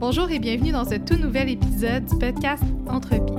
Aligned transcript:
Bonjour 0.00 0.30
et 0.30 0.38
bienvenue 0.38 0.70
dans 0.70 0.84
ce 0.84 0.94
tout 0.94 1.16
nouvel 1.16 1.48
épisode 1.48 2.04
du 2.04 2.16
podcast 2.16 2.62
Entropie. 2.86 3.32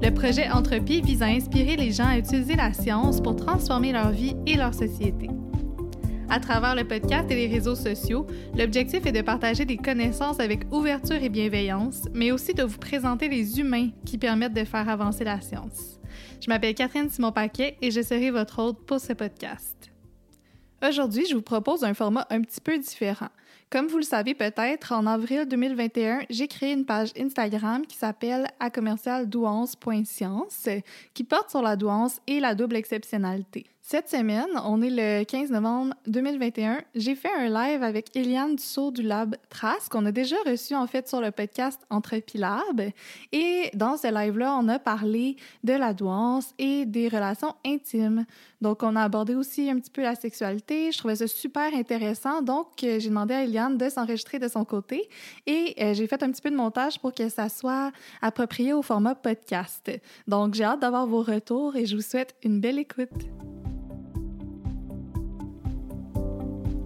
Le 0.00 0.14
projet 0.14 0.48
Entropie 0.48 1.00
vise 1.00 1.20
à 1.20 1.26
inspirer 1.26 1.74
les 1.74 1.90
gens 1.90 2.06
à 2.06 2.16
utiliser 2.16 2.54
la 2.54 2.72
science 2.72 3.20
pour 3.20 3.34
transformer 3.34 3.90
leur 3.90 4.12
vie 4.12 4.36
et 4.46 4.54
leur 4.54 4.72
société. 4.72 5.28
À 6.28 6.38
travers 6.38 6.76
le 6.76 6.86
podcast 6.86 7.28
et 7.32 7.34
les 7.34 7.48
réseaux 7.48 7.74
sociaux, 7.74 8.24
l'objectif 8.56 9.04
est 9.04 9.10
de 9.10 9.20
partager 9.20 9.64
des 9.64 9.78
connaissances 9.78 10.38
avec 10.38 10.60
ouverture 10.72 11.20
et 11.20 11.28
bienveillance, 11.28 12.04
mais 12.14 12.30
aussi 12.30 12.54
de 12.54 12.62
vous 12.62 12.78
présenter 12.78 13.28
les 13.28 13.58
humains 13.58 13.88
qui 14.06 14.16
permettent 14.16 14.54
de 14.54 14.64
faire 14.64 14.88
avancer 14.88 15.24
la 15.24 15.40
science. 15.40 15.98
Je 16.40 16.48
m'appelle 16.48 16.76
Catherine 16.76 17.10
Simon-Paquet 17.10 17.78
et 17.82 17.90
je 17.90 18.00
serai 18.00 18.30
votre 18.30 18.60
hôte 18.60 18.86
pour 18.86 19.00
ce 19.00 19.12
podcast. 19.12 19.90
Aujourd'hui, 20.88 21.26
je 21.28 21.34
vous 21.34 21.42
propose 21.42 21.82
un 21.82 21.94
format 21.94 22.28
un 22.30 22.42
petit 22.42 22.60
peu 22.60 22.78
différent. 22.78 23.30
Comme 23.70 23.86
vous 23.86 23.98
le 23.98 24.02
savez 24.02 24.34
peut-être, 24.34 24.90
en 24.90 25.06
avril 25.06 25.46
2021, 25.46 26.22
j'ai 26.28 26.48
créé 26.48 26.72
une 26.72 26.84
page 26.84 27.12
Instagram 27.16 27.86
qui 27.86 27.96
s'appelle 27.96 28.48
acommercialdouance.science, 28.58 30.68
qui 31.14 31.22
porte 31.22 31.50
sur 31.50 31.62
la 31.62 31.76
douance 31.76 32.20
et 32.26 32.40
la 32.40 32.56
double 32.56 32.74
exceptionnalité. 32.74 33.66
Cette 33.92 34.08
semaine, 34.08 34.46
on 34.64 34.82
est 34.82 34.88
le 34.88 35.24
15 35.24 35.50
novembre 35.50 35.94
2021, 36.06 36.82
j'ai 36.94 37.16
fait 37.16 37.32
un 37.36 37.48
live 37.48 37.82
avec 37.82 38.14
Eliane 38.14 38.54
Dussault 38.54 38.92
du 38.92 39.02
Lab 39.02 39.34
Trace 39.48 39.88
qu'on 39.88 40.06
a 40.06 40.12
déjà 40.12 40.36
reçu 40.46 40.76
en 40.76 40.86
fait 40.86 41.08
sur 41.08 41.20
le 41.20 41.32
podcast 41.32 41.80
Entrepilab. 41.90 42.92
Et 43.32 43.68
dans 43.74 43.96
ce 43.96 44.06
live-là, 44.06 44.56
on 44.60 44.68
a 44.68 44.78
parlé 44.78 45.34
de 45.64 45.72
la 45.72 45.92
douance 45.92 46.54
et 46.60 46.86
des 46.86 47.08
relations 47.08 47.56
intimes. 47.66 48.26
Donc, 48.60 48.84
on 48.84 48.94
a 48.94 49.02
abordé 49.02 49.34
aussi 49.34 49.68
un 49.68 49.80
petit 49.80 49.90
peu 49.90 50.02
la 50.02 50.14
sexualité. 50.14 50.92
Je 50.92 50.98
trouvais 50.98 51.16
ça 51.16 51.26
super 51.26 51.74
intéressant. 51.74 52.42
Donc, 52.42 52.84
euh, 52.84 53.00
j'ai 53.00 53.08
demandé 53.08 53.34
à 53.34 53.42
Eliane 53.42 53.76
de 53.76 53.88
s'enregistrer 53.88 54.38
de 54.38 54.46
son 54.46 54.64
côté 54.64 55.08
et 55.48 55.74
euh, 55.80 55.94
j'ai 55.94 56.06
fait 56.06 56.22
un 56.22 56.30
petit 56.30 56.42
peu 56.42 56.50
de 56.50 56.56
montage 56.56 57.00
pour 57.00 57.12
que 57.12 57.28
ça 57.28 57.48
soit 57.48 57.90
approprié 58.22 58.72
au 58.72 58.82
format 58.82 59.16
podcast. 59.16 59.90
Donc, 60.28 60.54
j'ai 60.54 60.62
hâte 60.62 60.78
d'avoir 60.78 61.08
vos 61.08 61.22
retours 61.22 61.74
et 61.74 61.86
je 61.86 61.96
vous 61.96 62.02
souhaite 62.02 62.36
une 62.44 62.60
belle 62.60 62.78
écoute. 62.78 63.26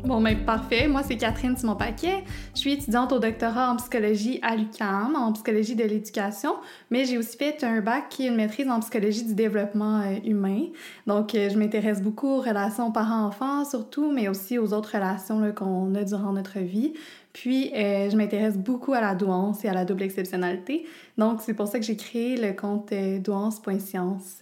Bon, 0.05 0.21
ben, 0.21 0.37
parfait. 0.45 0.87
Moi, 0.87 1.03
c'est 1.03 1.17
Catherine 1.17 1.57
Simon-Paquet. 1.57 2.25
Je 2.55 2.59
suis 2.61 2.73
étudiante 2.73 3.11
au 3.13 3.19
doctorat 3.19 3.71
en 3.71 3.77
psychologie 3.77 4.39
à 4.43 4.55
l'UQAM, 4.55 5.17
en 5.17 5.33
psychologie 5.33 5.77
de 5.77 5.85
l'éducation, 5.85 6.57
mais 6.91 7.07
j'ai 7.07 7.17
aussi 7.17 7.39
fait 7.39 7.65
un 7.65 7.81
bac 7.81 8.11
qui 8.11 8.27
est 8.27 8.29
une 8.29 8.37
maîtrise 8.37 8.69
en 8.69 8.81
psychologie 8.81 9.25
du 9.25 9.35
développement 9.35 10.03
euh, 10.03 10.17
humain. 10.27 10.67
Donc, 11.07 11.35
euh, 11.35 11.49
je 11.49 11.59
m'intéresse 11.59 12.03
beaucoup 12.03 12.29
aux 12.29 12.41
relations 12.43 12.93
parents-enfants, 12.93 13.65
surtout, 13.65 14.13
mais 14.13 14.29
aussi 14.29 14.59
aux 14.59 14.75
autres 14.75 14.93
relations 14.93 15.41
qu'on 15.55 15.95
a 15.95 16.05
durant 16.05 16.35
notre 16.35 16.59
vie. 16.59 16.93
Puis, 17.33 17.73
euh, 17.75 18.11
je 18.11 18.17
m'intéresse 18.19 18.59
beaucoup 18.59 18.93
à 18.93 19.01
la 19.01 19.15
douance 19.15 19.65
et 19.65 19.69
à 19.69 19.73
la 19.73 19.87
double 19.87 20.03
exceptionnalité. 20.03 20.85
Donc, 21.17 21.41
c'est 21.41 21.55
pour 21.55 21.67
ça 21.67 21.79
que 21.79 21.85
j'ai 21.87 21.97
créé 21.97 22.37
le 22.37 22.53
compte 22.53 22.93
douance.science. 22.93 24.41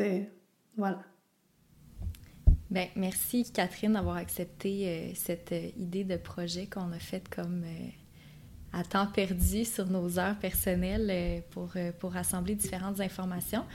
voilà. 0.77 0.99
Bien, 2.73 2.89
merci 2.97 3.45
Catherine 3.53 3.93
d'avoir 3.93 4.17
accepté 4.17 4.89
euh, 4.89 5.13
cette 5.15 5.53
euh, 5.53 5.69
idée 5.77 6.05
de 6.05 6.17
projet 6.17 6.67
qu'on 6.67 6.91
a 6.93 6.99
faite 6.99 7.29
comme 7.29 7.65
euh, 7.65 7.89
à 8.73 8.83
temps 8.83 9.07
perdu 9.09 9.67
sur 9.67 9.85
nos 9.89 10.19
heures 10.19 10.39
personnelles 10.39 11.43
pour, 11.51 11.75
pour 11.99 12.13
rassembler 12.13 12.55
différentes 12.55 12.99
informations. 13.03 13.67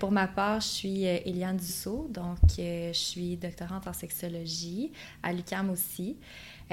pour 0.00 0.10
ma 0.10 0.26
part, 0.26 0.60
je 0.60 0.66
suis 0.66 1.04
Eliane 1.04 1.56
Dussault, 1.56 2.08
donc 2.10 2.38
je 2.58 2.90
suis 2.92 3.36
doctorante 3.36 3.86
en 3.86 3.92
sexologie 3.92 4.90
à 5.22 5.32
l'UQAM 5.32 5.70
aussi. 5.70 6.16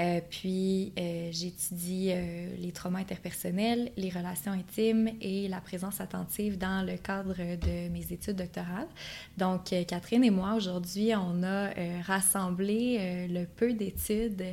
Euh, 0.00 0.20
puis, 0.30 0.92
euh, 0.98 1.28
j'étudie 1.32 2.10
euh, 2.12 2.54
les 2.58 2.70
traumas 2.70 3.00
interpersonnels, 3.00 3.90
les 3.96 4.10
relations 4.10 4.52
intimes 4.52 5.10
et 5.20 5.48
la 5.48 5.60
présence 5.60 6.00
attentive 6.00 6.56
dans 6.56 6.86
le 6.86 6.96
cadre 6.96 7.34
de 7.34 7.88
mes 7.88 8.12
études 8.12 8.36
doctorales. 8.36 8.86
Donc, 9.36 9.74
Catherine 9.86 10.22
et 10.22 10.30
moi, 10.30 10.54
aujourd'hui, 10.54 11.12
on 11.16 11.42
a 11.42 11.70
rassemblé 12.02 13.28
le 13.28 13.44
peu 13.44 13.72
d'études 13.72 14.44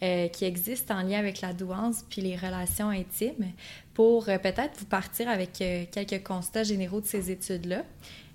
qui 0.00 0.44
existent 0.44 0.96
en 0.96 1.02
lien 1.02 1.18
avec 1.18 1.40
la 1.40 1.52
douance 1.52 2.04
puis 2.08 2.22
les 2.22 2.36
relations 2.36 2.90
intimes 2.90 3.52
pour 3.94 4.26
peut-être 4.26 4.78
vous 4.78 4.86
partir 4.86 5.28
avec 5.28 5.52
quelques 5.52 6.22
constats 6.22 6.62
généraux 6.62 7.00
de 7.00 7.06
ces 7.06 7.30
études-là. 7.30 7.84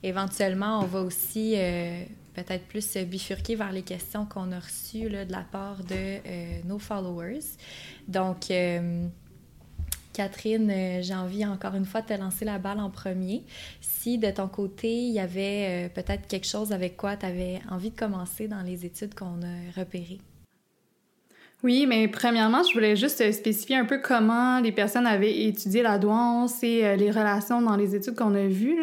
Éventuellement, 0.04 0.80
on 0.80 0.86
va 0.86 1.02
aussi 1.02 1.56
peut-être 2.34 2.66
plus 2.66 2.98
bifurquer 2.98 3.56
vers 3.56 3.72
les 3.72 3.84
questions 3.84 4.26
qu'on 4.26 4.52
a 4.52 4.60
reçues 4.60 5.10
de 5.10 5.32
la 5.32 5.42
part 5.42 5.84
de 5.84 5.96
euh, 5.96 6.60
nos 6.66 6.80
followers. 6.80 7.44
Donc, 8.08 8.52
euh, 8.52 9.06
Catherine, 10.14 10.70
euh, 10.70 11.02
j'ai 11.02 11.16
envie 11.16 11.46
encore 11.46 11.76
une 11.76 11.86
fois 11.86 12.02
de 12.02 12.08
te 12.08 12.14
lancer 12.14 12.46
la 12.46 12.60
balle 12.60 12.80
en 12.80 12.90
premier. 12.90 13.44
Si 13.82 14.18
de 14.18 14.30
ton 14.32 14.48
côté, 14.48 14.92
il 14.92 15.14
y 15.14 15.20
avait 15.20 15.90
peut-être 15.94 16.28
quelque 16.28 16.48
chose 16.48 16.72
avec 16.72 16.98
quoi 16.98 17.18
tu 17.18 17.26
avais 17.26 17.62
envie 17.70 17.90
de 17.90 17.96
commencer 17.96 18.48
dans 18.48 18.62
les 18.62 18.86
études 18.86 19.16
qu'on 19.16 19.42
a 19.42 19.80
repérées. 19.80 20.20
Oui, 21.64 21.86
mais 21.88 22.10
premièrement, 22.10 22.62
je 22.62 22.74
voulais 22.74 22.98
juste 22.98 23.32
spécifier 23.32 23.78
un 23.78 23.86
peu 23.86 24.00
comment 24.00 24.60
les 24.60 24.74
personnes 24.74 25.08
avaient 25.08 25.46
étudié 25.46 25.82
la 25.82 25.98
douance 25.98 26.62
et 26.62 26.84
euh, 26.84 26.98
les 26.98 27.10
relations 27.10 27.62
dans 27.62 27.78
les 27.78 27.96
études 27.96 28.16
qu'on 28.16 28.36
a 28.36 28.48
vues. 28.48 28.78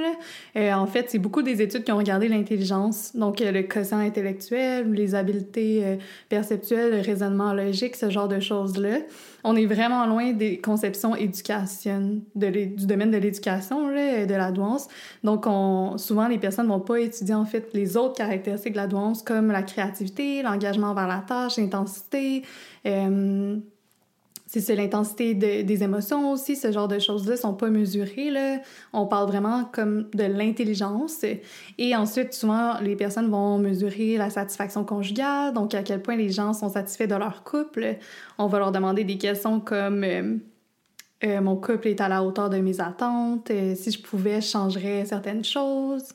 Euh, 0.56 0.72
en 0.72 0.86
fait, 0.86 1.10
c'est 1.10 1.18
beaucoup 1.18 1.42
des 1.42 1.60
études 1.60 1.84
qui 1.84 1.92
ont 1.92 1.98
regardé 1.98 2.26
l'intelligence, 2.28 3.14
donc 3.14 3.42
euh, 3.42 3.52
le 3.52 3.64
quotient 3.64 3.98
intellectuel, 3.98 4.90
les 4.94 5.14
habiletés 5.14 5.98
perceptuelles, 6.30 6.92
le 6.92 7.00
raisonnement 7.02 7.52
logique, 7.52 7.96
ce 7.96 8.08
genre 8.08 8.28
de 8.28 8.40
choses-là 8.40 9.00
on 9.44 9.56
est 9.56 9.66
vraiment 9.66 10.06
loin 10.06 10.32
des 10.32 10.58
conceptions 10.58 11.14
éducation, 11.14 12.22
du 12.34 12.86
domaine 12.86 13.10
de 13.10 13.18
l'éducation, 13.18 13.88
de 13.88 14.34
la 14.34 14.52
douance. 14.52 14.88
Donc, 15.24 15.46
on, 15.46 15.98
souvent, 15.98 16.28
les 16.28 16.38
personnes 16.38 16.66
ne 16.66 16.72
vont 16.72 16.80
pas 16.80 17.00
étudier, 17.00 17.34
en 17.34 17.44
fait, 17.44 17.70
les 17.72 17.96
autres 17.96 18.14
caractéristiques 18.14 18.72
de 18.72 18.78
la 18.78 18.86
douance, 18.86 19.22
comme 19.22 19.50
la 19.50 19.62
créativité, 19.62 20.42
l'engagement 20.42 20.94
vers 20.94 21.08
la 21.08 21.22
tâche, 21.26 21.56
l'intensité, 21.58 22.42
euh, 22.86 23.56
c'est 24.58 24.74
l'intensité 24.74 25.34
des 25.34 25.82
émotions 25.84 26.32
aussi, 26.32 26.56
ce 26.56 26.72
genre 26.72 26.88
de 26.88 26.98
choses-là 26.98 27.36
sont 27.36 27.54
pas 27.54 27.70
mesurées. 27.70 28.30
Là. 28.30 28.58
On 28.92 29.06
parle 29.06 29.28
vraiment 29.28 29.64
comme 29.64 30.08
de 30.12 30.24
l'intelligence. 30.24 31.24
Et 31.78 31.94
ensuite, 31.94 32.32
souvent, 32.32 32.80
les 32.80 32.96
personnes 32.96 33.30
vont 33.30 33.58
mesurer 33.58 34.16
la 34.16 34.28
satisfaction 34.28 34.84
conjugale, 34.84 35.54
donc 35.54 35.72
à 35.74 35.84
quel 35.84 36.02
point 36.02 36.16
les 36.16 36.30
gens 36.30 36.52
sont 36.52 36.68
satisfaits 36.68 37.06
de 37.06 37.14
leur 37.14 37.44
couple. 37.44 37.96
On 38.38 38.48
va 38.48 38.58
leur 38.58 38.72
demander 38.72 39.04
des 39.04 39.18
questions 39.18 39.60
comme 39.60 40.02
euh, 40.02 40.36
euh, 41.22 41.40
mon 41.40 41.54
couple 41.54 41.86
est 41.86 42.00
à 42.00 42.08
la 42.08 42.24
hauteur 42.24 42.50
de 42.50 42.58
mes 42.58 42.80
attentes, 42.80 43.52
euh, 43.52 43.76
si 43.76 43.92
je 43.92 44.02
pouvais, 44.02 44.40
je 44.40 44.48
changerais 44.48 45.04
certaines 45.04 45.44
choses. 45.44 46.08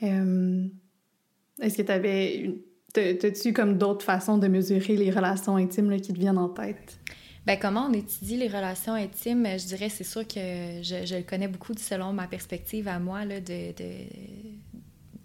Est-ce 0.00 1.76
que 1.76 1.82
tu 1.82 1.92
avais... 1.92 2.54
T'as-tu 2.92 3.52
comme 3.52 3.76
d'autres 3.76 4.04
façons 4.04 4.38
de 4.38 4.46
mesurer 4.46 4.96
les 4.96 5.10
relations 5.10 5.56
intimes 5.56 6.00
qui 6.00 6.12
te 6.12 6.18
viennent 6.18 6.38
en 6.38 6.48
tête? 6.48 7.00
Ben, 7.46 7.58
comment 7.58 7.88
on 7.90 7.92
étudie 7.92 8.38
les 8.38 8.48
relations 8.48 8.94
intimes, 8.94 9.46
je 9.58 9.66
dirais, 9.66 9.90
c'est 9.90 10.04
sûr 10.04 10.26
que 10.26 10.82
je, 10.82 11.04
je, 11.04 11.16
le 11.16 11.22
connais 11.22 11.48
beaucoup 11.48 11.74
selon 11.76 12.12
ma 12.12 12.26
perspective 12.26 12.88
à 12.88 12.98
moi 12.98 13.26
là, 13.26 13.40
de, 13.40 13.72
de 13.72 14.06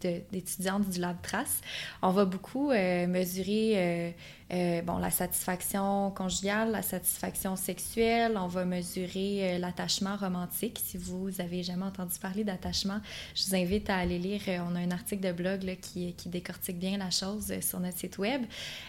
d'étudiantes 0.01 0.89
du 0.89 0.99
Lab 0.99 1.17
Trace. 1.21 1.61
On 2.01 2.11
va 2.11 2.25
beaucoup 2.25 2.71
euh, 2.71 3.07
mesurer 3.07 3.73
euh, 3.75 4.11
euh, 4.51 4.81
bon, 4.81 4.97
la 4.97 5.11
satisfaction 5.11 6.11
conjugale, 6.11 6.71
la 6.71 6.81
satisfaction 6.81 7.55
sexuelle. 7.55 8.37
On 8.37 8.47
va 8.47 8.65
mesurer 8.65 9.57
l'attachement 9.59 10.15
romantique. 10.15 10.79
Si 10.83 10.97
vous 10.97 11.29
avez 11.39 11.63
jamais 11.63 11.85
entendu 11.85 12.17
parler 12.19 12.43
d'attachement, 12.43 12.99
je 13.35 13.45
vous 13.45 13.55
invite 13.55 13.89
à 13.89 13.97
aller 13.97 14.19
lire. 14.19 14.41
on 14.67 14.75
a 14.75 14.79
un 14.79 14.91
article 14.91 15.25
de 15.27 15.31
blog 15.31 15.63
là, 15.63 15.75
qui, 15.75 16.13
qui, 16.13 16.29
décortique 16.29 16.79
bien 16.79 16.97
la 16.97 17.09
chose 17.09 17.53
sur 17.61 17.79
notre 17.79 17.97
site 17.97 18.17
web. 18.17 18.43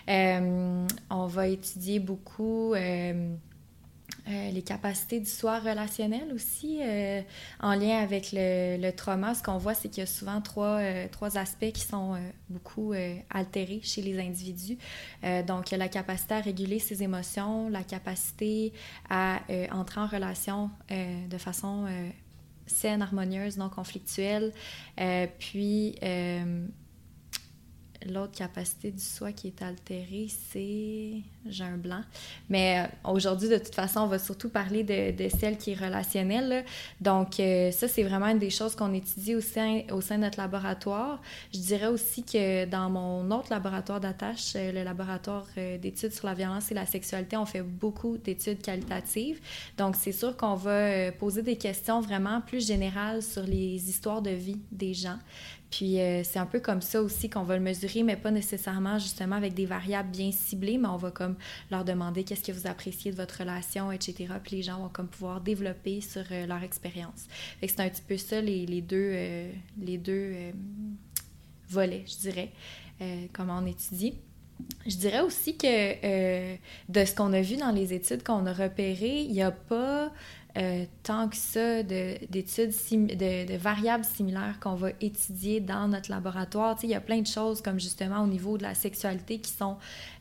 on 0.09 1.27
va 1.27 1.49
étudier 1.49 1.99
beaucoup 2.01 2.75
euh, 4.29 4.51
les 4.51 4.63
capacités 4.63 5.21
du 5.21 5.31
soir 5.31 5.63
relationnel 5.63 6.33
aussi, 6.35 6.81
euh, 6.83 7.23
en 7.61 7.75
lien 7.75 7.99
avec 7.99 8.31
le, 8.33 8.91
trauma, 8.91 9.35
ce 9.35 9.43
qu'on 9.43 9.59
voit, 9.59 9.75
c'est 9.75 9.89
qu'il 9.89 10.01
y 10.01 10.03
a 10.03 10.07
souvent 10.07 10.41
trois, 10.41 10.79
euh, 10.79 11.07
trois 11.11 11.39
aspects 11.39 11.73
qui 11.73 11.83
sont 11.83 12.19
beaucoup 12.49 12.93
altérés 13.31 13.81
chez 13.83 14.03
les 14.03 14.19
individus. 14.21 14.79
donc, 15.47 15.71
la 15.71 15.89
capacité 15.89 16.35
à 16.35 16.41
réguler 16.41 16.79
ses 16.79 17.03
émotions, 17.03 17.69
la 17.69 17.83
capacité 17.83 18.73
à 19.09 19.41
entrer 19.73 20.01
en 20.01 20.07
relation 20.07 20.71
de 20.91 21.39
façon 21.39 21.87
saine, 22.67 23.03
harmonieuse, 23.03 23.57
non 23.57 23.69
conflictuelle, 23.69 24.53
puis 25.39 25.97
l'autre 28.07 28.33
capacité 28.33 28.91
du 28.91 29.03
soi 29.03 29.33
qui 29.33 29.49
est 29.49 29.63
altérée, 29.63 30.29
c'est. 30.51 31.13
J'ai 31.47 31.65
un 31.65 31.77
blanc. 31.77 32.03
Mais 32.49 32.81
euh, 32.81 33.11
aujourd'hui, 33.11 33.49
de 33.49 33.59
toute 33.59 33.75
façon, 33.75 34.01
on 34.01 34.07
va 34.07 34.19
surtout 34.19 34.51
parler 34.51 34.85
de, 34.85 35.17
de 35.17 35.29
celle 35.29 35.57
qui 35.57 35.73
est 35.73 35.75
relationnelle. 35.75 36.65
Donc, 37.01 37.41
euh, 37.41 37.71
ça, 37.71 37.89
c'est 37.89 38.03
vraiment 38.03 38.27
une 38.27 38.39
des 38.39 38.51
choses 38.51 38.75
qu'on 38.75 38.93
étudie 38.93 39.35
au 39.35 39.41
sein, 39.41 39.83
au 39.91 40.01
sein 40.01 40.17
de 40.17 40.23
notre 40.23 40.39
laboratoire. 40.39 41.21
Je 41.53 41.59
dirais 41.59 41.87
aussi 41.87 42.23
que 42.23 42.67
dans 42.67 42.91
mon 42.91 43.31
autre 43.31 43.49
laboratoire 43.51 44.01
d'attache, 44.01 44.53
euh, 44.57 44.73
le 44.73 44.83
laboratoire 44.83 45.47
d'études 45.57 46.13
sur 46.13 46.27
la 46.27 46.35
violence 46.35 46.71
et 46.71 46.75
la 46.75 46.87
sexualité, 46.87 47.37
on 47.37 47.47
fait 47.47 47.63
beaucoup 47.63 48.19
d'études 48.19 48.61
qualitatives. 48.61 49.41
Donc, 49.79 49.97
c'est 49.97 50.13
sûr 50.13 50.37
qu'on 50.37 50.55
va 50.55 51.13
poser 51.13 51.43
des 51.43 51.57
questions 51.57 52.01
vraiment 52.01 52.41
plus 52.41 52.67
générales 52.67 53.23
sur 53.23 53.43
les 53.43 53.89
histoires 53.89 54.23
de 54.23 54.31
vie 54.31 54.61
des 54.71 54.95
gens. 54.95 55.19
Puis 55.71 56.01
euh, 56.01 56.23
c'est 56.25 56.39
un 56.39 56.47
peu 56.47 56.61
comme 56.61 56.81
ça 56.83 57.01
aussi 57.01 57.31
qu'on 57.31 57.45
va 57.45 57.57
le 57.57 57.63
mesurer, 57.63 58.03
mais 58.03 58.17
pas 58.17 58.31
nécessairement 58.31 58.99
justement 58.99 59.37
avec 59.37 59.55
des 59.55 59.67
variables 59.67 60.11
bien 60.11 60.33
ciblées, 60.33 60.79
mais 60.79 60.89
on 60.89 60.97
va 60.97 61.11
comme 61.11 61.37
leur 61.71 61.85
demander 61.85 62.25
qu'est-ce 62.25 62.43
que 62.43 62.53
vous 62.53 62.67
appréciez 62.67 63.13
de 63.13 63.17
votre 63.17 63.39
relation, 63.39 63.93
etc. 63.93 64.35
Puis 64.43 64.57
les 64.57 64.63
gens 64.63 64.81
vont 64.81 64.89
comme 64.89 65.09
pouvoir 65.09 65.41
développer 65.41 66.01
sur 66.01 66.25
euh, 66.33 66.47
leur 66.47 66.63
expérience. 66.63 67.27
Fait 67.61 67.69
que 67.69 67.73
c'est 67.73 67.83
un 67.83 67.89
petit 67.89 68.03
peu 68.03 68.17
ça 68.17 68.41
les, 68.41 68.81
deux, 68.81 69.11
euh, 69.15 69.51
les 69.81 69.99
deux 69.99 70.35
volets, 71.69 72.05
je 72.07 72.17
dirais, 72.19 72.51
comment 73.33 73.59
on 73.63 73.67
étudie. 73.67 74.15
Je 74.87 74.97
dirais 74.97 75.21
aussi 75.21 75.57
que 75.57 76.55
de 76.89 77.05
ce 77.05 77.15
qu'on 77.15 77.33
a 77.33 77.41
vu 77.41 77.57
dans 77.57 77.71
les 77.71 77.95
études 77.95 78.23
qu'on 78.23 78.45
a 78.45 78.53
repérées, 78.53 79.23
il 79.23 79.33
n'y 79.33 79.43
a 79.43 79.53
pas 79.53 80.13
euh, 80.57 80.85
tant 81.05 81.29
que 81.29 81.37
ça 81.37 81.83
d'études, 81.83 82.73
de, 82.91 83.47
de, 83.47 83.57
variables 83.57 84.05
similaires 84.05 84.59
qu'on 84.61 84.75
va 84.75 84.91
étudier 85.01 85.61
dans 85.61 85.87
notre 85.87 86.11
laboratoire. 86.11 86.77
il 86.83 86.91
y 86.91 86.95
a 86.95 87.01
plein 87.01 87.21
de 87.21 87.27
choses 87.27 87.63
comme 87.63 87.79
justement 87.79 88.23
au 88.23 88.27
niveau 88.27 88.59
de 88.59 88.65
la 88.65 88.75
sexualité 88.75 89.39
qui 89.39 89.53
sont 89.53 89.77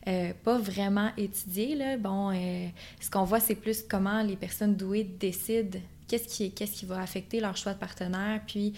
euh, 0.06 0.32
pas 0.44 0.58
vraiment 0.58 1.10
étudiées. 1.16 1.74
Là. 1.74 1.96
Bon, 1.96 2.30
euh, 2.30 2.68
ce 3.00 3.10
qu'on 3.10 3.24
voit, 3.24 3.40
c'est 3.40 3.56
plus 3.56 3.82
comment 3.82 4.22
les 4.22 4.36
personnes 4.36 4.76
douées 4.76 5.04
décident 5.04 5.78
qu'est-ce 6.06 6.28
qui, 6.28 6.52
qu'est-ce 6.52 6.72
qui 6.72 6.86
va 6.86 7.00
affecter 7.00 7.40
leur 7.40 7.56
choix 7.56 7.72
de 7.72 7.78
partenaire, 7.78 8.40
puis 8.44 8.72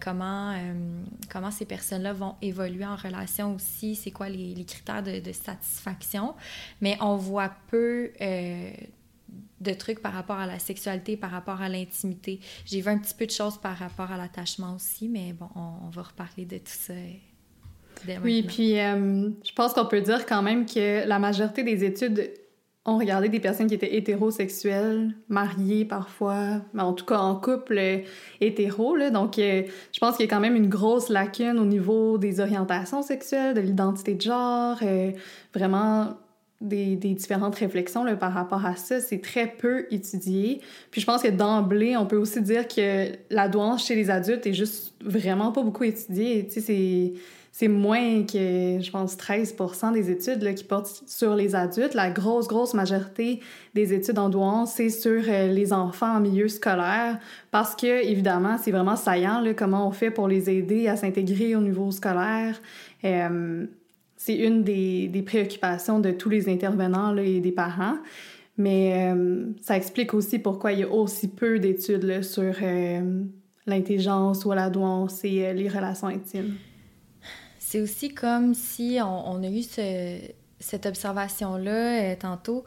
comment, 0.00 0.52
comment 1.30 1.52
ces 1.52 1.64
personnes-là 1.64 2.12
vont 2.12 2.34
évoluer 2.42 2.84
en 2.84 2.96
relation 2.96 3.54
aussi, 3.54 3.94
c'est 3.94 4.10
quoi 4.10 4.28
les, 4.28 4.64
critères 4.64 5.04
de, 5.04 5.30
satisfaction. 5.30 6.34
Mais 6.80 6.98
on 7.00 7.14
voit 7.14 7.52
peu 7.68 8.10
de 9.60 9.72
trucs 9.72 10.00
par 10.00 10.12
rapport 10.12 10.36
à 10.36 10.46
la 10.46 10.58
sexualité, 10.58 11.16
par 11.16 11.30
rapport 11.30 11.60
à 11.60 11.68
l'intimité. 11.68 12.40
J'ai 12.64 12.80
vu 12.80 12.88
un 12.88 12.98
petit 12.98 13.14
peu 13.14 13.26
de 13.26 13.30
choses 13.30 13.58
par 13.58 13.76
rapport 13.76 14.10
à 14.10 14.16
l'attachement 14.16 14.74
aussi, 14.74 15.08
mais 15.08 15.32
bon, 15.32 15.48
on, 15.54 15.88
va 15.90 16.02
reparler 16.02 16.44
de 16.44 16.58
tout 16.58 16.64
ça. 16.66 16.94
Oui, 18.22 18.42
puis 18.42 18.78
euh, 18.78 19.30
je 19.42 19.52
pense 19.52 19.72
qu'on 19.72 19.86
peut 19.86 20.02
dire 20.02 20.26
quand 20.26 20.42
même 20.42 20.66
que 20.66 21.06
la 21.06 21.18
majorité 21.18 21.62
des 21.62 21.84
études 21.84 22.30
ont 22.84 22.98
regardé 22.98 23.28
des 23.28 23.40
personnes 23.40 23.66
qui 23.66 23.74
étaient 23.74 23.96
hétérosexuelles, 23.96 25.16
mariées 25.28 25.84
parfois, 25.84 26.60
mais 26.72 26.82
en 26.82 26.92
tout 26.92 27.06
cas 27.06 27.18
en 27.18 27.34
couple 27.34 27.78
euh, 27.78 27.98
hétéro. 28.40 28.94
Là. 28.94 29.10
Donc, 29.10 29.38
euh, 29.38 29.62
je 29.92 29.98
pense 29.98 30.16
qu'il 30.16 30.26
y 30.26 30.28
a 30.28 30.30
quand 30.30 30.40
même 30.40 30.54
une 30.54 30.68
grosse 30.68 31.08
lacune 31.08 31.58
au 31.58 31.64
niveau 31.64 32.18
des 32.18 32.38
orientations 32.38 33.02
sexuelles, 33.02 33.54
de 33.54 33.60
l'identité 33.60 34.14
de 34.14 34.20
genre. 34.20 34.78
vraiment, 35.54 36.16
des, 36.60 36.96
différentes 36.96 37.56
réflexions 37.56 38.04
là, 38.04 38.16
par 38.16 38.32
rapport 38.32 38.64
à 38.64 38.76
ça, 38.76 39.00
c'est 39.00 39.20
très 39.20 39.46
peu 39.46 39.86
étudié. 39.90 40.60
Puis 40.90 41.00
je 41.00 41.06
pense 41.06 41.22
que 41.22 41.28
d'emblée, 41.28 41.96
on 41.96 42.06
peut 42.06 42.16
aussi 42.16 42.40
dire 42.40 42.66
que 42.66 43.12
la 43.30 43.48
douance 43.48 43.86
chez 43.86 43.94
les 43.94 44.10
adultes 44.10 44.46
est 44.46 44.54
juste 44.54 44.94
vraiment 45.04 45.52
pas 45.52 45.62
beaucoup 45.62 45.84
étudiée. 45.84 46.46
Tu 46.46 46.60
sais, 46.60 47.12
c'est 47.52 47.68
moins 47.68 48.24
que, 48.24 48.78
je 48.82 48.90
pense, 48.90 49.16
13% 49.16 49.92
des 49.92 50.10
études 50.10 50.42
là, 50.42 50.52
qui 50.52 50.64
portent 50.64 51.04
sur 51.06 51.34
les 51.34 51.54
adultes. 51.54 51.94
La 51.94 52.10
grosse, 52.10 52.48
grosse 52.48 52.74
majorité 52.74 53.40
des 53.74 53.94
études 53.94 54.18
en 54.18 54.28
douance, 54.28 54.74
c'est 54.74 54.90
sur 54.90 55.22
euh, 55.26 55.48
les 55.48 55.72
enfants 55.72 56.16
en 56.16 56.20
milieu 56.20 56.48
scolaire 56.48 57.18
parce 57.50 57.74
que, 57.74 58.04
évidemment, 58.04 58.58
c'est 58.62 58.72
vraiment 58.72 58.96
saillant 58.96 59.40
là, 59.40 59.54
comment 59.54 59.88
on 59.88 59.90
fait 59.90 60.10
pour 60.10 60.28
les 60.28 60.50
aider 60.50 60.88
à 60.88 60.96
s'intégrer 60.96 61.56
au 61.56 61.60
niveau 61.60 61.90
scolaire. 61.90 62.60
Euh, 63.04 63.66
c'est 64.16 64.34
une 64.34 64.64
des, 64.64 65.22
préoccupations 65.24 66.00
de 66.00 66.10
tous 66.10 66.28
les 66.28 66.48
intervenants 66.48 67.16
et 67.16 67.40
des 67.40 67.52
parents. 67.52 67.98
Mais 68.58 69.12
euh, 69.12 69.52
ça 69.60 69.76
explique 69.76 70.14
aussi 70.14 70.38
pourquoi 70.38 70.72
il 70.72 70.80
y 70.80 70.82
a 70.82 70.88
aussi 70.88 71.28
peu 71.28 71.58
d'études 71.58 72.22
sur 72.22 72.54
euh, 72.62 73.22
l'intelligence 73.66 74.44
ou 74.46 74.52
la 74.52 74.70
douance 74.70 75.22
et 75.24 75.46
euh, 75.46 75.52
les 75.52 75.68
relations 75.68 76.08
intimes. 76.08 76.56
C'est 77.58 77.82
aussi 77.82 78.14
comme 78.14 78.54
si 78.54 78.98
on, 79.02 79.42
a 79.42 79.48
eu 79.48 79.62
ce, 79.62 80.20
cette 80.58 80.86
observation-là 80.86 82.16
tantôt. 82.16 82.64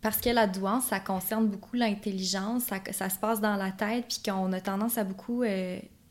parce 0.00 0.20
que 0.22 0.30
la 0.30 0.46
douance, 0.46 0.86
ça 0.86 1.00
concerne 1.00 1.48
beaucoup 1.48 1.76
l'intelligence, 1.76 2.62
ça, 2.64 2.76
ça, 2.92 3.10
se 3.10 3.18
passe 3.18 3.40
dans 3.40 3.56
la 3.56 3.72
tête, 3.72 4.06
puis 4.08 4.20
qu'on 4.24 4.52
a 4.52 4.60
tendance 4.60 4.96
à 4.98 5.04
beaucoup 5.04 5.42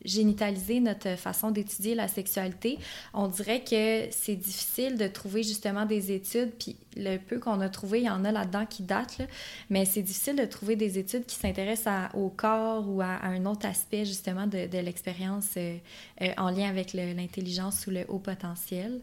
génitaliser 0.06 0.80
notre 0.80 1.18
façon 1.18 1.52
d'étudier 1.52 1.96
la 1.96 2.08
sexualité, 2.08 2.80
on 3.14 3.28
dirait 3.28 3.64
que 3.64 4.08
c'est 4.12 4.36
difficile 4.36 4.98
de 4.98 5.08
trouver 5.08 5.44
justement 5.44 5.86
des 5.86 6.12
études, 6.12 6.52
puis 6.58 6.78
le 6.96 7.18
peu 7.18 7.40
qu'on 7.40 7.60
a 7.60 7.70
trouvé, 7.70 8.02
il 8.02 8.06
y 8.06 8.10
en 8.10 8.24
a 8.24 8.32
là-dedans 8.32 8.66
qui 8.66 8.84
datent, 8.84 9.22
mais 9.70 9.86
c'est 9.86 10.02
difficile 10.02 10.36
de 10.36 10.46
trouver 10.46 10.76
des 10.76 10.98
études 10.98 11.26
qui 11.26 11.36
s'intéressent 11.36 12.10
au 12.14 12.30
corps 12.30 12.88
ou 12.88 13.02
à, 13.02 13.26
un 13.26 13.46
autre 13.46 13.66
aspect 13.66 14.06
justement 14.06 14.48
de, 14.48 14.68
l'expérience 14.80 15.52
euh, 15.58 15.78
euh, 16.22 16.30
en 16.38 16.50
lien 16.50 16.70
avec 16.70 16.94
l'intelligence 16.94 17.88
ou 17.88 17.92
le 17.92 18.06
haut 18.08 18.20
potentiel. 18.20 19.02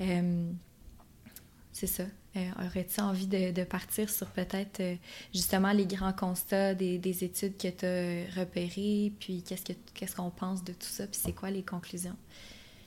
Euh, 0.00 0.50
c'est 1.72 1.86
ça. 1.86 2.04
Euh, 2.34 2.40
aurais-tu 2.64 3.00
envie 3.02 3.26
de, 3.26 3.64
partir 3.64 4.08
sur 4.08 4.26
peut-être 4.28 4.80
euh, 4.80 4.94
justement 5.34 5.72
les 5.72 5.84
grands 5.84 6.14
constats 6.14 6.72
des, 6.74 7.24
études 7.24 7.58
que 7.58 7.68
tu 7.68 7.84
as 7.84 8.40
repérées, 8.40 9.12
puis 9.20 9.44
qu'est-ce 9.46 9.64
qu'on 9.64 10.06
ce 10.06 10.16
qu'on 10.16 10.30
pense 10.30 10.64
de 10.64 10.72
tout 10.72 10.78
ça, 10.80 11.06
puis 11.06 11.20
c'est 11.22 11.32
quoi 11.32 11.50
les 11.50 11.62
conclusions? 11.62 12.16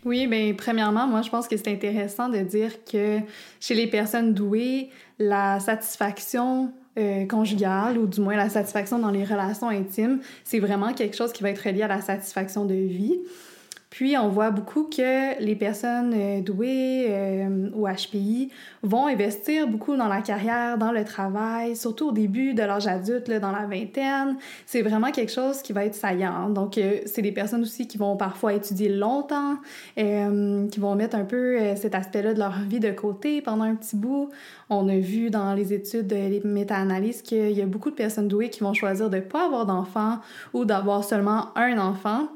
Oui, 0.04 0.26
bien, 0.26 0.54
premièrement, 0.56 1.08
moi, 1.08 1.22
je 1.22 1.30
pense 1.30 1.48
que 1.48 1.58
c'est 1.58 1.72
intéressant 1.72 2.30
de 2.30 2.40
dire 2.40 2.84
que 2.86 3.20
chez 3.60 3.76
les 3.76 3.88
personnes 3.88 4.34
douées, 4.34 4.90
la 5.20 5.60
satisfaction 5.60 6.72
euh, 6.98 7.26
conjugale, 7.28 7.98
ou 7.98 8.08
du 8.08 8.22
moins 8.22 8.36
la 8.36 8.50
satisfaction 8.50 8.98
dans 8.98 9.12
les 9.12 9.26
relations 9.26 9.70
intimes, 9.70 10.22
c'est 10.44 10.60
vraiment 10.60 10.94
quelque 10.94 11.16
chose 11.16 11.34
qui 11.34 11.44
va 11.44 11.50
être 11.52 11.64
relié 11.64 11.84
à 11.84 11.88
la 11.88 12.02
satisfaction 12.02 12.66
de 12.66 12.74
vie. 12.74 13.20
Puis, 13.96 14.18
on 14.18 14.28
voit 14.28 14.52
beaucoup 14.52 14.90
que 14.94 15.42
les 15.42 15.56
personnes 15.56 16.14
euh, 16.14 16.42
douées 16.42 17.06
euh, 17.08 17.70
ou 17.74 17.88
HPI 17.88 18.52
vont 18.84 19.08
investir 19.08 19.70
beaucoup 19.70 19.96
dans 19.96 20.10
la 20.10 20.22
carrière, 20.22 20.78
dans 20.78 20.92
le 20.92 21.06
travail, 21.06 21.78
surtout 21.78 22.10
au 22.10 22.12
début 22.12 22.54
de 22.54 22.62
l'âge 22.62 22.88
adulte, 22.88 23.30
là, 23.30 23.40
dans 23.40 23.54
la 23.54 23.66
vingtaine. 23.66 24.36
C'est 24.66 24.82
vraiment 24.82 25.12
quelque 25.12 25.32
chose 25.32 25.62
qui 25.62 25.72
va 25.72 25.86
être 25.86 25.96
saillant. 25.96 26.50
Donc, 26.50 26.78
euh, 26.78 26.98
c'est 27.06 27.22
des 27.22 27.32
personnes 27.32 27.62
aussi 27.62 27.88
qui 27.88 27.98
vont 27.98 28.18
parfois 28.18 28.52
étudier 28.52 28.90
longtemps, 28.90 29.56
qui 29.96 30.80
vont 30.82 30.96
mettre 30.96 31.16
un 31.16 31.24
peu 31.24 31.58
cet 31.78 31.96
aspect-là 31.96 32.34
de 32.34 32.40
leur 32.40 32.60
vie 32.68 32.82
de 32.82 32.92
côté 32.92 33.42
pendant 33.42 33.64
un 33.64 33.76
petit 33.76 33.96
bout. 33.96 34.30
On 34.70 34.90
a 34.90 34.98
vu 34.98 35.30
dans 35.30 35.54
les 35.54 35.72
études, 35.72 36.12
les 36.12 36.42
méta-analyses, 36.44 37.22
qu'il 37.22 37.52
y 37.52 37.62
a 37.62 37.66
beaucoup 37.66 37.92
de 37.92 37.96
personnes 37.96 38.28
douées 38.28 38.50
qui 38.50 38.60
vont 38.60 38.74
choisir 38.74 39.10
de 39.10 39.16
ne 39.16 39.22
pas 39.22 39.46
avoir 39.46 39.66
d'enfants 39.66 40.20
ou 40.54 40.66
d'avoir 40.66 41.06
seulement 41.06 41.58
un 41.58 41.78
enfant 41.78 42.28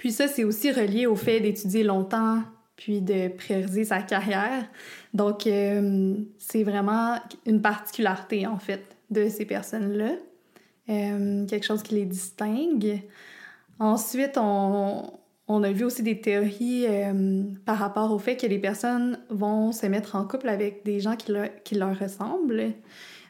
puis 0.00 0.12
ça, 0.12 0.28
c'est 0.28 0.44
aussi 0.44 0.72
relié 0.72 1.04
au 1.04 1.14
fait 1.14 1.40
d'étudier 1.40 1.84
longtemps, 1.84 2.42
puis 2.74 3.02
de 3.02 3.28
prioriser 3.28 3.84
sa 3.84 4.00
carrière. 4.00 4.64
Donc, 5.12 5.46
euh, 5.46 6.14
c'est 6.38 6.62
vraiment 6.62 7.16
une 7.44 7.60
particularité, 7.60 8.46
en 8.46 8.56
fait, 8.56 8.82
de 9.10 9.28
ces 9.28 9.44
personnes-là. 9.44 10.12
Euh, 10.88 11.44
quelque 11.44 11.66
chose 11.66 11.82
qui 11.82 11.96
les 11.96 12.06
distingue. 12.06 13.02
Ensuite, 13.78 14.38
on, 14.38 15.12
a 15.48 15.70
vu 15.70 15.84
aussi 15.84 16.02
des 16.02 16.18
théories 16.18 16.86
euh, 16.88 17.42
par 17.66 17.76
rapport 17.76 18.10
au 18.10 18.18
fait 18.18 18.38
que 18.38 18.46
les 18.46 18.58
personnes 18.58 19.18
vont 19.28 19.70
se 19.70 19.84
mettre 19.84 20.16
en 20.16 20.24
couple 20.24 20.48
avec 20.48 20.82
des 20.82 21.00
gens 21.00 21.16
qui 21.16 21.30
qui 21.62 21.74
leur 21.74 21.98
ressemblent. 21.98 22.72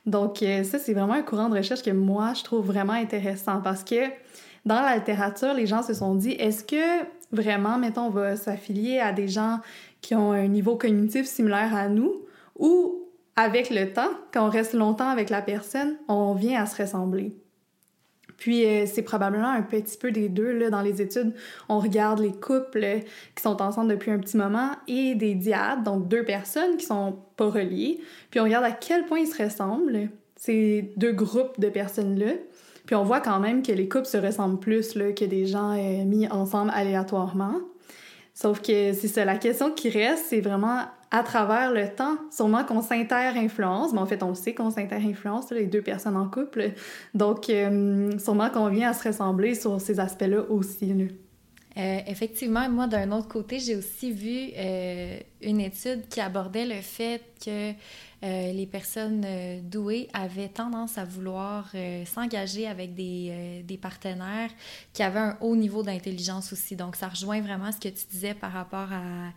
Donc, 0.06 0.36
ça, 0.38 0.78
c'est 0.78 0.94
vraiment 0.94 1.14
un 1.14 1.22
courant 1.22 1.48
de 1.48 1.56
recherche 1.56 1.82
que 1.82 1.90
moi, 1.90 2.32
je 2.34 2.44
trouve 2.44 2.64
vraiment 2.64 2.92
intéressant 2.92 3.60
parce 3.60 3.82
que 3.82 4.08
dans 4.64 4.80
la 4.80 4.96
littérature, 4.96 5.54
les 5.54 5.66
gens 5.66 5.82
se 5.82 5.94
sont 5.94 6.14
dit, 6.14 6.32
est-ce 6.32 6.64
que 6.64 7.04
vraiment, 7.32 7.78
mettons, 7.78 8.06
on 8.06 8.10
va 8.10 8.36
s'affilier 8.36 8.98
à 8.98 9.12
des 9.12 9.28
gens 9.28 9.60
qui 10.00 10.14
ont 10.14 10.32
un 10.32 10.48
niveau 10.48 10.76
cognitif 10.76 11.26
similaire 11.26 11.74
à 11.74 11.88
nous? 11.88 12.12
Ou 12.58 13.08
avec 13.36 13.70
le 13.70 13.92
temps, 13.92 14.10
quand 14.32 14.46
on 14.46 14.50
reste 14.50 14.74
longtemps 14.74 15.08
avec 15.08 15.30
la 15.30 15.42
personne, 15.42 15.96
on 16.08 16.34
vient 16.34 16.62
à 16.62 16.66
se 16.66 16.82
ressembler? 16.82 17.36
Puis 18.40 18.64
euh, 18.64 18.86
c'est 18.86 19.02
probablement 19.02 19.50
un 19.50 19.62
petit 19.62 19.98
peu 19.98 20.10
des 20.10 20.28
deux 20.28 20.50
là, 20.50 20.70
dans 20.70 20.80
les 20.80 21.02
études. 21.02 21.34
On 21.68 21.78
regarde 21.78 22.20
les 22.20 22.32
couples 22.32 23.00
qui 23.36 23.42
sont 23.42 23.60
ensemble 23.60 23.90
depuis 23.90 24.10
un 24.10 24.18
petit 24.18 24.38
moment 24.38 24.70
et 24.88 25.14
des 25.14 25.34
diades, 25.34 25.84
donc 25.84 26.08
deux 26.08 26.24
personnes 26.24 26.78
qui 26.78 26.86
sont 26.86 27.18
pas 27.36 27.50
reliées. 27.50 28.00
Puis 28.30 28.40
on 28.40 28.44
regarde 28.44 28.64
à 28.64 28.72
quel 28.72 29.04
point 29.04 29.20
ils 29.20 29.26
se 29.26 29.42
ressemblent, 29.42 30.08
ces 30.36 30.90
deux 30.96 31.12
groupes 31.12 31.60
de 31.60 31.68
personnes-là. 31.68 32.32
Puis 32.90 32.96
on 32.96 33.04
voit 33.04 33.20
quand 33.20 33.38
même 33.38 33.62
que 33.62 33.70
les 33.70 33.88
couples 33.88 34.08
se 34.08 34.16
ressemblent 34.16 34.58
plus 34.58 34.96
là, 34.96 35.12
que 35.12 35.24
des 35.24 35.46
gens 35.46 35.78
euh, 35.78 36.04
mis 36.04 36.26
ensemble 36.26 36.72
aléatoirement. 36.74 37.54
Sauf 38.34 38.60
que 38.60 38.92
c'est 38.94 39.06
ça, 39.06 39.24
la 39.24 39.36
question 39.36 39.70
qui 39.70 39.90
reste, 39.90 40.24
c'est 40.28 40.40
vraiment 40.40 40.86
à 41.12 41.22
travers 41.22 41.72
le 41.72 41.86
temps. 41.94 42.16
Sûrement 42.32 42.64
qu'on 42.64 42.82
s'inter-influence, 42.82 43.92
mais 43.92 44.00
en 44.00 44.06
fait, 44.06 44.24
on 44.24 44.34
sait 44.34 44.54
qu'on 44.54 44.72
s'inter-influence, 44.72 45.52
les 45.52 45.66
deux 45.66 45.82
personnes 45.82 46.16
en 46.16 46.28
couple. 46.28 46.72
Donc, 47.14 47.48
euh, 47.48 48.10
sûrement 48.18 48.50
qu'on 48.50 48.66
vient 48.66 48.90
à 48.90 48.92
se 48.92 49.06
ressembler 49.06 49.54
sur 49.54 49.80
ces 49.80 50.00
aspects-là 50.00 50.42
aussi. 50.50 50.92
Euh, 51.76 51.98
effectivement, 52.08 52.68
moi, 52.68 52.88
d'un 52.88 53.12
autre 53.12 53.28
côté, 53.28 53.60
j'ai 53.60 53.76
aussi 53.76 54.10
vu 54.10 54.50
euh, 54.56 55.16
une 55.42 55.60
étude 55.60 56.08
qui 56.08 56.20
abordait 56.20 56.66
le 56.66 56.80
fait 56.80 57.22
que 57.44 57.70
euh, 58.22 58.52
les 58.52 58.66
personnes 58.66 59.24
douées 59.62 60.08
avaient 60.12 60.48
tendance 60.48 60.98
à 60.98 61.04
vouloir 61.04 61.72
s'engager 62.06 62.66
avec 62.66 62.94
des, 62.94 63.78
partenaires 63.80 64.50
qui 64.92 65.02
avaient 65.02 65.20
un 65.20 65.38
haut 65.40 65.56
niveau 65.56 65.82
d'intelligence 65.82 66.52
aussi. 66.52 66.76
Donc, 66.76 66.96
ça 66.96 67.08
rejoint 67.08 67.40
vraiment 67.40 67.72
ce 67.72 67.78
que 67.78 67.88
tu 67.88 68.04
disais 68.10 68.34
par 68.34 68.52
rapport 68.52 68.88
à, 68.92 69.32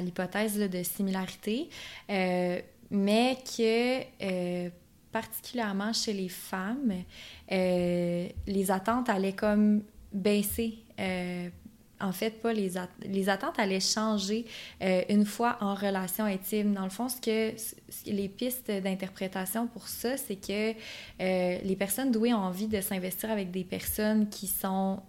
l'hypothèse 0.00 0.58
de 0.58 0.82
similarité, 0.82 1.68
mais 2.08 3.38
que 3.56 4.68
particulièrement 5.10 5.92
chez 5.92 6.12
les 6.12 6.28
femmes, 6.28 6.94
les 7.50 8.70
attentes 8.70 9.08
allaient 9.08 9.34
comme 9.34 9.82
baisser. 10.12 10.78
Euh, 10.98 11.48
en 12.02 12.12
fait, 12.12 12.42
pas 12.42 12.52
les, 12.52 12.72
les 13.04 13.28
attentes 13.28 13.58
allaient 13.58 13.80
changer 13.80 14.44
euh, 14.82 15.02
une 15.08 15.24
fois 15.24 15.56
en 15.60 15.74
relation 15.74 16.24
intime. 16.24 16.74
Dans 16.74 16.84
le 16.84 16.90
fond, 16.90 17.08
ce 17.08 17.20
que 17.20 17.54
les 18.10 18.28
pistes 18.28 18.70
d'interprétation 18.70 19.66
pour 19.66 19.88
ça, 19.88 20.16
c'est 20.16 20.36
que 20.36 20.72
euh, 20.72 21.58
les 21.62 21.76
personnes 21.76 22.10
douées 22.10 22.34
ont 22.34 22.38
envie 22.38 22.68
de 22.68 22.80
s'investir 22.80 23.30
avec 23.30 23.50
des 23.50 23.64
personnes 23.64 24.28
qui 24.28 24.46
sont 24.46 25.00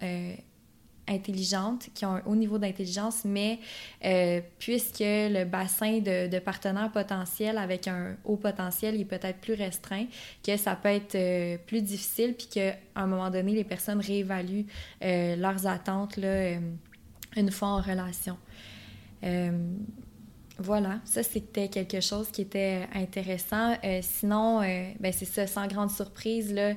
intelligentes, 1.08 1.88
qui 1.94 2.04
ont 2.04 2.16
un 2.16 2.22
haut 2.26 2.34
niveau 2.34 2.58
d'intelligence, 2.58 3.24
mais 3.24 3.58
euh, 4.04 4.40
puisque 4.58 5.00
le 5.00 5.44
bassin 5.44 5.98
de, 6.00 6.38
partenaires 6.38 6.90
potentiels 6.90 7.58
avec 7.58 7.88
un 7.88 8.16
haut 8.24 8.36
potentiel 8.36 9.00
est 9.00 9.04
peut-être 9.04 9.38
plus 9.40 9.54
restreint, 9.54 10.06
que 10.42 10.56
ça 10.56 10.76
peut 10.76 10.88
être 10.88 11.14
euh, 11.14 11.58
plus 11.66 11.82
difficile, 11.82 12.34
puis 12.34 12.46
qu'à 12.46 12.76
un 12.96 13.06
moment 13.06 13.30
donné, 13.30 13.52
les 13.54 13.64
personnes 13.64 14.00
réévaluent 14.00 14.66
euh, 15.02 15.36
leurs 15.36 15.66
attentes 15.66 16.16
là, 16.16 16.58
une 17.36 17.50
fois 17.50 17.68
en 17.68 17.80
relation. 17.80 18.36
Voilà, 20.58 21.00
ça 21.04 21.24
c'était 21.24 21.68
quelque 21.68 22.00
chose 22.00 22.30
qui 22.30 22.42
était 22.42 22.86
intéressant. 22.94 23.74
sinon, 24.02 24.60
ben, 24.60 25.12
c'est 25.12 25.24
ça, 25.24 25.48
sans 25.48 25.66
grande 25.66 25.90
surprise, 25.90 26.52
là, 26.52 26.74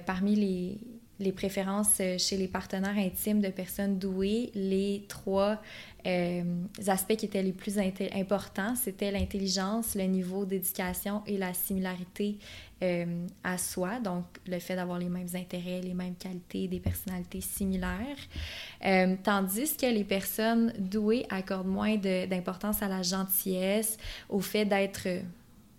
parmi 0.00 0.34
les, 0.34 0.78
les 1.22 1.32
préférences 1.32 1.98
euh, 2.00 2.18
chez 2.18 2.36
les 2.36 2.48
partenaires 2.48 2.96
intimes 2.96 3.40
de 3.40 3.48
personnes 3.48 3.98
douées, 3.98 4.50
les 4.54 5.04
trois 5.08 5.60
euh, 6.06 6.42
aspects 6.86 7.16
qui 7.16 7.26
étaient 7.26 7.42
les 7.42 7.52
plus 7.52 7.78
importants, 7.78 8.74
c'était 8.74 9.10
l'intelligence, 9.10 9.94
le 9.94 10.04
niveau 10.04 10.44
d'éducation 10.44 11.22
et 11.26 11.38
la 11.38 11.54
similarité 11.54 12.38
euh, 12.82 13.26
à 13.44 13.56
soi, 13.56 14.00
donc 14.00 14.24
le 14.46 14.58
fait 14.58 14.74
d'avoir 14.74 14.98
les 14.98 15.08
mêmes 15.08 15.28
intérêts, 15.34 15.80
les 15.80 15.94
mêmes 15.94 16.16
qualités, 16.16 16.66
des 16.66 16.80
personnalités 16.80 17.40
similaires, 17.40 18.18
tandis 19.22 19.76
que 19.76 19.86
les 19.86 20.02
personnes 20.02 20.72
douées 20.78 21.24
accordent 21.30 21.68
moins 21.68 21.96
d'importance 21.96 22.82
à 22.82 22.88
la 22.88 23.02
gentillesse, 23.02 23.96
au 24.28 24.40
fait 24.40 24.64
d'être 24.64 25.06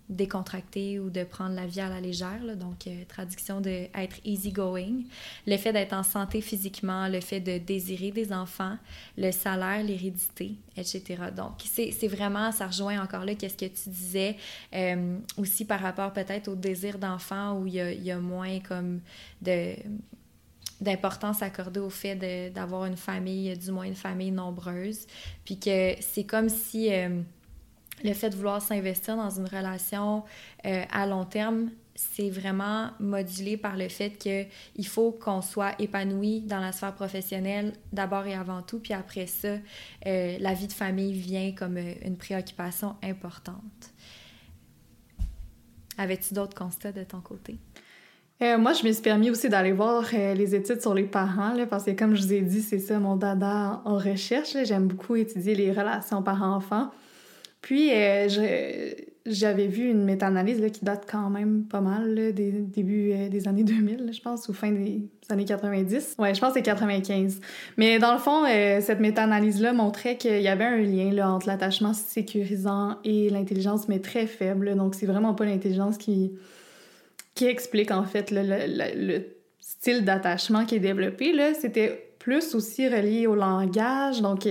décontracter 0.08 0.98
ou 0.98 1.08
de 1.08 1.24
prendre 1.24 1.54
la 1.54 1.66
vie 1.66 1.80
à 1.80 1.88
la 1.88 2.00
légère, 2.00 2.40
donc 2.56 2.86
euh, 2.86 3.04
traduction 3.08 3.60
de 3.60 3.86
être 3.94 4.16
easygoing, 4.24 5.02
le 5.46 5.56
fait 5.56 5.72
d'être 5.72 5.94
en 5.94 6.02
santé 6.02 6.42
physiquement, 6.42 7.08
le 7.08 7.20
fait 7.20 7.40
de 7.40 7.56
désirer 7.58 8.10
des 8.10 8.32
enfants, 8.32 8.76
le 9.16 9.30
salaire, 9.32 9.82
l'hérédité, 9.82 10.52
etc. 10.76 11.02
Donc 11.34 11.52
c'est 11.64 12.08
vraiment, 12.08 12.52
ça 12.52 12.66
rejoint 12.66 13.02
encore 13.02 13.24
là 13.24 13.34
qu'est-ce 13.34 13.56
que 13.56 13.64
tu 13.64 13.88
disais 13.88 14.36
euh, 14.74 15.16
aussi 15.38 15.64
par 15.64 15.80
rapport 15.80 16.12
peut-être 16.12 16.48
au 16.48 16.54
désir 16.54 16.98
d'enfant 16.98 17.58
où 17.58 17.66
il 17.66 17.74
y 17.74 18.04
y 18.04 18.10
a, 18.10 18.18
moins 18.18 18.60
comme 18.60 19.00
de 19.40 19.74
d'importance 20.80 21.40
accordée 21.40 21.80
au 21.80 21.88
fait 21.88 22.50
d'avoir 22.52 22.84
une 22.84 22.96
famille, 22.96 23.56
du 23.56 23.70
moins 23.70 23.84
une 23.84 23.94
famille 23.94 24.32
nombreuse, 24.32 25.06
puis 25.44 25.58
que 25.58 25.94
c'est 26.00 26.24
comme 26.24 26.48
si... 26.50 26.92
Euh, 26.92 27.22
le 28.02 28.12
fait 28.12 28.30
de 28.30 28.36
vouloir 28.36 28.60
s'investir 28.60 29.16
dans 29.16 29.30
une 29.30 29.46
relation 29.46 30.24
euh, 30.66 30.82
à 30.90 31.06
long 31.06 31.24
terme, 31.24 31.70
c'est 31.94 32.28
vraiment 32.28 32.90
modulé 32.98 33.56
par 33.56 33.76
le 33.76 33.88
fait 33.88 34.10
qu'il 34.10 34.86
faut 34.86 35.12
qu'on 35.12 35.42
soit 35.42 35.80
épanoui 35.80 36.40
dans 36.40 36.58
la 36.58 36.72
sphère 36.72 36.94
professionnelle 36.94 37.72
d'abord 37.92 38.26
et 38.26 38.34
avant 38.34 38.62
tout, 38.62 38.80
puis 38.80 38.92
après 38.94 39.26
ça, 39.26 39.56
euh, 40.06 40.36
la 40.40 40.54
vie 40.54 40.66
de 40.66 40.72
famille 40.72 41.12
vient 41.12 41.52
comme 41.52 41.76
euh, 41.76 41.94
une 42.04 42.16
préoccupation 42.16 42.96
importante. 43.02 43.92
Avais-tu 45.96 46.34
d'autres 46.34 46.56
constats 46.56 46.92
de 46.92 47.04
ton 47.04 47.20
côté? 47.20 47.58
moi, 48.58 48.74
je 48.74 48.86
me 48.86 48.92
suis 48.92 49.00
permis 49.00 49.30
aussi 49.30 49.48
d'aller 49.48 49.72
voir 49.72 50.04
les 50.12 50.54
études 50.54 50.82
sur 50.82 50.92
les 50.92 51.04
parents, 51.04 51.54
parce 51.70 51.84
que 51.84 51.92
comme 51.92 52.14
je 52.14 52.20
vous 52.20 52.32
ai 52.34 52.42
dit, 52.42 52.60
c'est 52.60 52.78
ça 52.78 52.98
mon 52.98 53.16
dada 53.16 53.80
en 53.86 53.96
recherche. 53.96 54.54
J'aime 54.64 54.86
beaucoup 54.86 55.16
étudier 55.16 55.54
les 55.54 55.72
relations 55.72 56.22
parents-enfants. 56.22 56.90
Puis, 57.64 57.88
euh, 57.94 58.28
j'avais 59.24 59.66
vu 59.68 59.88
une 59.88 60.04
méta-analyse 60.04 60.62
qui 60.70 60.84
date 60.84 61.06
quand 61.10 61.30
même 61.30 61.64
pas 61.64 61.80
mal, 61.80 62.34
des 62.34 62.52
débuts 62.52 63.12
euh, 63.14 63.30
des 63.30 63.48
années 63.48 63.64
2000, 63.64 64.10
je 64.12 64.20
pense, 64.20 64.50
ou 64.50 64.52
fin 64.52 64.70
des 64.70 65.08
années 65.30 65.46
90. 65.46 66.16
Ouais, 66.18 66.34
je 66.34 66.40
pense 66.40 66.50
que 66.50 66.58
c'est 66.58 66.62
95. 66.62 67.40
Mais 67.78 67.98
dans 67.98 68.12
le 68.12 68.18
fond, 68.18 68.44
euh, 68.44 68.82
cette 68.82 69.00
méta-analyse-là 69.00 69.72
montrait 69.72 70.18
qu'il 70.18 70.42
y 70.42 70.48
avait 70.48 70.64
un 70.64 70.76
lien 70.76 71.26
entre 71.26 71.46
l'attachement 71.46 71.94
sécurisant 71.94 72.98
et 73.02 73.30
l'intelligence, 73.30 73.88
mais 73.88 74.00
très 74.00 74.26
faible. 74.26 74.74
Donc, 74.76 74.94
c'est 74.94 75.06
vraiment 75.06 75.32
pas 75.32 75.46
l'intelligence 75.46 75.96
qui, 75.96 76.32
explique, 77.40 77.92
en 77.92 78.04
fait, 78.04 78.30
le, 78.30 78.42
le 78.94 79.22
style 79.58 80.04
d'attachement 80.04 80.66
qui 80.66 80.74
est 80.74 80.80
développé. 80.80 81.32
C'était 81.58 82.12
plus 82.18 82.54
aussi 82.54 82.86
relié 82.88 83.26
au 83.26 83.34
langage. 83.34 84.20
Donc, 84.20 84.46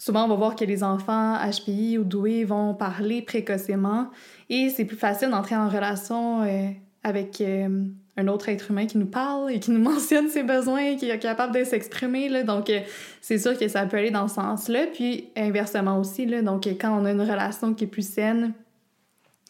Souvent, 0.00 0.24
on 0.24 0.28
va 0.28 0.34
voir 0.34 0.56
que 0.56 0.64
les 0.64 0.82
enfants 0.82 1.36
HPI 1.36 1.98
ou 1.98 2.04
doués 2.04 2.44
vont 2.44 2.72
parler 2.72 3.20
précocement 3.20 4.08
et 4.48 4.70
c'est 4.70 4.86
plus 4.86 4.96
facile 4.96 5.28
d'entrer 5.28 5.56
en 5.56 5.68
relation 5.68 6.40
euh, 6.42 6.70
avec 7.02 7.42
euh, 7.42 7.84
un 8.16 8.28
autre 8.28 8.48
être 8.48 8.70
humain 8.70 8.86
qui 8.86 8.96
nous 8.96 9.10
parle 9.10 9.52
et 9.52 9.60
qui 9.60 9.70
nous 9.70 9.80
mentionne 9.92 10.30
ses 10.30 10.42
besoins, 10.42 10.96
qui 10.96 11.10
est 11.10 11.18
capable 11.18 11.54
de 11.54 11.64
s'exprimer. 11.64 12.44
Donc, 12.44 12.70
euh, 12.70 12.80
c'est 13.20 13.36
sûr 13.36 13.58
que 13.58 13.68
ça 13.68 13.84
peut 13.84 13.98
aller 13.98 14.10
dans 14.10 14.26
ce 14.26 14.36
sens-là. 14.36 14.86
Puis, 14.86 15.28
inversement 15.36 15.98
aussi, 15.98 16.24
là, 16.24 16.40
donc 16.40 16.66
quand 16.80 16.98
on 16.98 17.04
a 17.04 17.10
une 17.10 17.20
relation 17.20 17.74
qui 17.74 17.84
est 17.84 17.86
plus 17.86 18.08
saine 18.08 18.54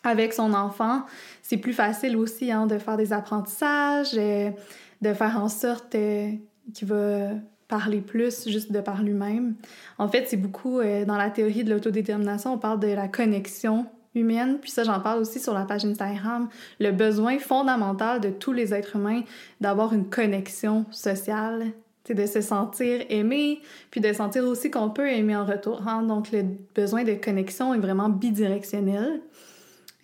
avec 0.02 0.32
son 0.32 0.52
enfant, 0.52 1.04
c'est 1.42 1.58
plus 1.58 1.74
facile 1.74 2.16
aussi 2.16 2.50
hein, 2.50 2.66
de 2.66 2.76
faire 2.78 2.96
des 2.96 3.12
apprentissages, 3.12 4.14
de 4.14 5.14
faire 5.14 5.38
en 5.40 5.48
sorte 5.48 5.90
qu'il 5.92 6.88
va 6.88 7.28
parler 7.70 8.00
plus 8.00 8.48
juste 8.48 8.72
de 8.72 8.80
par 8.80 9.02
lui-même. 9.02 9.54
En 9.96 10.08
fait, 10.08 10.26
c'est 10.26 10.36
beaucoup 10.36 10.80
euh, 10.80 11.04
dans 11.04 11.16
la 11.16 11.30
théorie 11.30 11.64
de 11.64 11.72
l'autodétermination, 11.72 12.54
on 12.54 12.58
parle 12.58 12.80
de 12.80 12.88
la 12.88 13.08
connexion 13.08 13.86
humaine, 14.16 14.58
puis 14.60 14.72
ça 14.72 14.82
j'en 14.82 14.98
parle 14.98 15.20
aussi 15.20 15.38
sur 15.38 15.54
la 15.54 15.64
page 15.64 15.84
Instagram, 15.84 16.48
le 16.80 16.90
besoin 16.90 17.38
fondamental 17.38 18.20
de 18.20 18.30
tous 18.30 18.52
les 18.52 18.74
êtres 18.74 18.96
humains 18.96 19.22
d'avoir 19.60 19.94
une 19.94 20.10
connexion 20.10 20.84
sociale, 20.90 21.68
de 22.08 22.26
se 22.26 22.40
sentir 22.40 23.02
aimé, 23.08 23.60
puis 23.92 24.00
de 24.00 24.12
sentir 24.12 24.44
aussi 24.44 24.68
qu'on 24.68 24.90
peut 24.90 25.08
aimer 25.08 25.36
en 25.36 25.44
retour. 25.44 25.86
Hein. 25.86 26.02
Donc 26.02 26.32
le 26.32 26.44
besoin 26.74 27.04
de 27.04 27.14
connexion 27.14 27.72
est 27.72 27.78
vraiment 27.78 28.08
bidirectionnel. 28.08 29.20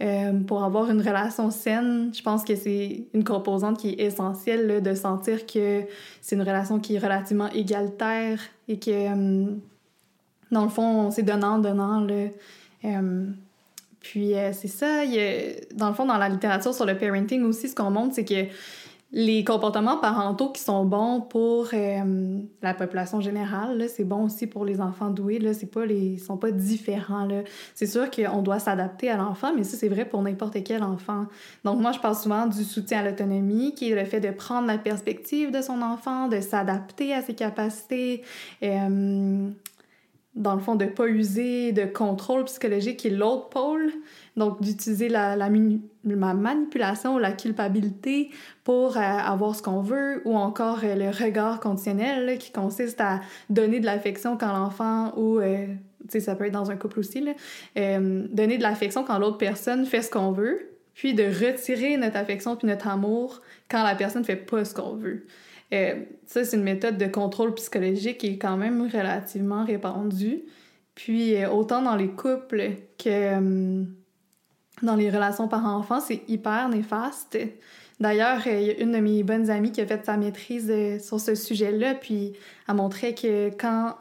Euh, 0.02 0.40
pour 0.40 0.62
avoir 0.62 0.90
une 0.90 1.00
relation 1.00 1.50
saine, 1.50 2.12
je 2.14 2.22
pense 2.22 2.44
que 2.44 2.54
c'est 2.54 3.06
une 3.14 3.24
composante 3.24 3.78
qui 3.78 3.90
est 3.90 4.00
essentielle 4.00 4.82
de 4.82 4.94
sentir 4.94 5.46
que 5.46 5.84
c'est 6.20 6.36
une 6.36 6.42
relation 6.42 6.78
qui 6.78 6.96
est 6.96 6.98
relativement 6.98 7.50
égalitaire 7.52 8.38
et 8.68 8.78
que, 8.78 8.90
euh, 8.90 9.54
dans 10.50 10.64
le 10.64 10.68
fond, 10.68 11.10
c'est 11.10 11.22
donnant-donnant. 11.22 12.06
Euh, 12.84 13.26
puis 14.00 14.34
c'est 14.52 14.68
ça, 14.68 15.04
dans 15.74 15.88
le 15.88 15.94
fond, 15.94 16.04
dans 16.04 16.18
la 16.18 16.28
littérature 16.28 16.74
sur 16.74 16.84
le 16.84 16.96
parenting 16.96 17.42
aussi, 17.44 17.68
ce 17.68 17.74
qu'on 17.74 17.90
montre, 17.90 18.14
c'est 18.14 18.24
que 18.24 18.44
les 19.12 19.44
comportements 19.44 19.98
parentaux 19.98 20.50
qui 20.50 20.60
sont 20.60 20.84
bons 20.84 21.20
pour 21.20 21.68
euh, 21.72 22.40
la 22.60 22.74
population 22.74 23.20
générale, 23.20 23.86
c'est 23.88 24.04
bon 24.04 24.24
aussi 24.24 24.48
pour 24.48 24.64
les 24.64 24.80
enfants 24.80 25.10
doués. 25.10 25.38
Là, 25.38 25.54
c'est 25.54 25.70
pas 25.70 25.86
les, 25.86 26.18
sont 26.18 26.36
pas 26.36 26.50
différents. 26.50 27.28
C'est 27.74 27.86
sûr 27.86 28.10
qu'on 28.10 28.42
doit 28.42 28.58
s'adapter 28.58 29.08
à 29.08 29.16
l'enfant, 29.16 29.52
mais 29.54 29.62
ça, 29.62 29.76
c'est 29.76 29.88
vrai 29.88 30.06
pour 30.06 30.22
n'importe 30.22 30.62
quel 30.64 30.82
enfant. 30.82 31.26
Donc, 31.64 31.80
moi, 31.80 31.92
je 31.92 32.00
parle 32.00 32.16
souvent 32.16 32.46
du 32.46 32.64
soutien 32.64 32.98
à 32.98 33.08
l'autonomie, 33.08 33.74
qui 33.74 33.92
est 33.92 33.94
le 33.94 34.04
fait 34.04 34.20
de 34.20 34.32
prendre 34.32 34.66
la 34.66 34.78
perspective 34.78 35.52
de 35.52 35.62
son 35.62 35.82
enfant, 35.82 36.26
de 36.26 36.40
s'adapter 36.40 37.14
à 37.14 37.22
ses 37.22 37.34
capacités. 37.34 38.22
Euh, 38.64 39.50
dans 40.34 40.54
le 40.54 40.60
fond, 40.60 40.74
de 40.74 40.84
pas 40.84 41.06
user 41.06 41.72
de 41.72 41.86
contrôle 41.86 42.44
psychologique 42.44 42.98
qui 42.98 43.08
est 43.08 43.10
l'autre 43.10 43.48
pôle. 43.48 43.90
Donc, 44.36 44.60
d'utiliser 44.60 45.08
la, 45.08 45.34
la, 45.34 45.48
manipulation 46.04 47.14
ou 47.14 47.18
la 47.18 47.32
culpabilité 47.32 48.30
pour 48.64 48.98
euh, 48.98 49.00
avoir 49.00 49.54
ce 49.54 49.62
qu'on 49.62 49.80
veut, 49.80 50.20
ou 50.26 50.36
encore 50.36 50.80
euh, 50.84 50.94
le 50.94 51.08
regard 51.08 51.58
conditionnel 51.58 52.36
qui 52.36 52.52
consiste 52.52 53.00
à 53.00 53.20
donner 53.48 53.80
de 53.80 53.86
l'affection 53.86 54.36
quand 54.36 54.52
l'enfant 54.52 55.14
ou, 55.16 55.38
euh, 55.38 55.66
sais, 56.08 56.20
ça 56.20 56.34
peut 56.34 56.44
être 56.44 56.52
dans 56.52 56.70
un 56.70 56.76
couple 56.76 56.98
aussi, 57.00 57.22
là, 57.22 57.32
donner 57.74 58.58
de 58.58 58.62
l'affection 58.62 59.04
quand 59.04 59.18
l'autre 59.18 59.38
personne 59.38 59.86
fait 59.86 60.02
ce 60.02 60.10
qu'on 60.10 60.32
veut, 60.32 60.70
puis 60.92 61.14
de 61.14 61.24
retirer 61.24 61.96
notre 61.96 62.16
affection 62.18 62.56
puis 62.56 62.68
notre 62.68 62.88
amour 62.88 63.40
quand 63.70 63.82
la 63.82 63.94
personne 63.94 64.22
fait 64.22 64.36
pas 64.36 64.66
ce 64.66 64.74
qu'on 64.74 64.96
veut. 64.96 65.24
ça, 65.70 66.44
c'est 66.44 66.56
une 66.56 66.62
méthode 66.62 66.98
de 66.98 67.06
contrôle 67.06 67.54
psychologique 67.54 68.18
qui 68.18 68.26
est 68.28 68.38
quand 68.38 68.58
même 68.58 68.82
relativement 68.82 69.64
répandue. 69.64 70.42
Puis, 70.94 71.44
autant 71.46 71.82
dans 71.82 71.96
les 71.96 72.08
couples 72.08 72.70
que 72.98 73.86
dans 74.82 74.96
les 74.96 75.10
relations 75.10 75.48
parents-enfants, 75.48 76.00
c'est 76.00 76.22
hyper 76.28 76.68
néfaste. 76.68 77.38
D'ailleurs, 77.98 78.46
il 78.46 78.62
y 78.62 78.70
a 78.70 78.78
une 78.78 78.92
de 78.92 78.98
mes 78.98 79.22
bonnes 79.22 79.48
amies 79.50 79.72
qui 79.72 79.80
a 79.80 79.86
fait 79.86 80.04
sa 80.04 80.16
maîtrise 80.16 80.68
euh, 80.70 80.98
sur 80.98 81.18
ce 81.18 81.34
sujet-là, 81.34 81.94
puis 81.94 82.34
a 82.68 82.74
montré 82.74 83.14
que 83.14 83.48
quand, 83.56 83.94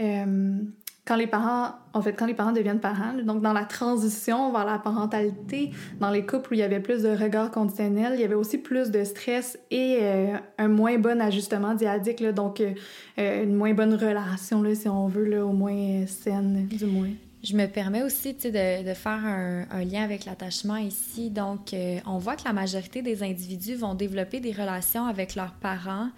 euh, 0.00 0.58
quand 1.06 1.16
les 1.16 1.26
parents, 1.26 1.70
en 1.94 2.02
fait, 2.02 2.12
quand 2.12 2.26
les 2.26 2.34
parents 2.34 2.52
deviennent 2.52 2.78
parents, 2.78 3.14
donc 3.24 3.40
dans 3.40 3.54
la 3.54 3.64
transition 3.64 4.52
vers 4.52 4.66
la 4.66 4.78
parentalité, 4.78 5.70
dans 5.98 6.10
les 6.10 6.26
couples 6.26 6.50
où 6.50 6.54
il 6.54 6.60
y 6.60 6.62
avait 6.62 6.80
plus 6.80 7.04
de 7.04 7.08
regards 7.08 7.50
conditionnels, 7.50 8.12
il 8.16 8.20
y 8.20 8.24
avait 8.24 8.34
aussi 8.34 8.58
plus 8.58 8.90
de 8.90 9.02
stress 9.04 9.58
et 9.70 10.00
euh, 10.02 10.36
un 10.58 10.68
moins 10.68 10.98
bon 10.98 11.18
ajustement 11.18 11.74
diadique, 11.74 12.22
donc 12.22 12.62
une 13.16 13.54
moins 13.54 13.72
bonne 13.72 13.94
relation, 13.94 14.60
là, 14.60 14.74
si 14.74 14.90
on 14.90 15.08
veut, 15.08 15.24
là, 15.24 15.46
au 15.46 15.52
moins 15.52 16.06
saine, 16.06 16.68
du 16.70 16.84
moins. 16.84 17.12
Je 17.44 17.54
me 17.54 17.66
permets 17.66 18.02
aussi 18.02 18.34
de, 18.34 18.94
faire 18.94 19.24
un, 19.24 19.84
lien 19.84 20.02
avec 20.02 20.24
l'attachement 20.24 20.76
ici. 20.76 21.30
Donc, 21.30 21.72
euh, 21.72 22.00
on 22.04 22.18
voit 22.18 22.34
que 22.34 22.42
la 22.44 22.52
majorité 22.52 23.00
des 23.00 23.22
individus 23.22 23.76
vont 23.76 23.94
développer 23.94 24.40
des 24.40 24.50
relations 24.50 25.06
avec 25.06 25.36
leurs 25.36 25.52
parents, 25.52 26.08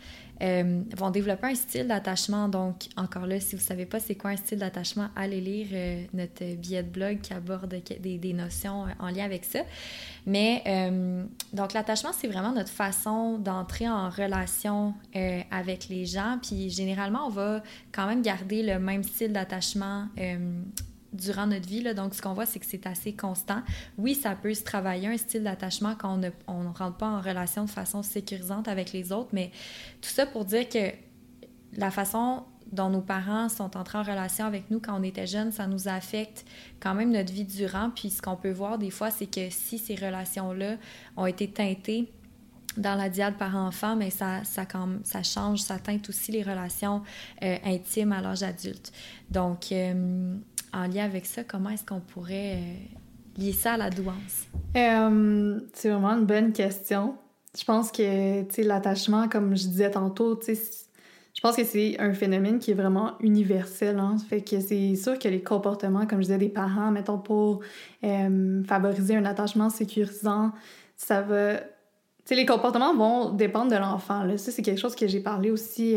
euh, 0.40 0.80
vont 0.96 1.10
développer 1.10 1.48
un 1.48 1.54
style 1.54 1.88
d'attachement. 1.88 2.48
Donc, 2.48 2.86
encore 2.96 3.26
là, 3.26 3.38
si 3.38 3.54
vous 3.54 3.60
ne 3.60 3.66
savez 3.66 3.84
pas 3.84 4.00
c'est 4.00 4.14
quoi 4.14 4.30
un 4.30 4.36
style 4.36 4.60
d'attachement, 4.60 5.08
allez 5.14 5.42
lire 5.42 5.66
euh, 5.74 6.04
notre 6.14 6.54
billet 6.56 6.82
de 6.82 6.88
blog 6.88 7.20
qui 7.20 7.34
aborde 7.34 7.68
des, 7.68 8.32
notions 8.32 8.86
en 8.98 9.10
lien 9.10 9.26
avec 9.26 9.44
ça. 9.44 9.60
Mais, 10.24 10.62
donc, 11.52 11.74
l'attachement, 11.74 12.12
c'est 12.18 12.28
vraiment 12.28 12.52
notre 12.52 12.70
façon 12.70 13.36
d'entrer 13.36 13.88
en 13.88 14.08
relation 14.08 14.94
avec 15.50 15.88
les 15.88 16.06
gens. 16.06 16.38
Puis, 16.42 16.70
généralement, 16.70 17.26
on 17.26 17.30
va 17.30 17.62
quand 17.92 18.06
même 18.06 18.22
garder 18.22 18.62
le 18.62 18.78
même 18.78 19.02
style 19.02 19.32
d'attachement 19.32 20.06
durant 21.12 21.46
notre 21.46 21.66
vie. 21.66 21.82
Là. 21.82 21.94
Donc, 21.94 22.14
ce 22.14 22.22
qu'on 22.22 22.34
voit, 22.34 22.46
c'est 22.46 22.58
que 22.58 22.66
c'est 22.66 22.86
assez 22.86 23.14
constant. 23.14 23.62
Oui, 23.98 24.14
ça 24.14 24.34
peut 24.34 24.54
se 24.54 24.62
travailler, 24.62 25.08
un 25.08 25.16
style 25.16 25.44
d'attachement 25.44 25.94
quand 25.96 26.14
on 26.14 26.18
ne 26.18 26.30
on 26.46 26.72
rentre 26.72 26.96
pas 26.96 27.08
en 27.08 27.20
relation 27.20 27.64
de 27.64 27.70
façon 27.70 28.02
sécurisante 28.02 28.68
avec 28.68 28.92
les 28.92 29.12
autres, 29.12 29.30
mais 29.32 29.50
tout 30.00 30.10
ça 30.10 30.26
pour 30.26 30.44
dire 30.44 30.68
que 30.68 30.92
la 31.72 31.90
façon 31.90 32.44
dont 32.72 32.88
nos 32.88 33.00
parents 33.00 33.48
sont 33.48 33.76
entrés 33.76 33.98
en 33.98 34.02
relation 34.02 34.44
avec 34.44 34.70
nous 34.70 34.80
quand 34.80 34.98
on 34.98 35.02
était 35.02 35.26
jeunes, 35.26 35.50
ça 35.52 35.66
nous 35.66 35.88
affecte 35.88 36.44
quand 36.78 36.94
même 36.94 37.10
notre 37.10 37.32
vie 37.32 37.44
durant. 37.44 37.90
Puis 37.90 38.10
ce 38.10 38.22
qu'on 38.22 38.36
peut 38.36 38.52
voir 38.52 38.78
des 38.78 38.90
fois, 38.90 39.10
c'est 39.10 39.26
que 39.26 39.50
si 39.50 39.78
ces 39.78 39.94
relations-là 39.94 40.76
ont 41.16 41.26
été 41.26 41.50
teintées 41.50 42.12
dans 42.76 42.94
la 42.94 43.08
diade 43.08 43.36
par 43.36 43.56
enfant, 43.56 43.96
mais 43.96 44.10
ça, 44.10 44.44
ça, 44.44 44.64
ça 45.02 45.22
change, 45.22 45.58
ça 45.58 45.78
teinte 45.78 46.08
aussi 46.08 46.30
les 46.30 46.42
relations 46.42 47.02
euh, 47.42 47.56
intimes 47.64 48.12
à 48.12 48.20
l'âge 48.20 48.44
adulte. 48.44 48.92
Donc, 49.30 49.72
euh, 49.72 50.36
en 50.72 50.86
lien 50.86 51.04
avec 51.04 51.26
ça, 51.26 51.44
comment 51.44 51.70
est-ce 51.70 51.84
qu'on 51.84 52.00
pourrait 52.00 52.56
euh, 52.56 53.40
lier 53.42 53.52
ça 53.52 53.74
à 53.74 53.76
la 53.76 53.90
douance? 53.90 54.46
Euh, 54.76 55.60
c'est 55.72 55.90
vraiment 55.90 56.12
une 56.12 56.26
bonne 56.26 56.52
question. 56.52 57.16
Je 57.58 57.64
pense 57.64 57.90
que 57.90 58.62
l'attachement, 58.62 59.28
comme 59.28 59.56
je 59.56 59.66
disais 59.66 59.90
tantôt, 59.90 60.38
je 60.46 61.40
pense 61.42 61.56
que 61.56 61.64
c'est 61.64 61.98
un 61.98 62.14
phénomène 62.14 62.58
qui 62.58 62.70
est 62.70 62.74
vraiment 62.74 63.12
universel. 63.20 63.98
Hein. 63.98 64.16
Fait 64.28 64.42
que 64.42 64.60
c'est 64.60 64.94
sûr 64.94 65.18
que 65.18 65.28
les 65.28 65.42
comportements, 65.42 66.06
comme 66.06 66.18
je 66.18 66.26
disais, 66.26 66.38
des 66.38 66.48
parents, 66.48 66.92
mettons, 66.92 67.18
pour 67.18 67.60
euh, 68.04 68.62
favoriser 68.64 69.16
un 69.16 69.24
attachement 69.24 69.70
sécurisant, 69.70 70.52
ça 70.96 71.22
va 71.22 71.54
sais, 72.24 72.36
les 72.36 72.46
comportements 72.46 72.94
vont 72.94 73.30
dépendre 73.30 73.72
de 73.72 73.76
l'enfant. 73.76 74.24
Ça, 74.36 74.52
c'est 74.52 74.62
quelque 74.62 74.80
chose 74.80 74.94
que 74.94 75.08
j'ai 75.08 75.20
parlé 75.20 75.50
aussi 75.50 75.96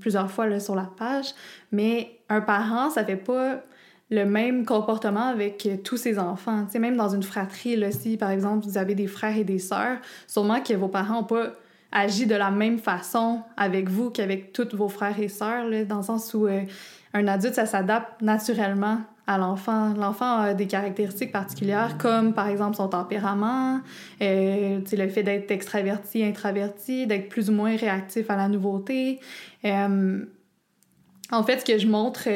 plusieurs 0.00 0.30
fois 0.30 0.46
là, 0.46 0.58
sur 0.58 0.74
la 0.74 0.90
page. 0.98 1.26
Mais 1.70 2.18
un 2.28 2.40
parent, 2.40 2.90
ça 2.90 3.04
fait 3.04 3.16
pas 3.16 3.62
le 4.10 4.24
même 4.24 4.64
comportement 4.64 5.26
avec 5.26 5.66
euh, 5.66 5.76
tous 5.76 5.96
ses 5.96 6.18
enfants. 6.18 6.64
Tu 6.66 6.72
sais, 6.72 6.78
même 6.78 6.96
dans 6.96 7.10
une 7.10 7.22
fratrie, 7.22 7.76
là, 7.76 7.90
si 7.90 8.16
par 8.16 8.30
exemple 8.30 8.66
vous 8.66 8.78
avez 8.78 8.94
des 8.94 9.06
frères 9.06 9.36
et 9.36 9.44
des 9.44 9.58
sœurs, 9.58 9.98
sûrement 10.26 10.60
que 10.60 10.74
vos 10.74 10.88
parents 10.88 11.20
n'ont 11.20 11.24
pas 11.24 11.52
agi 11.92 12.26
de 12.26 12.34
la 12.34 12.50
même 12.50 12.78
façon 12.78 13.42
avec 13.56 13.88
vous 13.88 14.10
qu'avec 14.10 14.52
tous 14.52 14.74
vos 14.74 14.88
frères 14.88 15.18
et 15.18 15.28
sœurs, 15.28 15.64
dans 15.86 15.98
le 15.98 16.02
sens 16.02 16.34
où 16.34 16.46
euh, 16.46 16.62
un 17.14 17.26
adulte, 17.26 17.54
ça 17.54 17.66
s'adapte 17.66 18.20
naturellement 18.20 18.98
à 19.26 19.38
l'enfant. 19.38 19.94
L'enfant 19.94 20.38
a 20.38 20.54
des 20.54 20.66
caractéristiques 20.66 21.32
particulières, 21.32 21.98
comme 21.98 22.32
par 22.34 22.48
exemple 22.48 22.76
son 22.76 22.88
tempérament, 22.88 23.80
euh, 24.22 24.80
le 24.90 25.08
fait 25.08 25.22
d'être 25.22 25.50
extraverti, 25.50 26.24
introverti, 26.24 27.06
d'être 27.06 27.28
plus 27.28 27.50
ou 27.50 27.52
moins 27.52 27.76
réactif 27.76 28.30
à 28.30 28.36
la 28.36 28.48
nouveauté. 28.48 29.20
Euh, 29.64 30.24
en 31.30 31.42
fait, 31.42 31.60
ce 31.60 31.64
que 31.64 31.78
je 31.78 31.86
montre 31.86 32.28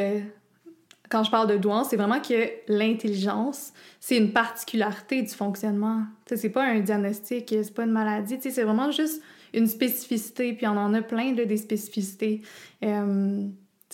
quand 1.12 1.24
je 1.24 1.30
parle 1.30 1.46
de 1.46 1.58
douance, 1.58 1.90
c'est 1.90 1.96
vraiment 1.96 2.20
que 2.20 2.48
l'intelligence, 2.68 3.74
c'est 4.00 4.16
une 4.16 4.32
particularité 4.32 5.20
du 5.20 5.28
fonctionnement. 5.28 6.04
C'est 6.24 6.48
pas 6.48 6.64
un 6.64 6.80
diagnostic, 6.80 7.50
c'est 7.50 7.74
pas 7.74 7.84
une 7.84 7.92
maladie, 7.92 8.38
c'est 8.40 8.62
vraiment 8.62 8.90
juste 8.90 9.22
une 9.52 9.66
spécificité, 9.66 10.54
puis 10.54 10.66
on 10.66 10.78
en 10.78 10.94
a 10.94 11.02
plein 11.02 11.32
de 11.32 11.44
des 11.44 11.58
spécificités. 11.58 12.40
Euh, 12.82 13.46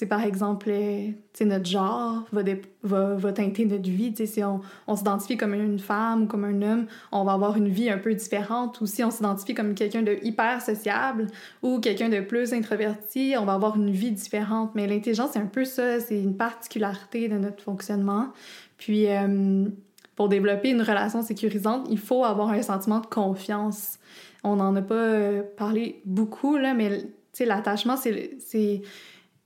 par 0.07 0.23
exemple, 0.23 0.69
euh, 0.71 1.11
notre 1.41 1.67
genre 1.67 2.25
va, 2.33 2.43
va, 2.83 3.15
va, 3.15 3.33
teinter 3.33 3.65
notre 3.65 3.89
vie. 3.89 4.15
si 4.27 4.43
on, 4.45 4.61
on 4.87 4.97
s'identifie 4.97 5.37
comme 5.37 5.55
une 5.55 5.79
femme 5.79 6.25
ou 6.25 6.27
comme 6.27 6.45
un 6.45 6.63
homme, 6.63 6.87
on 7.13 7.25
va 7.25 7.33
avoir 7.33 7.57
une 7.57 7.69
vie 7.69 7.91
un 7.91 7.99
peu 7.99 8.15
différente. 8.15 8.81
Ou 8.81 8.87
si 8.87 9.03
on 9.03 9.11
s'identifie 9.11 9.55
comme 9.55 9.75
quelqu'un 9.75 10.03
de 10.03 10.19
hyper 10.23 10.63
sociable 10.63 11.27
ou 11.63 11.81
quelqu'un 11.81 12.09
de 12.09 12.21
plus 12.21 12.53
introverti, 12.53 13.35
on 13.39 13.45
va 13.45 13.55
avoir 13.55 13.77
une 13.77 13.91
vie 13.91 14.13
différente. 14.13 14.73
Mais 14.75 14.87
l'intelligence, 14.87 15.31
c'est 15.33 15.41
un 15.41 15.47
peu 15.47 15.65
ça, 15.65 16.01
c'est 16.01 16.21
une 16.21 16.37
particularité 16.37 17.29
de 17.29 17.39
notre 17.39 17.63
fonctionnement. 17.63 18.29
Puis, 18.77 19.09
euh, 19.09 19.69
pour 20.17 20.29
développer 20.29 20.71
une 20.71 20.83
relation 20.83 21.23
sécurisante, 21.23 21.87
il 21.91 21.99
faut 21.99 22.25
avoir 22.25 22.51
un 22.51 22.63
sentiment 22.63 22.99
de 23.01 23.07
confiance. 23.07 23.99
On 24.43 24.57
n'en 24.57 24.75
a 24.75 24.83
pas 24.83 24.95
euh, 24.95 25.43
parlé 25.57 26.03
beaucoup, 26.05 26.57
là, 26.57 26.75
mais 26.75 27.05
l'attachement, 27.39 27.97
c'est 27.97 28.83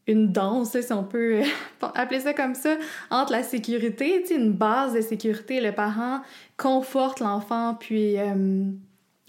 une 0.07 0.33
danse, 0.33 0.79
si 0.79 0.93
on 0.93 1.05
peut 1.05 1.41
euh, 1.41 1.45
appeler 1.95 2.21
ça 2.21 2.35
comme 2.35 2.55
ça, 2.55 2.77
entre 3.11 3.33
la 3.33 3.43
sécurité, 3.43 4.25
une 4.35 4.53
base 4.53 4.95
de 4.95 5.01
sécurité. 5.01 5.61
Le 5.61 5.73
parent 5.73 6.21
conforte 6.57 7.21
l'enfant, 7.21 7.77
puis 7.79 8.19
euh, 8.19 8.65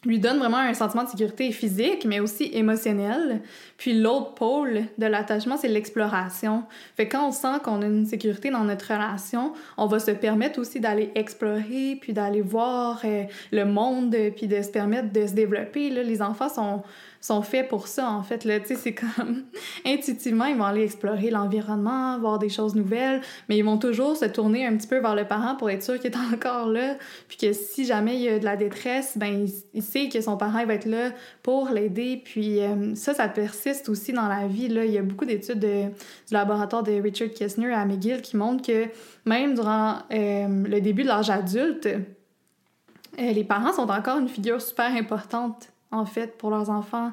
lui 0.06 0.20
donne 0.20 0.38
vraiment 0.38 0.58
un 0.58 0.74
sentiment 0.74 1.04
de 1.04 1.10
sécurité 1.10 1.52
physique, 1.52 2.06
mais 2.06 2.20
aussi 2.20 2.50
émotionnel. 2.54 3.42
Puis 3.78 4.00
l'autre 4.00 4.34
pôle 4.34 4.84
de 4.98 5.06
l'attachement, 5.06 5.58
c'est 5.58 5.68
l'exploration. 5.68 6.64
Fait 6.96 7.08
quand 7.08 7.28
on 7.28 7.32
sent 7.32 7.60
qu'on 7.64 7.82
a 7.82 7.86
une 7.86 8.06
sécurité 8.06 8.50
dans 8.50 8.64
notre 8.64 8.92
relation, 8.92 9.54
on 9.78 9.86
va 9.86 10.00
se 10.00 10.12
permettre 10.12 10.60
aussi 10.60 10.80
d'aller 10.80 11.12
explorer, 11.16 11.98
puis 12.02 12.14
d'aller 12.14 12.42
voir 12.42 13.02
euh, 13.06 13.24
le 13.52 13.66
monde, 13.66 14.16
puis 14.36 14.48
de 14.48 14.62
se 14.62 14.70
permettre 14.70 15.12
de 15.14 15.26
se 15.26 15.34
développer. 15.34 15.90
Là, 15.90 16.04
les 16.04 16.22
enfants 16.22 16.50
sont 16.50 16.84
sont 17.24 17.42
faits 17.42 17.70
pour 17.70 17.88
ça, 17.88 18.10
en 18.10 18.22
fait. 18.22 18.44
Là, 18.44 18.60
tu 18.60 18.68
sais, 18.68 18.76
c'est 18.76 18.94
comme 18.94 19.44
intuitivement, 19.86 20.44
ils 20.44 20.58
vont 20.58 20.66
aller 20.66 20.84
explorer 20.84 21.30
l'environnement, 21.30 22.20
voir 22.20 22.38
des 22.38 22.50
choses 22.50 22.76
nouvelles, 22.76 23.22
mais 23.48 23.58
ils 23.58 23.64
vont 23.64 23.78
toujours 23.78 24.18
se 24.18 24.26
tourner 24.26 24.66
un 24.66 24.76
petit 24.76 24.88
peu 24.88 25.00
vers 25.00 25.16
le 25.16 25.26
parent 25.26 25.56
pour 25.56 25.70
être 25.70 25.84
sûr 25.84 25.98
qu'il 26.00 26.12
est 26.12 26.18
encore 26.34 26.68
là, 26.68 26.98
puis 27.30 27.38
que 27.38 27.54
si 27.54 27.86
jamais 27.86 28.16
il 28.16 28.22
y 28.24 28.28
a 28.28 28.40
de 28.40 28.44
la 28.44 28.58
détresse, 28.58 29.18
ben 29.18 29.48
il, 29.74 29.82
sait 29.82 30.10
que 30.10 30.20
son 30.20 30.36
parent 30.36 30.66
va 30.66 30.74
être 30.74 30.86
là 30.86 31.12
pour 31.44 31.70
l'aider. 31.70 32.22
Puis 32.26 32.60
euh, 32.60 32.94
ça, 32.96 33.14
ça 33.14 33.30
persiste 33.30 33.88
aussi 33.88 34.12
dans 34.12 34.28
la 34.28 34.46
vie. 34.48 34.68
Là. 34.68 34.84
Il 34.84 34.92
y 34.92 34.98
a 34.98 35.02
beaucoup 35.02 35.26
d'études 35.26 35.60
du 35.60 36.34
laboratoire 36.34 36.84
de 36.84 36.92
Richard 37.02 37.30
Kessner 37.30 37.72
à 37.72 37.86
McGill 37.86 38.22
qui 38.22 38.36
montrent 38.36 38.66
que 38.68 38.88
même 39.26 39.56
durant 39.56 40.00
euh, 40.12 40.48
le 40.68 40.82
début 40.82 41.04
de 41.04 41.08
l'âge 41.08 41.30
adulte, 41.30 41.86
euh, 41.86 43.32
les 43.32 43.44
parents 43.46 43.72
sont 43.72 43.90
encore 43.90 44.18
une 44.18 44.28
figure 44.28 44.62
super 44.62 44.92
importante 44.92 45.73
en 45.94 46.06
fait, 46.06 46.38
pour 46.38 46.50
leurs 46.50 46.70
enfants. 46.70 47.12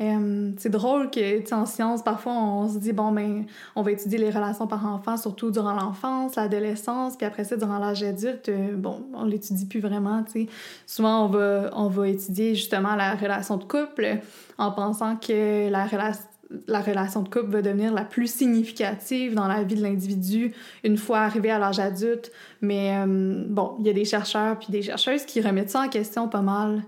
Euh, 0.00 0.52
c'est 0.56 0.70
drôle 0.70 1.10
que, 1.10 1.54
en 1.54 1.66
sciences, 1.66 2.02
parfois, 2.02 2.32
on 2.32 2.68
se 2.68 2.78
dit, 2.78 2.92
bon, 2.92 3.12
ben, 3.12 3.44
on 3.76 3.82
va 3.82 3.92
étudier 3.92 4.18
les 4.18 4.30
relations 4.30 4.66
par 4.66 4.86
enfant, 4.86 5.16
surtout 5.18 5.50
durant 5.50 5.74
l'enfance, 5.74 6.36
l'adolescence, 6.36 7.16
puis 7.16 7.26
après 7.26 7.44
ça, 7.44 7.56
durant 7.56 7.78
l'âge 7.78 8.02
adulte, 8.02 8.48
euh, 8.48 8.74
bon, 8.76 9.02
on 9.12 9.24
l'étudie 9.24 9.66
plus 9.66 9.80
vraiment, 9.80 10.22
tu 10.22 10.32
sais. 10.32 10.46
Souvent, 10.86 11.26
on 11.26 11.28
va, 11.28 11.70
on 11.74 11.88
va 11.88 12.08
étudier 12.08 12.54
justement 12.54 12.96
la 12.96 13.14
relation 13.14 13.58
de 13.58 13.64
couple 13.64 14.20
en 14.56 14.72
pensant 14.72 15.16
que 15.16 15.68
la 15.68 15.86
relation 15.86 16.24
la 16.66 16.80
relation 16.80 17.22
de 17.22 17.28
couple 17.28 17.50
va 17.50 17.62
devenir 17.62 17.92
la 17.92 18.04
plus 18.04 18.26
significative 18.26 19.34
dans 19.34 19.46
la 19.46 19.62
vie 19.62 19.76
de 19.76 19.82
l'individu 19.82 20.52
une 20.82 20.96
fois 20.96 21.20
arrivé 21.20 21.50
à 21.50 21.58
l'âge 21.58 21.78
adulte. 21.78 22.32
Mais 22.60 22.96
euh, 22.98 23.44
bon, 23.46 23.76
il 23.78 23.86
y 23.86 23.90
a 23.90 23.92
des 23.92 24.04
chercheurs 24.04 24.58
puis 24.58 24.68
des 24.70 24.82
chercheuses 24.82 25.24
qui 25.24 25.40
remettent 25.40 25.70
ça 25.70 25.82
en 25.82 25.88
question 25.88 26.28
pas 26.28 26.42
mal. 26.42 26.82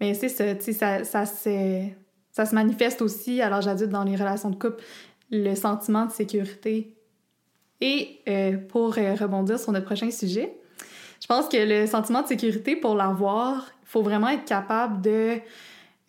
Mais 0.00 0.14
c'est 0.14 0.28
ça, 0.28 1.04
ça, 1.04 1.26
ça, 1.26 1.50
ça 2.32 2.46
se 2.46 2.54
manifeste 2.54 3.02
aussi 3.02 3.40
à 3.42 3.50
l'âge 3.50 3.68
adulte 3.68 3.90
dans 3.90 4.04
les 4.04 4.16
relations 4.16 4.50
de 4.50 4.56
couple, 4.56 4.82
le 5.30 5.54
sentiment 5.54 6.06
de 6.06 6.10
sécurité. 6.10 6.96
Et 7.80 8.20
euh, 8.28 8.56
pour 8.56 8.94
rebondir 8.94 9.58
sur 9.58 9.72
notre 9.72 9.86
prochain 9.86 10.10
sujet, 10.10 10.54
je 11.20 11.26
pense 11.26 11.48
que 11.48 11.56
le 11.56 11.86
sentiment 11.86 12.22
de 12.22 12.28
sécurité, 12.28 12.76
pour 12.76 12.94
l'avoir, 12.94 13.70
il 13.82 13.88
faut 13.88 14.02
vraiment 14.02 14.28
être 14.28 14.44
capable 14.44 15.00
de 15.00 15.36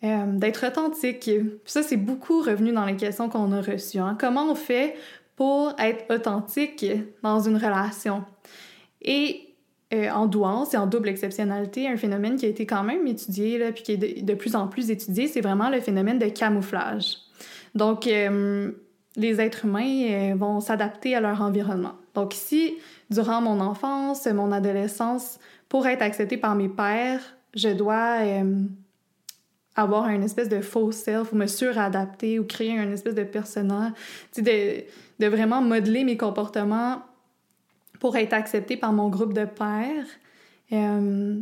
euh, 0.04 0.26
d'être 0.26 0.66
authentique. 0.66 1.30
ça, 1.64 1.82
c'est 1.82 1.96
beaucoup 1.96 2.40
revenu 2.40 2.72
dans 2.72 2.84
les 2.84 2.96
questions 2.96 3.28
qu'on 3.28 3.52
a 3.52 3.60
reçues. 3.60 3.98
Hein. 3.98 4.16
Comment 4.18 4.50
on 4.50 4.56
fait 4.56 4.96
pour 5.36 5.74
être 5.78 6.12
authentique 6.12 6.84
dans 7.22 7.40
une 7.40 7.56
relation? 7.56 8.24
Et 9.00 9.51
euh, 9.92 10.10
en 10.10 10.26
douance 10.26 10.74
et 10.74 10.76
en 10.76 10.86
double 10.86 11.08
exceptionnalité, 11.08 11.86
un 11.86 11.96
phénomène 11.96 12.36
qui 12.36 12.46
a 12.46 12.48
été 12.48 12.64
quand 12.66 12.82
même 12.82 13.06
étudié, 13.06 13.58
là, 13.58 13.72
puis 13.72 13.82
qui 13.82 13.92
est 13.92 14.22
de, 14.22 14.34
plus 14.34 14.56
en 14.56 14.66
plus 14.66 14.90
étudié, 14.90 15.28
c'est 15.28 15.40
vraiment 15.40 15.68
le 15.68 15.80
phénomène 15.80 16.18
de 16.18 16.28
camouflage. 16.28 17.16
Donc, 17.74 18.06
euh, 18.06 18.72
les 19.16 19.40
êtres 19.40 19.66
humains 19.66 20.34
vont 20.36 20.60
s'adapter 20.60 21.14
à 21.14 21.20
leur 21.20 21.42
environnement. 21.42 21.92
Donc, 22.14 22.32
si 22.34 22.74
durant 23.10 23.42
mon 23.42 23.60
enfance, 23.60 24.26
mon 24.26 24.52
adolescence, 24.52 25.38
pour 25.68 25.86
être 25.86 26.02
accepté 26.02 26.38
par 26.38 26.54
mes 26.54 26.68
pères, 26.68 27.20
je 27.54 27.68
dois 27.68 28.18
avoir 29.74 30.04
un 30.04 30.22
espèce 30.22 30.48
de 30.48 30.60
faux 30.60 30.92
self 30.92 31.32
ou 31.32 31.36
me 31.36 31.46
suradapter 31.46 32.38
ou 32.38 32.44
créer 32.44 32.78
un 32.78 32.90
espèce 32.90 33.14
de 33.14 33.24
personnage, 33.24 33.92
de 34.36 35.26
vraiment 35.26 35.60
modeler 35.60 36.04
mes 36.04 36.16
comportements 36.16 37.02
pour 38.02 38.16
être 38.16 38.32
accepté 38.32 38.76
par 38.76 38.92
mon 38.92 39.08
groupe 39.08 39.32
de 39.32 39.44
pairs. 39.44 40.06
Euh, 40.72 41.40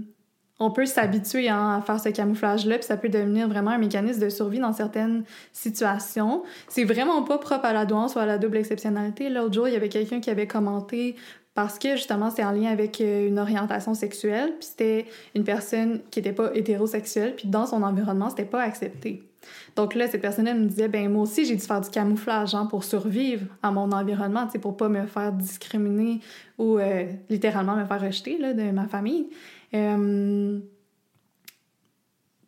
on 0.58 0.70
peut 0.70 0.84
s'habituer 0.84 1.48
à 1.48 1.82
faire 1.86 1.98
ce 1.98 2.10
camouflage-là, 2.10 2.76
puis 2.76 2.84
ça 2.84 2.98
peut 2.98 3.08
devenir 3.08 3.48
vraiment 3.48 3.70
un 3.70 3.78
mécanisme 3.78 4.20
de 4.20 4.28
survie 4.28 4.58
dans 4.58 4.74
certaines 4.74 5.24
situations. 5.54 6.42
C'est 6.68 6.84
vraiment 6.84 7.22
pas 7.22 7.38
propre 7.38 7.64
à 7.64 7.72
la 7.72 7.86
douance 7.86 8.14
ou 8.14 8.18
à 8.18 8.26
la 8.26 8.36
double 8.36 8.58
exceptionnalité. 8.58 9.30
L'autre 9.30 9.54
jour, 9.54 9.68
il 9.68 9.72
y 9.72 9.76
avait 9.76 9.88
quelqu'un 9.88 10.20
qui 10.20 10.28
avait 10.28 10.46
commenté 10.46 11.16
parce 11.54 11.78
que 11.78 11.96
justement 11.96 12.28
c'est 12.28 12.44
en 12.44 12.52
lien 12.52 12.70
avec 12.70 13.00
euh, 13.00 13.26
une 13.26 13.38
orientation 13.38 13.94
sexuelle, 13.94 14.52
puis 14.58 14.68
c'était 14.68 15.06
une 15.34 15.44
personne 15.44 16.02
qui 16.10 16.18
n'était 16.18 16.34
pas 16.34 16.50
hétérosexuelle, 16.54 17.36
puis 17.36 17.48
dans 17.48 17.64
son 17.64 17.82
environnement, 17.82 18.28
c'était 18.28 18.44
pas 18.44 18.60
accepté. 18.60 19.29
Donc 19.76 19.94
là, 19.94 20.08
cette 20.08 20.20
personne-là 20.20 20.54
me 20.54 20.66
disait, 20.66 20.88
ben 20.88 21.10
moi 21.10 21.22
aussi, 21.22 21.44
j'ai 21.44 21.56
dû 21.56 21.62
faire 21.62 21.80
du 21.80 21.90
camouflage 21.90 22.54
hein, 22.54 22.66
pour 22.66 22.84
survivre 22.84 23.46
à 23.62 23.70
mon 23.70 23.92
environnement, 23.92 24.46
pour 24.60 24.76
pas 24.76 24.88
me 24.88 25.06
faire 25.06 25.32
discriminer 25.32 26.20
ou 26.58 26.78
euh, 26.78 27.06
littéralement 27.28 27.76
me 27.76 27.84
faire 27.84 28.00
rejeter 28.00 28.38
là, 28.38 28.52
de 28.52 28.70
ma 28.70 28.86
famille. 28.86 29.28
Euh... 29.74 30.58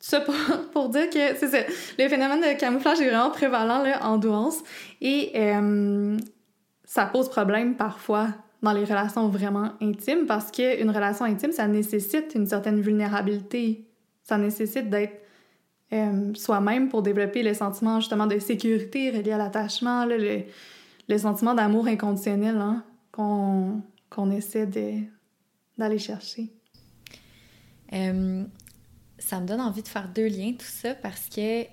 Ça 0.00 0.20
pour, 0.20 0.34
pour, 0.72 0.88
dire 0.88 1.08
que 1.10 1.36
c'est. 1.36 1.66
Le 1.96 2.08
phénomène 2.08 2.40
de 2.40 2.58
camouflage 2.58 3.00
est 3.00 3.08
vraiment 3.08 3.30
prévalent 3.30 3.82
là, 3.82 4.04
en 4.04 4.18
douance 4.18 4.58
et 5.00 5.30
euh, 5.36 6.18
ça 6.84 7.06
pose 7.06 7.28
problème 7.28 7.76
parfois 7.76 8.28
dans 8.62 8.72
les 8.72 8.84
relations 8.84 9.28
vraiment 9.28 9.70
intimes 9.80 10.26
parce 10.26 10.50
qu'une 10.50 10.90
relation 10.90 11.24
intime, 11.24 11.52
ça 11.52 11.68
nécessite 11.68 12.34
une 12.34 12.46
certaine 12.46 12.80
vulnérabilité. 12.80 13.86
Ça 14.24 14.38
nécessite 14.38 14.90
d'être 14.90 15.21
euh, 15.92 16.34
soi-même 16.34 16.88
pour 16.88 17.02
développer 17.02 17.42
le 17.42 17.54
sentiment 17.54 18.00
justement 18.00 18.26
de 18.26 18.38
sécurité 18.38 19.10
relié 19.10 19.32
à 19.32 19.38
l'attachement, 19.38 20.06
le, 20.06 21.18
sentiment 21.18 21.54
d'amour 21.54 21.86
inconditionnel 21.86 22.56
hein, 22.56 22.84
qu'on 23.10 23.82
qu'on 24.08 24.30
essaie 24.30 24.66
d'aller 25.78 25.98
chercher. 25.98 26.52
Euh, 27.92 28.44
ça 29.18 29.40
me 29.40 29.46
donne 29.46 29.60
envie 29.60 29.82
de 29.82 29.88
faire 29.88 30.08
deux 30.14 30.26
liens, 30.26 30.52
tout 30.52 30.66
ça, 30.66 30.94
parce 30.94 31.28
que 31.28 31.64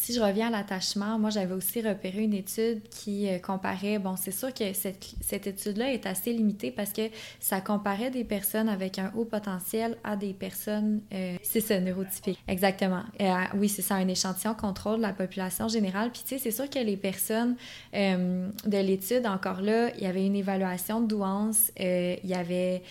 si 0.00 0.14
je 0.14 0.20
reviens 0.20 0.46
à 0.46 0.50
l'attachement, 0.50 1.18
moi, 1.18 1.28
j'avais 1.28 1.52
aussi 1.52 1.82
repéré 1.82 2.22
une 2.22 2.32
étude 2.32 2.80
qui 2.88 3.28
euh, 3.28 3.38
comparait, 3.38 3.98
bon, 3.98 4.16
c'est 4.16 4.30
sûr 4.30 4.52
que 4.54 4.72
cette, 4.72 5.14
cette 5.20 5.46
étude-là 5.46 5.92
est 5.92 6.06
assez 6.06 6.32
limitée 6.32 6.70
parce 6.70 6.94
que 6.94 7.02
ça 7.38 7.60
comparait 7.60 8.10
des 8.10 8.24
personnes 8.24 8.70
avec 8.70 8.98
un 8.98 9.12
haut 9.14 9.26
potentiel 9.26 9.98
à 10.02 10.16
des 10.16 10.32
personnes, 10.32 11.02
euh, 11.12 11.36
c'est 11.42 11.60
ça, 11.60 11.78
neurotypiques. 11.78 12.42
Exactement. 12.48 13.02
Euh, 13.20 13.34
oui, 13.56 13.68
c'est 13.68 13.82
ça, 13.82 13.96
un 13.96 14.08
échantillon 14.08 14.54
contrôle 14.54 14.96
de 14.96 15.02
la 15.02 15.12
population 15.12 15.68
générale. 15.68 16.10
Puis, 16.12 16.22
tu 16.22 16.28
sais, 16.30 16.38
c'est 16.38 16.50
sûr 16.50 16.70
que 16.70 16.78
les 16.78 16.96
personnes 16.96 17.56
de 17.92 18.78
l'étude, 18.78 19.26
encore 19.26 19.60
là, 19.60 19.90
il 19.96 20.02
y 20.02 20.06
avait 20.06 20.24
une 20.24 20.36
évaluation 20.36 21.02
de 21.02 21.08
douance, 21.08 21.72
il 21.78 22.18
y 22.24 22.34
avait 22.34 22.82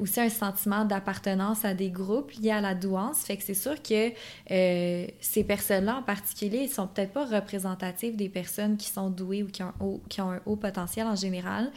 aussi 0.00 0.20
un 0.20 0.28
sentiment 0.28 0.84
d'appartenance 0.84 1.64
à 1.64 1.74
des 1.74 1.90
groupes 1.90 2.32
liés 2.32 2.50
à 2.50 2.60
la 2.60 2.74
douance. 2.74 3.20
Fait 3.20 3.36
que 3.36 3.44
c'est 3.44 3.54
sûr 3.54 3.80
que 3.82 4.10
ces 4.48 5.44
personnes-là 5.44 5.98
en 5.98 6.02
particulier, 6.02 6.39
ils 6.46 6.68
sont 6.68 6.86
peut-être 6.86 7.12
pas 7.12 7.24
représentatifs 7.24 8.16
des 8.16 8.28
personnes 8.28 8.76
qui 8.76 8.88
sont 8.88 9.10
douées 9.10 9.42
ou 9.42 9.48
qui 9.48 9.62
ont, 9.62 10.00
qui 10.08 10.20
ont 10.20 10.32
un 10.32 10.40
haut 10.46 10.56
potentiel 10.56 11.06
en 11.06 11.16
général. 11.16 11.70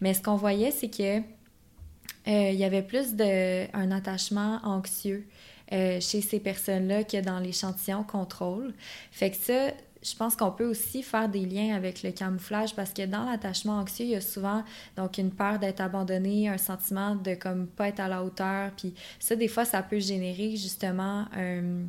Mais 0.00 0.14
ce 0.14 0.22
qu'on 0.22 0.36
voyait, 0.36 0.70
c'est 0.70 0.90
que 0.90 1.18
euh, 1.18 2.50
il 2.50 2.58
y 2.58 2.64
avait 2.64 2.82
plus 2.82 3.14
d'un 3.14 3.90
attachement 3.90 4.60
anxieux 4.62 5.26
euh, 5.72 6.00
chez 6.00 6.20
ces 6.20 6.40
personnes-là 6.40 7.04
que 7.04 7.20
dans 7.20 7.38
l'échantillon 7.38 8.02
contrôle. 8.02 8.74
Fait 9.10 9.30
que 9.30 9.36
ça, 9.36 9.70
je 10.02 10.16
pense 10.16 10.34
qu'on 10.34 10.50
peut 10.50 10.64
aussi 10.64 11.02
faire 11.02 11.28
des 11.28 11.44
liens 11.44 11.74
avec 11.74 12.02
le 12.02 12.10
camouflage 12.10 12.74
parce 12.74 12.92
que 12.92 13.06
dans 13.06 13.24
l'attachement 13.24 13.74
anxieux, 13.74 14.06
il 14.06 14.10
y 14.10 14.16
a 14.16 14.20
souvent 14.20 14.64
donc 14.96 15.18
une 15.18 15.30
peur 15.30 15.58
d'être 15.58 15.80
abandonné, 15.80 16.48
un 16.48 16.58
sentiment 16.58 17.14
de 17.14 17.34
comme 17.34 17.66
pas 17.66 17.88
être 17.88 18.00
à 18.00 18.08
la 18.08 18.22
hauteur, 18.22 18.70
puis 18.76 18.94
ça 19.18 19.36
des 19.36 19.48
fois 19.48 19.64
ça 19.64 19.82
peut 19.82 20.00
générer 20.00 20.56
justement 20.56 21.26
un, 21.36 21.84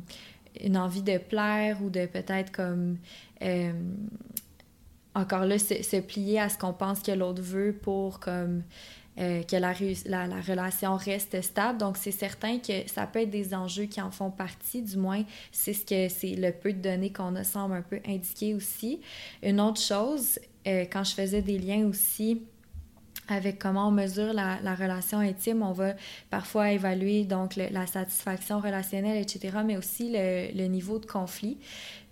une 0.60 0.76
envie 0.76 1.02
de 1.02 1.18
plaire 1.18 1.78
ou 1.82 1.90
de 1.90 2.06
peut-être 2.06 2.52
comme 2.52 2.98
euh, 3.42 3.72
encore 5.14 5.44
là 5.44 5.58
se, 5.58 6.00
plier 6.00 6.40
à 6.40 6.48
ce 6.48 6.58
qu'on 6.58 6.72
pense 6.72 7.00
que 7.00 7.12
l'autre 7.12 7.42
veut 7.42 7.72
pour 7.72 8.20
comme 8.20 8.62
euh, 9.18 9.42
que 9.42 9.56
la, 9.56 9.74
la, 10.06 10.26
la, 10.26 10.40
relation 10.40 10.96
reste 10.96 11.42
stable. 11.42 11.78
Donc, 11.78 11.98
c'est 11.98 12.12
certain 12.12 12.58
que 12.58 12.88
ça 12.88 13.06
peut 13.06 13.20
être 13.20 13.30
des 13.30 13.54
enjeux 13.54 13.84
qui 13.84 14.00
en 14.00 14.10
font 14.10 14.30
partie, 14.30 14.80
du 14.80 14.96
moins, 14.96 15.22
c'est 15.50 15.74
ce 15.74 15.84
que 15.84 16.08
c'est 16.08 16.34
le 16.34 16.50
peu 16.50 16.72
de 16.72 16.80
données 16.80 17.12
qu'on 17.12 17.36
a 17.36 17.44
semble 17.44 17.74
un 17.74 17.82
peu 17.82 18.00
indiquer 18.06 18.54
aussi. 18.54 19.00
Une 19.42 19.60
autre 19.60 19.80
chose, 19.80 20.38
euh, 20.66 20.86
quand 20.90 21.04
je 21.04 21.12
faisais 21.12 21.42
des 21.42 21.58
liens 21.58 21.84
aussi 21.86 22.42
avec 23.32 23.58
comment 23.58 23.88
on 23.88 23.90
mesure 23.90 24.32
la, 24.32 24.74
relation 24.74 25.18
intime. 25.18 25.62
On 25.62 25.72
va 25.72 25.94
parfois 26.30 26.70
évaluer 26.72 27.24
donc 27.24 27.56
la 27.56 27.86
satisfaction 27.86 28.60
relationnelle, 28.60 29.20
etc., 29.20 29.58
mais 29.64 29.76
aussi 29.76 30.12
le, 30.12 30.66
niveau 30.66 30.98
de 30.98 31.06
conflit. 31.06 31.58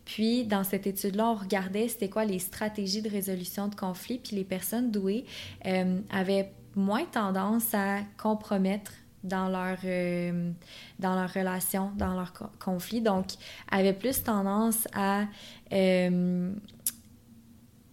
Puis, 0.05 0.45
dans 0.45 0.65
cette 0.65 0.87
étude-là, 0.87 1.29
on 1.29 1.35
regardait 1.35 1.89
c'était 1.89 2.09
quoi 2.09 2.25
les 2.25 2.39
stratégies 2.39 3.03
de 3.03 3.09
résolution 3.09 3.69
de 3.69 3.75
conflit. 3.75 4.19
Puis, 4.19 4.35
les 4.35 4.45
personnes 4.45 4.91
douées 4.91 5.25
euh, 5.67 6.01
avaient 6.11 6.51
moins 6.75 7.05
tendance 7.05 7.75
à 7.75 7.99
compromettre 8.17 8.93
dans 9.23 9.49
leur, 9.49 9.79
euh, 9.85 10.51
dans 10.99 11.15
leur 11.15 11.33
relation, 11.33 11.93
dans 11.97 12.15
leur 12.15 12.33
conflit. 12.59 13.01
Donc, 13.01 13.27
avaient 13.71 13.93
plus 13.93 14.23
tendance 14.23 14.89
à 14.95 15.27
euh, 15.73 16.53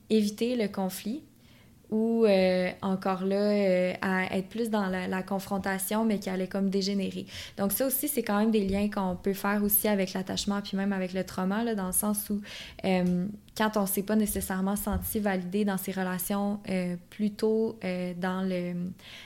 éviter 0.09 0.55
le 0.55 0.67
conflit 0.67 1.23
ou 1.89 2.25
euh, 2.25 2.69
encore 2.81 3.23
là 3.23 3.35
euh, 3.35 3.93
à 4.01 4.35
être 4.35 4.49
plus 4.49 4.69
dans 4.69 4.87
la, 4.87 5.23
confrontation 5.23 6.05
mais 6.05 6.19
qui 6.19 6.29
allait 6.29 6.47
comme 6.47 6.69
dégénérer. 6.69 7.25
Donc 7.57 7.71
ça 7.71 7.87
aussi 7.87 8.07
c'est 8.07 8.23
quand 8.23 8.37
même 8.37 8.51
des 8.51 8.65
liens 8.65 8.89
qu'on 8.89 9.15
peut 9.15 9.33
faire 9.33 9.63
aussi 9.63 9.87
avec 9.87 10.13
l'attachement 10.13 10.61
puis 10.61 10.77
même 10.77 10.93
avec 10.93 11.13
le 11.13 11.23
trauma 11.23 11.63
là, 11.63 11.75
dans 11.75 11.87
le 11.87 11.93
sens 11.93 12.29
où 12.29 12.41
euh, 12.85 13.27
quand 13.57 13.77
on 13.77 13.85
s'est 13.85 14.03
pas 14.03 14.15
nécessairement 14.15 14.75
senti 14.75 15.19
validé 15.19 15.65
dans 15.65 15.77
ses 15.77 15.91
relations 15.91 16.59
plus 17.09 17.31
tôt 17.31 17.79
dans 17.81 18.47
le 18.47 18.73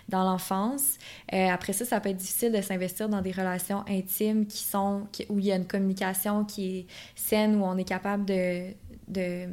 dans 0.08 0.24
l'enfance, 0.24 0.98
après 1.30 1.74
ça 1.74 1.84
ça 1.84 2.00
peut 2.00 2.10
être 2.10 2.18
difficile 2.18 2.54
de 2.54 2.62
s'investir 2.62 3.10
dans 3.10 3.22
des 3.22 3.34
relations 3.34 3.84
intimes 3.90 4.46
qui 4.46 4.64
sont 4.64 5.08
où 5.28 5.40
il 5.40 5.46
y 5.46 5.52
a 5.52 5.58
une 5.58 5.68
communication 5.68 6.46
qui 6.46 6.78
est 6.78 6.86
saine 7.16 7.56
où 7.56 7.66
on 7.66 7.78
est 7.78 7.84
capable 7.84 8.24
de 8.26 9.48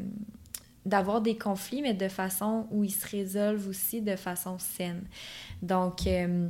d'avoir 0.88 1.20
des 1.20 1.36
conflits, 1.36 1.82
mais 1.82 1.94
de 1.94 2.08
façon 2.08 2.66
où 2.70 2.82
ils 2.82 2.90
se 2.90 3.06
résolvent 3.06 3.68
aussi 3.68 4.00
de 4.00 4.16
façon 4.16 4.58
saine. 4.58 5.04
Donc, 5.62 6.06
euh, 6.06 6.48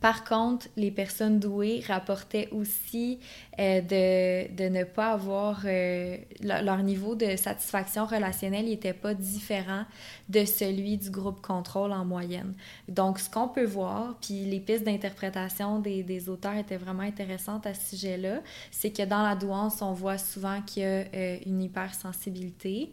Par 0.00 0.24
contre, 0.24 0.66
les 0.76 0.90
personnes 0.90 1.38
douées 1.38 1.80
rapportaient 1.86 2.48
aussi 2.50 3.20
euh, 3.60 3.80
de, 3.80 4.52
de, 4.52 4.68
ne 4.68 4.82
pas 4.82 5.12
avoir 5.12 5.60
euh, 5.64 6.16
leur, 6.42 6.82
niveau 6.82 7.14
de 7.14 7.36
satisfaction 7.36 8.04
relationnelle 8.04 8.64
n'était 8.64 8.94
pas 8.94 9.14
différent 9.14 9.84
de 10.28 10.44
celui 10.44 10.96
du 10.96 11.08
groupe 11.08 11.40
contrôle 11.40 11.92
en 11.92 12.04
moyenne. 12.04 12.54
Donc, 12.88 13.20
ce 13.20 13.30
qu'on 13.30 13.46
peut 13.46 13.64
voir, 13.64 14.16
puis 14.20 14.44
les 14.44 14.58
pistes 14.58 14.82
d'interprétation 14.82 15.78
des, 15.78 16.02
des, 16.02 16.28
auteurs 16.28 16.56
étaient 16.56 16.78
vraiment 16.78 17.04
intéressantes 17.04 17.64
à 17.68 17.74
ce 17.74 17.90
sujet-là, 17.90 18.40
c'est 18.72 18.90
que 18.90 19.04
dans 19.04 19.22
la 19.22 19.36
douance, 19.36 19.82
on 19.82 19.92
voit 19.92 20.18
souvent 20.18 20.62
qu'il 20.62 20.82
y 20.82 20.86
a 20.86 21.36
une 21.46 21.62
hypersensibilité. 21.62 22.90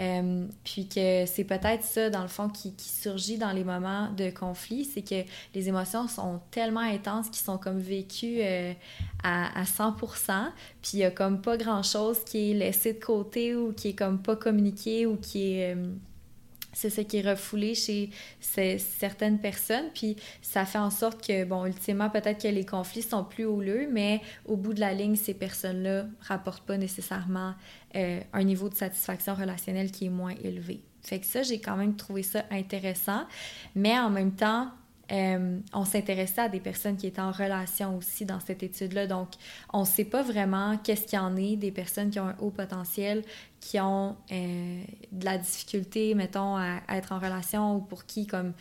Euh, 0.00 0.46
puis 0.64 0.88
que 0.88 1.26
c'est 1.26 1.44
peut-être 1.44 1.84
ça, 1.84 2.08
dans 2.08 2.22
le 2.22 2.28
fond, 2.28 2.48
qui, 2.48 2.72
surgit 2.78 3.36
dans 3.36 3.52
les 3.52 3.64
moments 3.64 4.10
de 4.12 4.30
conflit, 4.30 4.84
c'est 4.84 5.02
que 5.02 5.28
les 5.54 5.68
émotions 5.68 6.08
sont 6.08 6.40
tellement 6.50 6.80
intenses 6.80 7.28
qu'ils 7.28 7.44
sont 7.44 7.58
comme 7.58 7.80
vécues 7.80 8.38
euh, 8.40 8.72
à, 9.22 9.60
à 9.60 9.64
100%, 9.64 10.50
puis 10.80 10.92
il 10.94 10.98
y 11.00 11.04
a 11.04 11.10
comme 11.10 11.42
pas 11.42 11.56
grand-chose 11.56 12.24
qui 12.24 12.50
est 12.50 12.54
laissé 12.54 12.94
de 12.94 13.04
côté 13.04 13.54
ou 13.54 13.72
qui 13.72 13.88
est 13.88 13.94
comme 13.94 14.20
pas 14.22 14.36
communiqué 14.36 15.06
ou 15.06 15.16
qui 15.16 15.54
est... 15.54 15.74
Euh, 15.74 15.90
c'est 16.72 16.90
ce 16.90 17.00
qui 17.00 17.18
est 17.18 17.28
refoulé 17.28 17.74
chez 17.74 18.10
certaines 18.40 19.38
personnes. 19.38 19.86
Puis 19.94 20.16
ça 20.42 20.64
fait 20.64 20.78
en 20.78 20.90
sorte 20.90 21.26
que, 21.26 21.44
bon, 21.44 21.66
ultimement, 21.66 22.10
peut-être 22.10 22.42
que 22.42 22.48
les 22.48 22.64
conflits 22.64 23.02
sont 23.02 23.24
plus 23.24 23.44
houleux, 23.44 23.88
mais 23.90 24.20
au 24.46 24.56
bout 24.56 24.74
de 24.74 24.80
la 24.80 24.94
ligne, 24.94 25.16
ces 25.16 25.34
personnes-là 25.34 26.06
rapportent 26.20 26.64
pas 26.64 26.76
nécessairement 26.76 27.54
euh, 27.96 28.20
un 28.32 28.44
niveau 28.44 28.68
de 28.68 28.74
satisfaction 28.74 29.34
relationnelle 29.34 29.90
qui 29.90 30.06
est 30.06 30.10
moins 30.10 30.34
élevé. 30.42 30.82
Fait 31.02 31.18
que 31.18 31.26
ça, 31.26 31.42
j'ai 31.42 31.60
quand 31.60 31.76
même 31.76 31.96
trouvé 31.96 32.22
ça 32.22 32.44
intéressant. 32.50 33.24
Mais 33.74 33.98
en 33.98 34.10
même 34.10 34.32
temps, 34.32 34.70
euh, 35.12 35.58
on 35.72 35.84
s'intéressait 35.84 36.42
à 36.42 36.48
des 36.48 36.60
personnes 36.60 36.96
qui 36.96 37.06
étaient 37.06 37.20
en 37.20 37.32
relation 37.32 37.96
aussi 37.96 38.24
dans 38.24 38.40
cette 38.40 38.62
étude-là. 38.62 39.06
Donc, 39.06 39.28
on 39.72 39.80
ne 39.80 39.86
sait 39.86 40.04
pas 40.04 40.22
vraiment 40.22 40.76
qu'est-ce 40.78 41.06
qu'il 41.06 41.18
y 41.18 41.22
en 41.22 41.36
est 41.36 41.56
des 41.56 41.72
personnes 41.72 42.10
qui 42.10 42.20
ont 42.20 42.28
un 42.28 42.36
haut 42.38 42.50
potentiel, 42.50 43.24
qui 43.60 43.80
ont 43.80 44.16
euh, 44.30 44.82
de 45.10 45.24
la 45.24 45.38
difficulté, 45.38 46.14
mettons, 46.14 46.56
à, 46.56 46.80
être 46.90 47.12
en 47.12 47.18
relation 47.18 47.76
ou 47.76 47.80
pour 47.80 48.06
qui, 48.06 48.26
comme, 48.26 48.52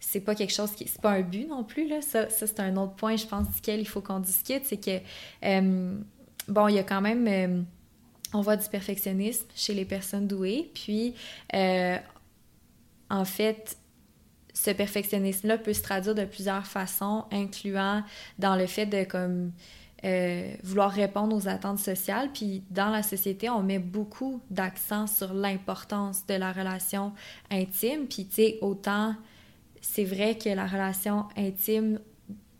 c'est 0.00 0.20
pas 0.20 0.34
quelque 0.34 0.52
chose 0.52 0.72
qui. 0.72 0.86
C'est 0.86 1.00
pas 1.00 1.12
un 1.12 1.22
but 1.22 1.48
non 1.48 1.64
plus, 1.64 1.88
là. 1.88 2.02
Ça, 2.02 2.28
ça 2.28 2.46
c'est 2.46 2.60
un 2.60 2.76
autre 2.76 2.94
point, 2.94 3.16
je 3.16 3.26
pense, 3.26 3.50
duquel 3.50 3.80
il 3.80 3.88
faut 3.88 4.02
qu'on 4.02 4.20
discute. 4.20 4.64
C'est 4.64 4.76
que, 4.76 5.00
euh, 5.44 5.98
bon, 6.48 6.68
il 6.68 6.74
y 6.74 6.78
a 6.78 6.84
quand 6.84 7.00
même. 7.00 7.66
on 8.34 8.42
voit 8.42 8.56
du 8.56 8.68
perfectionnisme 8.68 9.46
chez 9.54 9.72
les 9.72 9.86
personnes 9.86 10.26
douées. 10.26 10.70
Puis, 10.74 11.14
en 13.08 13.24
fait, 13.24 13.78
ce 14.56 14.70
perfectionnisme-là 14.70 15.58
peut 15.58 15.74
se 15.74 15.82
traduire 15.82 16.14
de 16.14 16.24
plusieurs 16.24 16.66
façons, 16.66 17.24
incluant 17.30 18.02
dans 18.38 18.56
le 18.56 18.66
fait 18.66 18.86
de 18.86 19.04
comme 19.04 19.52
euh, 20.02 20.54
vouloir 20.62 20.90
répondre 20.90 21.36
aux 21.36 21.46
attentes 21.46 21.78
sociales. 21.78 22.30
Puis 22.32 22.62
dans 22.70 22.88
la 22.88 23.02
société, 23.02 23.50
on 23.50 23.62
met 23.62 23.78
beaucoup 23.78 24.40
d'accent 24.50 25.06
sur 25.06 25.34
l'importance 25.34 26.26
de 26.26 26.34
la 26.34 26.52
relation 26.52 27.12
intime. 27.50 28.06
Puis 28.06 28.26
tu 28.26 28.34
sais, 28.34 28.58
autant 28.62 29.14
c'est 29.82 30.04
vrai 30.04 30.38
que 30.38 30.48
la 30.48 30.66
relation 30.66 31.26
intime, 31.36 32.00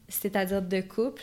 c'est-à-dire 0.08 0.62
de 0.62 0.82
couple, 0.82 1.22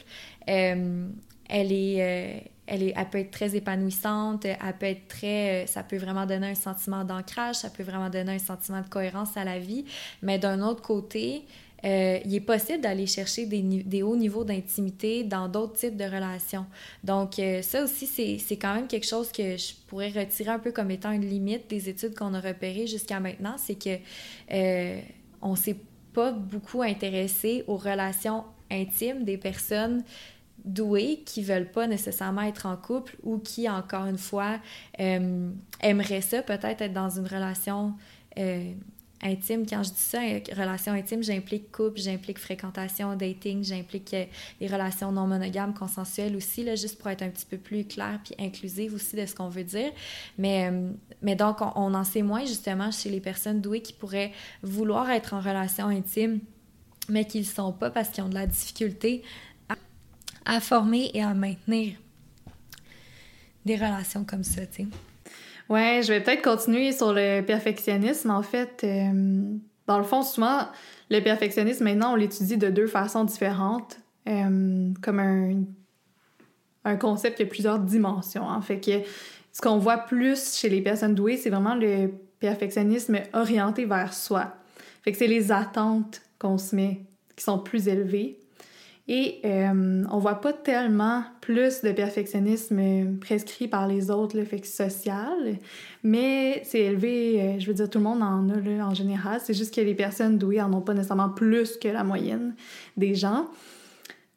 euh, 0.50 1.08
elle 1.48 1.72
est, 1.72 2.02
euh, 2.02 2.40
elle, 2.68 2.94
peut 3.12 3.20
être 3.20 3.32
très 3.32 3.56
épanouissante, 3.56 4.46
elle 4.46 4.78
peut 4.80 4.86
être 4.86 5.08
très, 5.08 5.64
euh, 5.64 5.68
ça 5.68 5.84
peut 5.84 5.98
vraiment 5.98 6.26
donner 6.26 6.48
un 6.48 6.56
sentiment 6.56 7.04
d'ancrage, 7.04 7.56
ça 7.56 7.70
peut 7.70 7.84
vraiment 7.84 8.10
donner 8.10 8.34
un 8.34 8.40
sentiment 8.40 8.82
de 8.82 8.88
cohérence 8.88 9.36
à 9.36 9.44
la 9.44 9.60
vie. 9.60 9.86
Mais 10.22 10.40
d'un 10.40 10.62
autre 10.62 10.82
côté, 10.82 11.46
euh, 11.86 12.20
il 12.24 12.34
est 12.34 12.40
possible 12.40 12.80
d'aller 12.80 13.08
chercher 13.08 13.46
des, 13.46 13.62
des, 13.62 14.04
hauts 14.04 14.16
niveaux 14.16 14.46
d'intimité 14.46 15.24
dans 15.24 15.50
d'autres 15.50 15.74
types 15.74 15.98
de 15.98 16.06
relations. 16.06 16.66
Donc, 17.04 17.40
euh, 17.40 17.62
ça 17.62 17.84
aussi, 17.84 18.08
c'est 18.08 18.58
quand 18.58 18.74
même 18.74 18.88
quelque 18.88 19.06
chose 19.06 19.32
que 19.32 19.58
je 19.58 19.74
pourrais 19.88 20.10
retirer 20.10 20.50
un 20.50 20.60
peu 20.60 20.72
comme 20.72 20.92
étant 20.92 21.12
une 21.12 21.28
limite 21.28 21.70
des 21.70 21.90
études 21.90 22.16
qu'on 22.16 22.34
a 22.34 22.40
repérées 22.40 22.88
jusqu'à 22.88 23.20
maintenant, 23.20 23.56
c'est 23.58 23.76
que 23.76 23.98
euh, 24.54 25.02
on 25.42 25.56
s'est 25.56 25.78
pas 26.14 26.32
beaucoup 26.32 26.84
intéressé 26.84 27.66
aux 27.68 27.78
relations 27.78 28.46
intimes 28.72 29.26
des 29.26 29.38
personnes 29.38 30.04
doués 30.66 31.22
qui 31.26 31.44
veulent 31.44 31.70
pas 31.70 31.88
nécessairement 31.88 32.44
être 32.44 32.66
en 32.66 32.78
couple 32.78 33.16
ou 33.24 33.38
qui, 33.38 33.70
encore 33.70 34.06
une 34.06 34.18
fois, 34.18 34.60
euh, 35.00 35.50
aimeraient 35.82 36.22
ça, 36.22 36.42
peut-être 36.42 36.82
être 36.82 36.94
dans 36.94 37.10
une 37.10 37.28
relation 37.28 37.94
euh, 38.38 38.72
intime. 39.22 39.66
Quand 39.68 39.84
je 39.84 39.90
dis 39.90 39.96
ça, 39.98 40.20
relation 40.56 40.94
intime, 40.94 41.22
j'implique 41.22 41.72
couple, 41.72 42.00
j'implique 42.00 42.40
fréquentation, 42.40 43.16
dating, 43.16 43.64
j'implique 43.64 44.14
euh, 44.14 44.26
les 44.62 44.68
relations 44.68 45.12
non 45.12 45.28
monogames, 45.28 45.74
consensuelles 45.74 46.36
aussi, 46.36 46.64
là, 46.64 46.76
juste 46.76 46.98
pour 46.98 47.10
être 47.10 47.24
un 47.24 47.30
petit 47.30 47.46
peu 47.46 47.58
plus 47.58 47.86
clair 47.86 48.20
puis 48.24 48.36
inclusive 48.40 48.94
aussi 48.94 49.16
de 49.16 49.26
ce 49.26 49.36
qu'on 49.36 49.50
veut 49.50 49.66
dire. 49.66 49.92
Mais, 50.38 50.72
donc, 51.36 51.62
on, 51.62 51.72
on 51.76 51.94
en 51.94 52.04
sait 52.04 52.22
moins 52.22 52.46
justement 52.46 52.92
chez 52.92 53.10
les 53.10 53.20
personnes 53.20 53.60
douées 53.60 53.82
qui 53.82 53.94
pourraient 53.94 54.32
vouloir 54.62 55.10
être 55.10 55.34
en 55.34 55.40
relation 55.40 55.88
intime 55.88 56.40
mais 57.10 57.26
qui 57.26 57.40
ne 57.40 57.44
sont 57.44 57.74
pas 57.74 57.90
parce 57.90 58.10
qu'ils 58.10 58.24
ont 58.24 58.30
de 58.30 58.34
la 58.34 58.48
difficulté 58.48 59.24
à 60.46 60.60
former 60.60 61.12
et 61.14 61.24
à 61.24 61.34
maintenir 61.34 61.96
des 63.66 63.76
relations 63.76 64.24
comme 64.26 64.44
ça, 64.44 64.66
tu 64.66 64.84
sais. 64.84 64.88
Ouais, 65.70 66.02
je 66.04 66.10
vais 66.10 66.22
peut-être 66.22 66.42
continuer 66.42 66.92
sur 66.92 67.14
le 67.14 67.42
perfectionnisme. 67.42 68.30
En 68.30 68.44
fait, 68.44 68.82
euh, 68.84 69.42
dans 69.88 69.98
le 69.98 70.04
fond, 70.04 70.22
souvent, 70.22 70.68
le 71.10 71.22
perfectionnisme, 71.22 71.86
maintenant, 71.86 72.14
on 72.14 72.16
l'étudie 72.16 72.58
de 72.58 72.70
deux 72.70 72.88
façons 72.88 73.24
différentes, 73.24 73.98
euh, 74.28 74.90
comme 75.02 75.20
un, 75.20 75.64
un 76.84 76.96
concept 76.98 77.38
qui 77.38 77.44
a 77.44 77.46
plusieurs 77.46 77.80
dimensions. 77.80 78.44
En 78.44 78.62
fait, 78.62 78.80
que 78.80 79.08
ce 79.54 79.62
qu'on 79.62 79.78
voit 79.78 80.00
plus 80.00 80.56
chez 80.56 80.70
les 80.70 80.82
personnes 80.82 81.16
douées, 81.16 81.38
c'est 81.38 81.50
vraiment 81.50 81.76
le 81.76 82.12
perfectionnisme 82.40 83.20
orienté 83.34 83.86
vers 83.86 84.14
soi. 84.14 84.54
Fait 85.04 85.12
que 85.12 85.18
c'est 85.18 85.28
les 85.28 85.52
attentes 85.52 86.22
qu'on 86.40 86.58
se 86.58 86.76
met 86.76 87.02
qui 87.36 87.44
sont 87.44 87.60
plus 87.60 87.88
élevées. 87.88 88.40
Et 89.08 89.42
euh, 89.44 90.06
on 90.10 90.18
voit 90.18 90.40
pas 90.40 90.54
tellement 90.54 91.24
plus 91.42 91.82
de 91.82 91.92
perfectionnisme 91.92 93.18
prescrit 93.20 93.68
par 93.68 93.86
les 93.86 94.10
autres, 94.10 94.38
le 94.38 94.46
fait 94.46 94.66
social, 94.66 95.58
mais 96.04 96.62
c'est 96.64 96.80
élevé, 96.80 97.42
euh, 97.42 97.60
je 97.60 97.68
veux 97.68 97.74
dire, 97.74 97.90
tout 97.90 97.98
le 97.98 98.06
monde 98.06 98.24
en 98.24 98.50
a 98.50 98.86
en 98.86 98.94
général. 98.94 99.42
C'est 99.44 99.54
juste 99.54 99.76
que 99.76 99.82
les 99.82 99.94
personnes 99.94 100.38
douées 100.38 100.62
en 100.62 100.72
ont 100.72 100.82
pas 100.82 100.94
nécessairement 100.94 101.30
plus 101.30 101.76
que 101.76 101.90
la 101.90 102.06
moyenne 102.06 102.56
des 102.96 103.14
gens. 103.14 103.48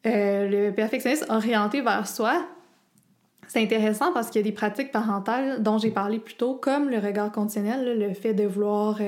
Euh, 0.05 0.49
le 0.49 0.75
perfectionnisme 0.75 1.27
orienté 1.29 1.81
vers 1.81 2.09
soi, 2.09 2.45
c'est 3.47 3.63
intéressant 3.63 4.13
parce 4.13 4.31
qu'il 4.31 4.41
y 4.41 4.45
a 4.45 4.49
des 4.49 4.55
pratiques 4.55 4.91
parentales 4.91 5.63
dont 5.63 5.79
j'ai 5.79 5.93
parlé 5.93 6.19
plus 6.19 6.35
tôt, 6.35 6.55
comme 6.55 6.91
le 6.91 6.99
regard 6.99 7.31
conditionnel, 7.31 8.01
le 8.01 8.15
fait 8.15 8.35
de 8.35 8.45
vouloir 8.45 9.01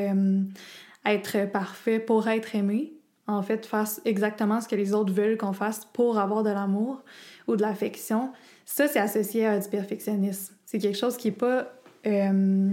être 1.04 1.50
parfait 1.50 1.98
pour 1.98 2.28
être 2.28 2.54
aimé 2.54 2.97
en 3.28 3.42
fait, 3.42 3.66
fasse 3.66 4.00
exactement 4.04 4.60
ce 4.60 4.68
que 4.68 4.74
les 4.74 4.94
autres 4.94 5.12
veulent 5.12 5.36
qu'on 5.36 5.52
fasse 5.52 5.86
pour 5.92 6.18
avoir 6.18 6.42
de 6.42 6.50
l'amour 6.50 7.02
ou 7.46 7.56
de 7.56 7.62
l'affection, 7.62 8.32
ça, 8.64 8.88
c'est 8.88 8.98
associé 8.98 9.46
à 9.46 9.58
du 9.58 9.68
perfectionnisme. 9.68 10.54
C'est 10.66 10.78
quelque 10.78 10.98
chose 10.98 11.16
qui 11.16 11.28
n'est 11.28 11.36
pas 11.36 11.72
euh, 12.06 12.70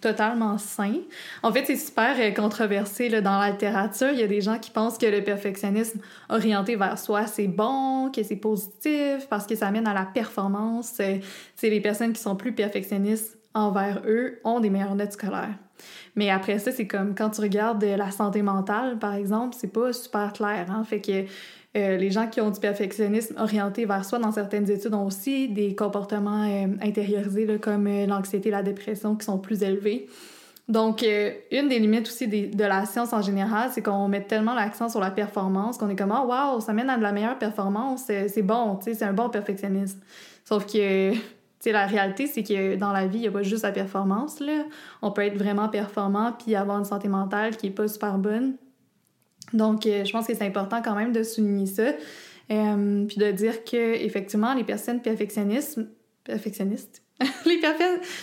totalement 0.00 0.58
sain. 0.58 0.94
En 1.42 1.52
fait, 1.52 1.64
c'est 1.66 1.76
super 1.76 2.14
euh, 2.18 2.30
controversé 2.30 3.08
là, 3.08 3.20
dans 3.20 3.38
la 3.38 3.50
littérature. 3.50 4.10
Il 4.12 4.18
y 4.18 4.22
a 4.22 4.26
des 4.26 4.40
gens 4.40 4.58
qui 4.58 4.70
pensent 4.70 4.98
que 4.98 5.06
le 5.06 5.22
perfectionnisme 5.22 6.00
orienté 6.28 6.76
vers 6.76 6.98
soi, 6.98 7.26
c'est 7.26 7.48
bon, 7.48 8.10
que 8.10 8.22
c'est 8.22 8.36
positif, 8.36 9.26
parce 9.28 9.46
que 9.46 9.54
ça 9.54 9.70
mène 9.70 9.86
à 9.86 9.94
la 9.94 10.04
performance. 10.04 10.94
Euh, 11.00 11.18
c'est 11.56 11.70
les 11.70 11.80
personnes 11.80 12.12
qui 12.12 12.20
sont 12.20 12.36
plus 12.36 12.52
perfectionnistes 12.52 13.38
envers 13.54 14.02
eux 14.06 14.40
ont 14.44 14.60
des 14.60 14.70
meilleures 14.70 14.94
notes 14.94 15.12
scolaires. 15.12 15.54
Mais 16.16 16.30
après 16.30 16.58
ça, 16.58 16.72
c'est 16.72 16.86
comme 16.86 17.14
quand 17.14 17.30
tu 17.30 17.40
regardes 17.40 17.84
la 17.84 18.10
santé 18.10 18.42
mentale, 18.42 18.98
par 18.98 19.14
exemple, 19.14 19.56
c'est 19.58 19.72
pas 19.72 19.92
super 19.92 20.32
clair. 20.32 20.66
Hein? 20.70 20.84
Fait 20.84 21.00
que 21.00 21.24
euh, 21.76 21.96
les 21.96 22.10
gens 22.10 22.26
qui 22.26 22.40
ont 22.40 22.50
du 22.50 22.58
perfectionnisme 22.58 23.36
orienté 23.38 23.84
vers 23.84 24.04
soi 24.04 24.18
dans 24.18 24.32
certaines 24.32 24.68
études 24.68 24.92
ont 24.92 25.06
aussi 25.06 25.48
des 25.48 25.76
comportements 25.76 26.44
euh, 26.44 26.66
intériorisés 26.82 27.46
comme 27.60 27.86
euh, 27.86 28.06
l'anxiété 28.06 28.50
la 28.50 28.64
dépression 28.64 29.14
qui 29.14 29.24
sont 29.24 29.38
plus 29.38 29.62
élevés. 29.62 30.08
Donc, 30.68 31.04
une 31.50 31.68
des 31.68 31.80
limites 31.80 32.06
aussi 32.06 32.28
de 32.28 32.64
la 32.64 32.86
science 32.86 33.12
en 33.12 33.22
général, 33.22 33.70
c'est 33.72 33.82
qu'on 33.82 34.06
met 34.06 34.22
tellement 34.22 34.54
l'accent 34.54 34.88
sur 34.88 35.00
la 35.00 35.10
performance 35.10 35.76
qu'on 35.78 35.88
est 35.88 35.96
comme 35.96 36.14
«Oh, 36.16 36.28
wow, 36.28 36.60
ça 36.60 36.72
mène 36.72 36.88
à 36.88 36.96
de 36.96 37.02
la 37.02 37.10
meilleure 37.10 37.38
performance, 37.38 38.04
c'est 38.06 38.42
bon, 38.42 38.78
c'est 38.80 39.02
un 39.02 39.12
bon 39.12 39.28
perfectionnisme.» 39.30 39.98
Sauf 40.44 40.66
que 40.66 41.12
sais, 41.60 41.72
la 41.72 41.86
réalité, 41.86 42.26
c'est 42.26 42.42
que 42.42 42.76
dans 42.76 42.92
la 42.92 43.06
vie, 43.06 43.18
il 43.18 43.22
n'y 43.22 43.28
a 43.28 43.30
pas 43.30 43.42
juste 43.42 43.62
la 43.62 43.72
performance. 43.72 44.40
Là. 44.40 44.64
On 45.02 45.10
peut 45.10 45.22
être 45.22 45.36
vraiment 45.36 45.68
performant 45.68 46.32
puis 46.32 46.54
avoir 46.54 46.78
une 46.78 46.84
santé 46.84 47.08
mentale 47.08 47.56
qui 47.56 47.66
n'est 47.66 47.74
pas 47.74 47.88
super 47.88 48.18
bonne. 48.18 48.54
Donc, 49.52 49.86
euh, 49.86 50.04
je 50.04 50.12
pense 50.12 50.26
que 50.26 50.34
c'est 50.34 50.46
important 50.46 50.80
quand 50.82 50.94
même 50.94 51.12
de 51.12 51.22
souligner 51.22 51.66
ça. 51.66 51.92
Euh, 52.50 53.04
puis 53.06 53.18
de 53.18 53.30
dire 53.30 53.64
que 53.64 53.76
effectivement 53.76 54.54
les 54.54 54.64
personnes 54.64 55.00
perfectionnistes, 55.00 55.80
perfectionnistes? 56.24 57.02
Les, 57.44 57.60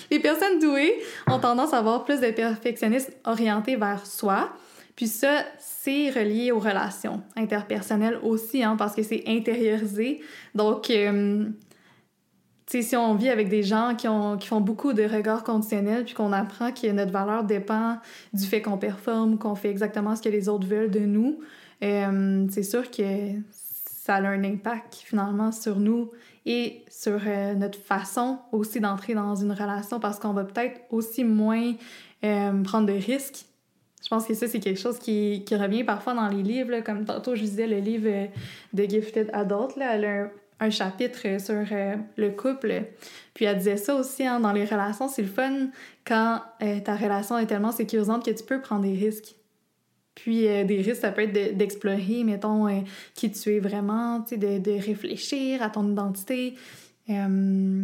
les 0.09 0.19
personnes 0.19 0.57
douées 0.59 0.91
ont 1.27 1.37
tendance 1.37 1.71
à 1.71 1.77
avoir 1.77 2.03
plus 2.03 2.19
de 2.19 2.31
perfectionnisme 2.31 3.13
orienté 3.25 3.75
vers 3.75 4.03
soi. 4.07 4.49
Puis 4.95 5.05
ça, 5.05 5.45
c'est 5.59 6.09
relié 6.09 6.51
aux 6.51 6.57
relations 6.57 7.21
interpersonnelles 7.35 8.19
aussi, 8.23 8.63
hein, 8.63 8.75
parce 8.75 8.95
que 8.95 9.03
c'est 9.03 9.23
intériorisé. 9.27 10.21
Donc, 10.55 10.89
euh, 10.89 11.45
si 12.69 12.95
on 12.95 13.15
vit 13.15 13.29
avec 13.29 13.49
des 13.49 13.63
gens 13.63 13.95
qui, 13.95 14.07
ont, 14.07 14.37
qui 14.37 14.47
font 14.47 14.61
beaucoup 14.61 14.93
de 14.93 15.03
regards 15.03 15.43
conditionnels, 15.43 16.03
puis 16.03 16.13
qu'on 16.13 16.33
apprend 16.33 16.71
que 16.71 16.91
notre 16.91 17.11
valeur 17.11 17.43
dépend 17.43 17.97
du 18.33 18.45
fait 18.45 18.61
qu'on 18.61 18.77
performe, 18.77 19.37
qu'on 19.37 19.55
fait 19.55 19.69
exactement 19.69 20.15
ce 20.15 20.21
que 20.21 20.29
les 20.29 20.49
autres 20.49 20.67
veulent 20.67 20.91
de 20.91 20.99
nous, 20.99 21.39
euh, 21.83 22.45
c'est 22.49 22.63
sûr 22.63 22.89
que 22.91 23.03
ça 23.51 24.15
a 24.15 24.21
un 24.21 24.43
impact 24.43 24.95
finalement 24.95 25.51
sur 25.51 25.79
nous 25.79 26.11
et 26.45 26.83
sur 26.89 27.19
euh, 27.25 27.53
notre 27.53 27.79
façon 27.79 28.39
aussi 28.51 28.79
d'entrer 28.79 29.13
dans 29.13 29.35
une 29.35 29.51
relation 29.51 29.99
parce 29.99 30.17
qu'on 30.17 30.33
va 30.33 30.43
peut-être 30.43 30.81
aussi 30.91 31.23
moins 31.23 31.73
euh, 32.23 32.63
prendre 32.63 32.87
de 32.87 32.93
risques. 32.93 33.45
Je 34.03 34.09
pense 34.09 34.25
que 34.25 34.33
ça, 34.33 34.47
c'est 34.47 34.59
quelque 34.59 34.79
chose 34.79 34.99
qui, 34.99 35.43
revient 35.51 35.83
parfois 35.83 36.13
dans 36.13 36.29
les 36.29 36.43
livres, 36.43 36.79
comme 36.81 37.03
tantôt 37.03 37.35
je 37.35 37.41
disais, 37.41 37.67
le 37.67 37.79
livre 37.79 38.29
de 38.73 38.83
Gifted 38.83 39.29
Adult, 39.33 39.75
là, 39.75 40.29
chapitre 40.69 41.39
sur 41.39 41.65
euh, 41.71 41.95
le 42.17 42.29
couple. 42.31 42.83
Puis 43.33 43.45
elle 43.45 43.57
disait 43.57 43.77
ça 43.77 43.95
aussi, 43.95 44.25
hein, 44.25 44.39
dans 44.39 44.51
les 44.51 44.65
relations, 44.65 45.07
c'est 45.07 45.21
le 45.21 45.27
fun 45.27 45.67
quand 46.05 46.41
ta 46.59 46.95
relation 46.95 47.37
est 47.37 47.45
tellement 47.45 47.71
sécurisante 47.71 48.25
que 48.25 48.31
tu 48.31 48.43
peux 48.43 48.61
prendre 48.61 48.81
des 48.83 48.93
risques. 48.93 49.35
Puis 50.17 50.47
euh, 50.47 50.63
des 50.63 50.81
risques, 50.81 51.01
ça 51.01 51.11
peut 51.11 51.21
être 51.21 51.55
d'explorer, 51.55 52.23
mettons, 52.23 52.67
euh, 52.67 52.81
qui 53.13 53.31
tu 53.31 53.55
es 53.55 53.59
vraiment, 53.59 54.19
de, 54.19 54.57
de, 54.57 54.71
réfléchir 54.71 55.61
à 55.61 55.69
ton 55.69 55.87
identité. 55.91 56.55
Euh, 57.09 57.83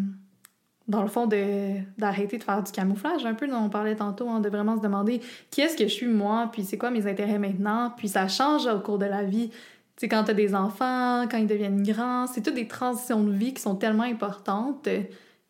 dans 0.87 1.01
le 1.01 1.07
fond, 1.07 1.27
d'arrêter 1.27 2.37
de, 2.39 2.43
faire 2.43 2.63
du 2.63 2.71
camouflage 2.71 3.25
un 3.25 3.35
peu, 3.35 3.47
dont 3.47 3.63
on 3.63 3.69
parlait 3.69 3.95
tantôt, 3.95 4.27
hein, 4.29 4.39
de 4.39 4.49
vraiment 4.49 4.75
se 4.75 4.81
demander 4.81 5.21
qui 5.51 5.61
est-ce 5.61 5.77
que 5.77 5.83
je 5.83 5.93
suis 5.93 6.07
moi, 6.07 6.49
puis 6.51 6.63
c'est 6.63 6.77
quoi 6.77 6.89
mes 6.89 7.07
intérêts 7.07 7.39
maintenant, 7.39 7.93
puis 7.95 8.07
ça 8.07 8.27
change 8.27 8.65
au 8.65 8.79
cours 8.79 8.97
de 8.97 9.05
la 9.05 9.23
vie. 9.23 9.51
Sais, 9.97 10.07
quand 10.07 10.23
t'as 10.23 10.33
des 10.33 10.55
enfants, 10.55 11.27
quand 11.29 11.37
ils 11.37 11.47
deviennent 11.47 11.83
grands, 11.83 12.27
c'est 12.27 12.41
toutes 12.41 12.55
des 12.55 12.67
transitions 12.67 13.23
de 13.23 13.31
vie 13.31 13.53
qui 13.53 13.61
sont 13.61 13.75
tellement 13.75 14.03
importantes 14.03 14.89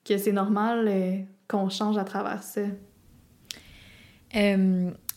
que 0.03 0.17
c'est 0.17 0.33
normal 0.33 1.25
qu'on 1.47 1.69
change 1.69 1.97
à 1.97 2.03
travers 2.03 2.43
ça. 2.43 2.61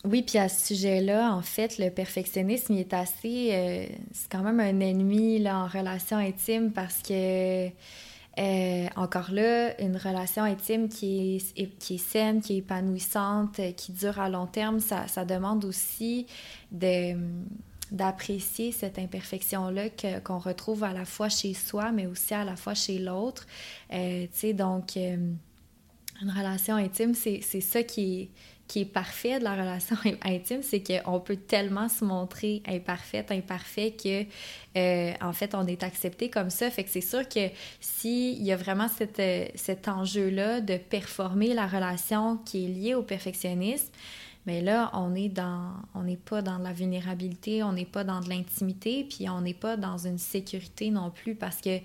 Oui, 0.09 0.21
puis 0.21 0.37
à 0.37 0.47
ce 0.47 0.67
sujet-là, 0.67 1.33
en 1.33 1.41
fait, 1.41 1.77
le 1.79 1.89
perfectionnisme, 1.89 2.73
il 2.73 2.79
est 2.79 2.93
assez... 2.93 3.49
Euh, 3.51 3.85
c'est 4.13 4.31
quand 4.31 4.41
même 4.41 4.59
un 4.59 4.79
ennemi 4.79 5.37
là, 5.39 5.59
en 5.59 5.67
relation 5.67 6.17
intime 6.17 6.71
parce 6.71 7.01
que, 7.01 7.67
euh, 7.67 8.87
encore 8.95 9.31
là, 9.31 9.79
une 9.81 9.97
relation 9.97 10.43
intime 10.43 10.87
qui 10.87 11.41
est, 11.57 11.77
qui 11.79 11.95
est 11.95 11.97
saine, 11.97 12.41
qui 12.41 12.53
est 12.53 12.57
épanouissante, 12.59 13.59
qui 13.75 13.91
dure 13.91 14.19
à 14.19 14.29
long 14.29 14.45
terme, 14.45 14.79
ça, 14.79 15.07
ça 15.07 15.25
demande 15.25 15.65
aussi 15.65 16.27
de 16.71 17.13
d'apprécier 17.91 18.71
cette 18.71 18.99
imperfection-là 18.99 19.89
qu'on 20.23 20.39
retrouve 20.39 20.83
à 20.83 20.93
la 20.93 21.05
fois 21.05 21.29
chez 21.29 21.53
soi, 21.53 21.91
mais 21.91 22.05
aussi 22.05 22.33
à 22.33 22.43
la 22.43 22.55
fois 22.55 22.73
chez 22.73 22.99
l'autre. 22.99 23.45
Euh, 23.93 24.23
tu 24.25 24.29
sais, 24.33 24.53
donc, 24.53 24.95
une 24.95 25.37
relation 26.21 26.75
intime, 26.75 27.13
c'est 27.13 27.41
ça 27.61 27.83
qui 27.83 28.21
est 28.21 28.29
qui 28.67 28.81
est 28.81 28.85
parfait 28.85 29.39
de 29.39 29.43
la 29.43 29.55
relation 29.55 29.95
intime, 30.25 30.61
c'est 30.61 30.83
qu'on 30.83 31.19
peut 31.19 31.37
tellement 31.37 31.89
se 31.89 32.03
montrer 32.03 32.61
imparfaite, 32.67 33.31
imparfait 33.31 33.91
que, 33.91 34.23
euh, 34.77 35.13
en 35.21 35.33
fait, 35.33 35.55
on 35.55 35.65
est 35.65 35.83
accepté 35.83 36.29
comme 36.29 36.49
ça. 36.49 36.69
Fait 36.69 36.83
que 36.83 36.89
c'est 36.89 37.01
sûr 37.01 37.27
que 37.27 37.49
s'il 37.79 38.43
y 38.43 38.51
a 38.51 38.57
vraiment 38.57 38.87
cette, 38.89 39.19
euh, 39.19 39.45
cet 39.55 39.87
enjeu-là 39.87 40.61
de 40.61 40.77
performer 40.77 41.53
la 41.53 41.65
relation 41.65 42.37
qui 42.37 42.65
est 42.65 42.67
liée 42.67 42.95
au 42.95 43.03
perfectionnisme, 43.03 43.87
mais 44.47 44.61
là, 44.61 44.89
on 44.93 45.09
n'est 45.09 46.17
pas 46.17 46.41
dans 46.41 46.57
la 46.57 46.71
vulnérabilité, 46.71 47.63
on 47.63 47.73
n'est 47.73 47.85
pas 47.85 48.05
dans 48.05 48.21
de 48.21 48.29
l'intimité, 48.29 49.03
puis 49.03 49.29
on 49.29 49.41
n'est 49.41 49.53
pas 49.53 49.75
dans 49.75 49.97
une 49.97 50.17
sécurité 50.17 50.89
non 50.89 51.11
plus 51.11 51.35
parce 51.35 51.59
que 51.59 51.79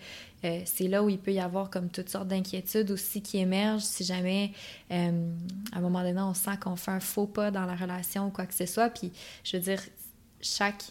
euh, 0.45 0.61
c'est 0.65 0.87
là 0.87 1.03
où 1.03 1.09
il 1.09 1.19
peut 1.19 1.33
y 1.33 1.41
avoir 1.41 1.71
comme 1.71 1.89
toutes 1.89 2.09
sortes 2.09 2.29
d'inquiétudes 2.29 2.93
aussi 2.93 3.21
qui 3.21 3.39
émergent 3.39 3.83
si 3.83 4.05
jamais 4.05 4.53
euh, 4.93 5.29
à 5.73 5.79
un 5.79 5.81
moment 5.81 6.03
donné 6.03 6.21
on 6.21 6.35
sent 6.35 6.57
qu'on 6.61 6.77
fait 6.77 6.93
un 6.93 7.01
faux 7.01 7.27
pas 7.27 7.51
dans 7.51 7.67
la 7.67 7.75
relation 7.75 8.29
ou 8.29 8.31
quoi 8.31 8.47
que 8.47 8.55
ce 8.55 8.67
soit. 8.67 8.91
Puis 8.91 9.11
je 9.43 9.57
veux 9.57 9.63
dire, 9.63 9.83
chaque 10.41 10.85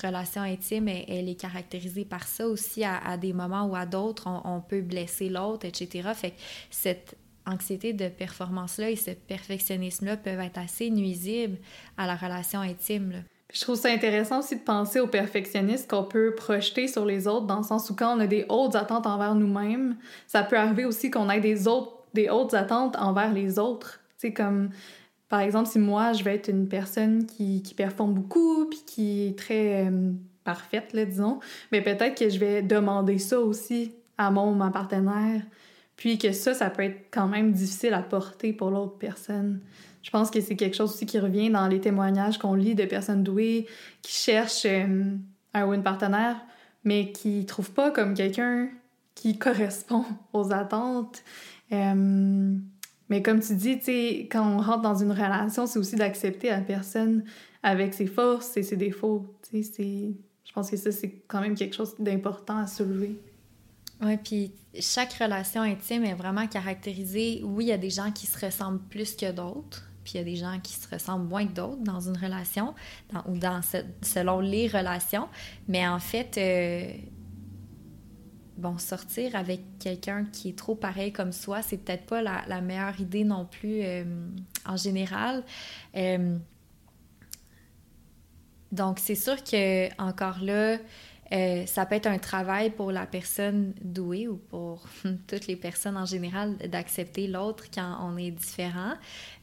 relation 0.00 0.42
intime, 0.42 0.86
elle, 0.86 1.28
est 1.28 1.40
caractérisée 1.40 2.04
par 2.04 2.28
ça 2.28 2.46
aussi 2.46 2.84
à, 2.84 3.16
des 3.16 3.32
moments 3.32 3.64
ou 3.66 3.74
à 3.74 3.86
d'autres, 3.86 4.28
on, 4.28 4.56
on, 4.56 4.60
peut 4.60 4.82
blesser 4.82 5.28
l'autre, 5.28 5.66
etc. 5.66 6.10
Fait 6.14 6.30
que 6.30 6.36
cette 6.70 7.16
anxiété 7.48 7.92
de 7.92 8.08
performance-là 8.08 8.90
et 8.90 8.96
ce 8.96 9.10
perfectionnisme-là 9.10 10.16
peuvent 10.16 10.40
être 10.40 10.58
assez 10.58 10.90
nuisibles 10.90 11.58
à 11.96 12.06
la 12.06 12.14
relation 12.14 12.60
intime. 12.60 13.24
Je 13.52 13.62
trouve 13.62 13.76
ça 13.76 13.88
intéressant 13.88 14.40
aussi 14.40 14.56
de 14.56 14.60
penser 14.60 15.00
au 15.00 15.06
perfectionnisme 15.06 15.86
qu'on 15.86 16.04
peut 16.04 16.34
projeter 16.34 16.86
sur 16.86 17.06
les 17.06 17.26
autres, 17.26 17.46
dans 17.46 17.58
le 17.58 17.62
sens 17.62 17.88
où 17.88 17.96
quand 17.96 18.16
on 18.16 18.20
a 18.20 18.26
des 18.26 18.44
hautes 18.50 18.74
attentes 18.74 19.06
envers 19.06 19.34
nous-mêmes, 19.34 19.96
ça 20.26 20.42
peut 20.42 20.58
arriver 20.58 20.84
aussi 20.84 21.10
qu'on 21.10 21.30
ait 21.30 21.40
des, 21.40 21.66
autres, 21.66 21.92
des 22.12 22.28
hautes 22.28 22.52
attentes 22.52 22.96
envers 22.96 23.32
les 23.32 23.58
autres. 23.58 24.00
C'est 24.18 24.34
comme, 24.34 24.68
par 25.30 25.40
exemple, 25.40 25.68
si 25.68 25.78
moi, 25.78 26.12
je 26.12 26.24
vais 26.24 26.34
être 26.34 26.48
une 26.48 26.68
personne 26.68 27.24
qui, 27.24 27.62
qui 27.62 27.72
performe 27.72 28.12
beaucoup, 28.12 28.66
puis 28.66 28.82
qui 28.86 29.28
est 29.28 29.38
très 29.38 29.86
euh, 29.86 30.12
parfaite, 30.44 30.92
là, 30.92 31.06
disons, 31.06 31.40
mais 31.72 31.80
peut-être 31.80 32.18
que 32.18 32.28
je 32.28 32.38
vais 32.38 32.60
demander 32.60 33.18
ça 33.18 33.40
aussi 33.40 33.94
à 34.18 34.30
mon 34.30 34.52
ma 34.52 34.70
partenaire. 34.70 35.42
Puis 35.98 36.16
que 36.16 36.30
ça, 36.30 36.54
ça 36.54 36.70
peut 36.70 36.84
être 36.84 37.08
quand 37.10 37.26
même 37.26 37.52
difficile 37.52 37.92
à 37.92 38.02
porter 38.02 38.52
pour 38.52 38.70
l'autre 38.70 38.96
personne. 38.98 39.60
Je 40.00 40.10
pense 40.10 40.30
que 40.30 40.40
c'est 40.40 40.54
quelque 40.54 40.76
chose 40.76 40.94
aussi 40.94 41.06
qui 41.06 41.18
revient 41.18 41.50
dans 41.50 41.66
les 41.66 41.80
témoignages 41.80 42.38
qu'on 42.38 42.54
lit 42.54 42.76
de 42.76 42.84
personnes 42.84 43.24
douées 43.24 43.66
qui 44.00 44.12
cherchent 44.12 44.64
euh, 44.64 45.16
un 45.54 45.66
ou 45.66 45.74
une 45.74 45.82
partenaire, 45.82 46.36
mais 46.84 47.10
qui 47.10 47.40
ne 47.40 47.42
trouvent 47.42 47.72
pas 47.72 47.90
comme 47.90 48.14
quelqu'un 48.14 48.68
qui 49.16 49.38
correspond 49.38 50.04
aux 50.32 50.52
attentes. 50.52 51.24
Euh, 51.72 52.54
mais 53.08 53.20
comme 53.20 53.40
tu 53.40 53.56
dis, 53.56 54.28
quand 54.30 54.48
on 54.48 54.58
rentre 54.58 54.82
dans 54.82 54.94
une 54.94 55.10
relation, 55.10 55.66
c'est 55.66 55.80
aussi 55.80 55.96
d'accepter 55.96 56.50
la 56.50 56.60
personne 56.60 57.24
avec 57.64 57.92
ses 57.92 58.06
forces 58.06 58.56
et 58.56 58.62
ses 58.62 58.76
défauts. 58.76 59.26
Je 59.52 60.52
pense 60.54 60.70
que 60.70 60.76
ça, 60.76 60.92
c'est 60.92 61.10
quand 61.26 61.40
même 61.40 61.56
quelque 61.56 61.74
chose 61.74 61.96
d'important 61.98 62.58
à 62.58 62.68
soulever. 62.68 63.18
Oui, 64.00 64.16
puis 64.16 64.52
chaque 64.80 65.12
relation 65.14 65.62
intime 65.62 66.04
est 66.04 66.14
vraiment 66.14 66.46
caractérisée. 66.46 67.40
Oui, 67.44 67.66
il 67.66 67.68
y 67.68 67.72
a 67.72 67.78
des 67.78 67.90
gens 67.90 68.12
qui 68.12 68.26
se 68.26 68.44
ressemblent 68.44 68.82
plus 68.88 69.16
que 69.16 69.32
d'autres, 69.32 69.90
puis 70.04 70.14
il 70.14 70.16
y 70.18 70.20
a 70.20 70.24
des 70.24 70.36
gens 70.36 70.58
qui 70.62 70.72
se 70.74 70.88
ressemblent 70.88 71.28
moins 71.28 71.46
que 71.46 71.52
d'autres 71.52 71.82
dans 71.82 72.00
une 72.00 72.16
relation, 72.16 72.74
ou 73.26 73.36
dans 73.36 73.60
selon 74.02 74.40
les 74.40 74.68
relations. 74.68 75.28
Mais 75.66 75.86
en 75.88 75.98
fait, 75.98 76.38
euh, 76.38 76.92
bon, 78.56 78.78
sortir 78.78 79.34
avec 79.34 79.60
quelqu'un 79.80 80.24
qui 80.26 80.50
est 80.50 80.58
trop 80.58 80.76
pareil 80.76 81.12
comme 81.12 81.32
soi, 81.32 81.62
c'est 81.62 81.78
peut-être 81.78 82.06
pas 82.06 82.22
la, 82.22 82.60
meilleure 82.60 83.00
idée 83.00 83.24
non 83.24 83.46
plus 83.46 83.80
euh, 83.82 84.04
en 84.64 84.76
général. 84.76 85.42
Euh, 85.96 86.38
donc, 88.70 88.98
c'est 88.98 89.14
sûr 89.14 89.42
que 89.42 89.88
encore 90.00 90.40
là, 90.42 90.76
euh, 91.30 91.66
ça 91.66 91.84
peut 91.84 91.94
être 91.94 92.06
un 92.06 92.18
travail 92.18 92.70
pour 92.70 92.90
la 92.90 93.04
personne 93.04 93.74
douée 93.82 94.28
ou 94.28 94.36
pour 94.36 94.86
toutes 95.26 95.46
les 95.46 95.56
personnes 95.56 95.96
en 95.96 96.06
général 96.06 96.56
d'accepter 96.56 97.26
l'autre 97.26 97.64
quand 97.72 97.98
on 98.02 98.16
est 98.16 98.30
différent. 98.30 98.94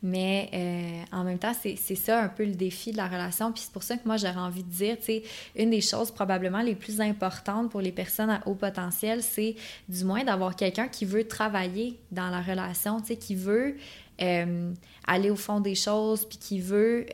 Mais 0.02 0.50
euh, 0.54 1.16
en 1.16 1.24
même 1.24 1.38
temps, 1.38 1.54
c'est 1.54 1.96
ça 1.96 2.24
un 2.24 2.30
peu 2.30 2.44
le 2.44 2.56
défi 2.56 2.92
de 2.92 2.98
la 2.98 3.08
relation. 3.08 3.52
Puis 3.52 3.64
c'est 3.66 3.72
pour 3.72 3.84
ça 3.84 3.98
que 3.98 4.06
moi, 4.06 4.18
j'aurais 4.18 4.36
envie 4.38 4.64
de 4.64 4.70
dire, 4.70 4.98
tu 4.98 5.06
sais, 5.06 5.24
une 5.56 5.70
des 5.70 5.82
choses 5.82 6.10
probablement 6.10 6.62
les 6.62 6.76
plus 6.76 7.02
importantes 7.02 7.70
pour 7.70 7.82
les 7.82 7.92
personnes 7.92 8.32
à 8.32 8.42
haut 8.48 8.56
potentiel, 8.56 9.22
c'est 9.22 9.56
du 9.88 10.04
moins 10.06 10.24
d'avoir 10.24 10.56
quelqu'un 10.56 10.88
qui 10.88 11.06
veut 11.06 11.28
travailler 11.28 12.00
dans 12.12 12.30
la 12.30 12.42
relation, 12.42 13.00
tu 13.00 13.08
sais, 13.08 13.16
qui 13.16 13.36
veut 13.36 13.76
euh, 14.22 14.74
aller 15.06 15.30
au 15.30 15.36
fond 15.36 15.60
des 15.60 15.76
choses, 15.76 16.26
puis 16.26 16.38
qui 16.38 16.60
veut 16.60 17.06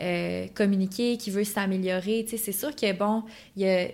euh, 0.00 0.08
euh, 0.08 0.46
communiquer, 0.54 1.16
qui 1.16 1.30
veut 1.30 1.44
s'améliorer. 1.44 2.26
C'est 2.28 2.52
sûr 2.52 2.74
que, 2.74 2.92
bon, 2.92 3.24
il 3.56 3.62
y 3.62 3.68
a 3.68 3.88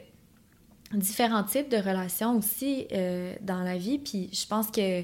différents 0.93 1.43
types 1.43 1.71
de 1.71 1.77
relations 1.77 2.37
aussi 2.37 2.87
dans 3.41 3.63
la 3.63 3.77
vie, 3.77 3.99
puis 3.99 4.31
je 4.33 4.47
pense 4.47 4.71
que 4.71 5.03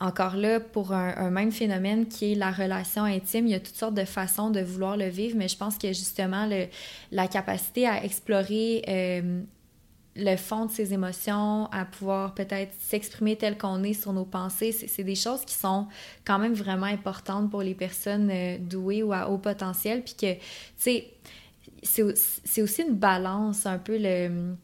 encore 0.00 0.34
là, 0.34 0.58
pour 0.58 0.92
un, 0.92 1.30
même 1.30 1.52
phénomène 1.52 2.06
qui 2.08 2.32
est 2.32 2.34
la 2.34 2.50
relation 2.50 3.04
intime, 3.04 3.46
il 3.46 3.52
y 3.52 3.54
a 3.54 3.60
toutes 3.60 3.76
sortes 3.76 3.94
de 3.94 4.04
façons 4.04 4.50
de 4.50 4.60
vouloir 4.60 4.96
le 4.96 5.06
vivre, 5.06 5.36
mais 5.36 5.46
je 5.46 5.56
pense 5.56 5.78
que 5.78 5.88
justement, 5.88 6.46
le, 6.46 6.66
la 7.12 7.28
capacité 7.28 7.86
à 7.86 8.04
explorer 8.04 8.82
le 10.16 10.36
fond 10.36 10.66
de 10.66 10.70
ses 10.70 10.92
émotions, 10.92 11.66
à 11.72 11.84
pouvoir 11.84 12.34
peut-être 12.34 12.72
s'exprimer 12.80 13.36
tel 13.36 13.56
qu'on 13.56 13.82
est 13.82 13.94
sur 13.94 14.12
nos 14.12 14.24
pensées. 14.24 14.72
C'est 14.72 15.04
des 15.04 15.14
choses 15.14 15.44
qui 15.44 15.54
sont 15.54 15.86
quand 16.24 16.38
même 16.38 16.54
vraiment 16.54 16.86
importantes 16.86 17.50
pour 17.50 17.62
les 17.62 17.74
personnes 17.74 18.30
euh, 18.30 18.58
douées 18.58 19.02
ou 19.02 19.12
à 19.12 19.28
haut 19.30 19.38
potentiel. 19.38 20.02
Puis 20.02 20.14
que, 20.14 20.34
tu 20.34 20.40
sais, 20.76 21.06
c'est 21.82 22.62
aussi 22.62 22.82
une 22.82 22.94
balance 22.94 23.66
un 23.66 23.78
peu 23.78 23.96
le 23.98 24.54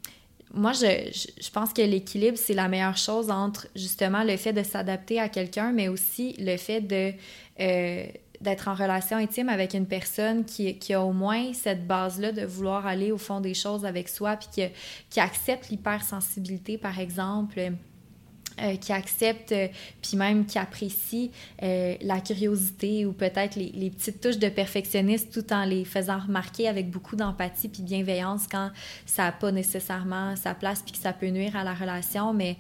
moi, 0.55 0.73
je, 0.73 1.51
pense 1.51 1.73
que 1.73 1.83
l'équilibre, 1.83 2.39
c'est 2.39 2.55
la 2.55 2.69
meilleure 2.69 2.97
chose 2.97 3.31
entre 3.31 3.69
justement 3.77 4.25
le 4.25 4.37
fait 4.37 4.53
de 4.53 4.63
s'adapter 4.63 5.21
à 5.21 5.29
quelqu'un, 5.29 5.73
mais 5.73 5.89
aussi 5.89 6.35
le 6.39 6.57
fait 6.57 6.81
de, 6.81 7.13
euh, 7.61 8.07
d'être 8.41 8.69
en 8.69 8.75
relation 8.75 9.17
intime 9.17 9.49
avec 9.49 9.75
une 9.75 9.87
personne 9.87 10.45
qui, 10.45 10.95
a 10.95 11.03
au 11.03 11.13
moins 11.13 11.53
cette 11.53 11.87
base-là 11.87 12.33
de 12.33 12.45
vouloir 12.45 12.87
aller 12.87 13.13
au 13.13 13.19
fond 13.19 13.41
des 13.41 13.55
choses 13.55 13.85
avec 13.85 14.09
soi, 14.09 14.37
puis 14.37 14.49
qui, 14.51 14.63
qui 15.11 15.21
accepte 15.21 15.71
l'hypersensibilité, 15.71 16.79
par 16.79 16.99
exemple, 16.99 17.73
euh, 18.61 18.77
qui 18.77 18.93
accepte, 18.93 19.53
euh, 19.53 19.69
puis 20.03 20.17
même 20.17 20.45
qui 20.45 20.59
apprécie 20.59 21.31
euh, 21.63 21.95
la 22.01 22.21
curiosité 22.21 23.07
ou 23.07 23.13
peut-être 23.13 23.55
les, 23.55 23.91
petites 23.91 24.21
touches 24.21 24.39
de 24.39 24.49
perfectionnisme 24.49 25.29
tout 25.31 25.53
en 25.53 25.65
les 25.65 25.85
faisant 25.85 26.19
remarquer 26.19 26.67
avec 26.67 26.91
beaucoup 26.91 27.15
d'empathie 27.15 27.69
puis 27.69 27.83
bienveillance 27.83 28.49
quand 28.51 28.73
ça 29.07 29.25
n'a 29.25 29.33
pas 29.33 29.53
nécessairement 29.53 30.35
sa 30.35 30.55
place 30.55 30.83
puis 30.83 30.93
que 30.93 30.99
ça 30.99 31.13
peut 31.13 31.29
nuire 31.29 31.55
à 31.55 31.63
la 31.63 31.73
relation. 31.73 32.35
Mais 32.35 32.57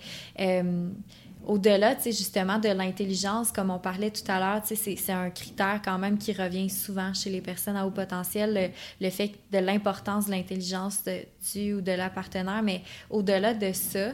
au-delà, 1.48 1.96
tu 1.96 2.02
sais, 2.02 2.12
justement, 2.12 2.58
de 2.58 2.68
l'intelligence, 2.68 3.50
comme 3.50 3.70
on 3.70 3.78
parlait 3.78 4.10
tout 4.10 4.30
à 4.30 4.38
l'heure, 4.38 4.62
tu 4.62 4.76
sais, 4.76 4.96
c'est 4.96 5.12
un 5.12 5.30
critère 5.30 5.80
quand 5.82 5.98
même 5.98 6.18
qui 6.18 6.32
revient 6.32 6.68
souvent 6.68 7.14
chez 7.14 7.30
les 7.30 7.40
personnes 7.40 7.74
à 7.76 7.86
haut 7.86 7.90
potentiel, 7.90 8.70
le, 9.00 9.10
fait 9.10 9.32
de 9.50 9.58
l'importance 9.58 10.26
de 10.26 10.32
l'intelligence 10.32 11.02
du 11.52 11.72
ou 11.72 11.80
de 11.80 11.92
la 11.92 12.10
partenaire. 12.10 12.62
Mais 12.62 12.82
au-delà 13.08 13.54
de 13.54 13.72
ça, 13.72 14.10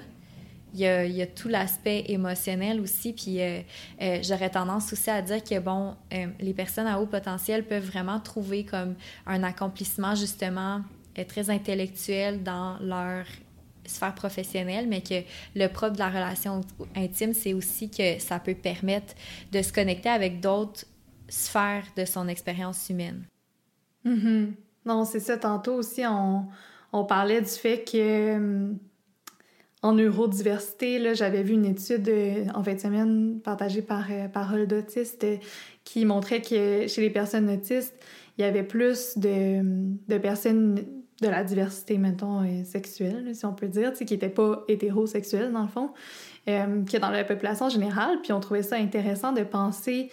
il 0.74 0.80
y 0.80 1.22
a, 1.22 1.26
tout 1.26 1.48
l'aspect 1.48 2.04
émotionnel 2.08 2.80
aussi. 2.80 3.12
Puis 3.12 3.40
euh, 3.40 3.60
euh, 4.00 4.18
j'aurais 4.22 4.50
tendance 4.50 4.92
aussi 4.92 5.10
à 5.10 5.20
dire 5.20 5.42
que, 5.42 5.58
bon, 5.58 5.94
euh, 6.12 6.26
les 6.40 6.54
personnes 6.54 6.86
à 6.86 7.00
haut 7.00 7.06
potentiel 7.06 7.64
peuvent 7.64 7.84
vraiment 7.84 8.20
trouver 8.20 8.64
comme 8.64 8.94
un 9.26 9.42
accomplissement, 9.42 10.14
justement, 10.14 10.82
très 11.28 11.50
intellectuel 11.50 12.42
dans 12.42 12.76
leur 12.80 13.24
sphère 13.86 14.14
professionnelle, 14.14 14.86
mais 14.88 15.00
que 15.00 15.22
le 15.54 15.68
propre 15.68 15.94
de 15.94 15.98
la 15.98 16.08
relation 16.08 16.60
intime, 16.94 17.32
c'est 17.34 17.54
aussi 17.54 17.90
que 17.90 18.18
ça 18.18 18.38
peut 18.38 18.54
permettre 18.54 19.14
de 19.52 19.62
se 19.62 19.72
connecter 19.72 20.08
avec 20.08 20.40
d'autres 20.40 20.84
sphères 21.28 21.86
de 21.96 22.04
son 22.04 22.28
expérience 22.28 22.88
humaine. 22.90 23.24
Mm-hmm. 24.04 24.52
Non, 24.86 25.04
c'est 25.04 25.20
ça. 25.20 25.36
Tantôt 25.36 25.74
aussi, 25.74 26.02
on, 26.06 27.04
parlait 27.04 27.40
du 27.40 27.48
fait 27.48 27.84
que 27.90 28.36
hum, 28.36 28.78
en 29.82 29.92
neurodiversité, 29.92 31.14
j'avais 31.14 31.42
vu 31.42 31.54
une 31.54 31.66
étude 31.66 32.08
euh, 32.08 32.46
en 32.54 32.62
fin 32.62 32.74
de 32.74 32.80
semaine 32.80 33.40
partagée 33.42 33.82
par 33.82 34.06
euh, 34.10 34.28
Parole 34.28 34.66
d'autiste 34.66 35.24
euh, 35.24 35.36
qui 35.84 36.04
montrait 36.04 36.40
que 36.40 36.86
chez 36.86 37.00
les 37.00 37.10
personnes 37.10 37.50
autistes, 37.50 37.94
il 38.38 38.42
y 38.42 38.44
avait 38.44 38.62
plus 38.62 39.18
de, 39.18 39.60
de 40.08 40.18
personnes 40.18 40.84
de 41.22 41.28
la 41.28 41.44
diversité, 41.44 41.96
mettons, 41.98 42.42
sexuelle, 42.64 43.34
si 43.34 43.44
on 43.46 43.54
peut 43.54 43.68
dire, 43.68 43.92
qui 43.92 44.04
n'étaient 44.04 44.28
pas 44.28 44.64
hétérosexuelles, 44.68 45.52
dans 45.52 45.62
le 45.62 45.68
fond, 45.68 45.90
que 46.46 46.98
dans 46.98 47.10
la 47.10 47.24
population 47.24 47.68
générale. 47.68 48.20
Puis 48.22 48.32
on 48.32 48.40
trouvait 48.40 48.62
ça 48.62 48.76
intéressant 48.76 49.32
de 49.32 49.42
penser 49.42 50.10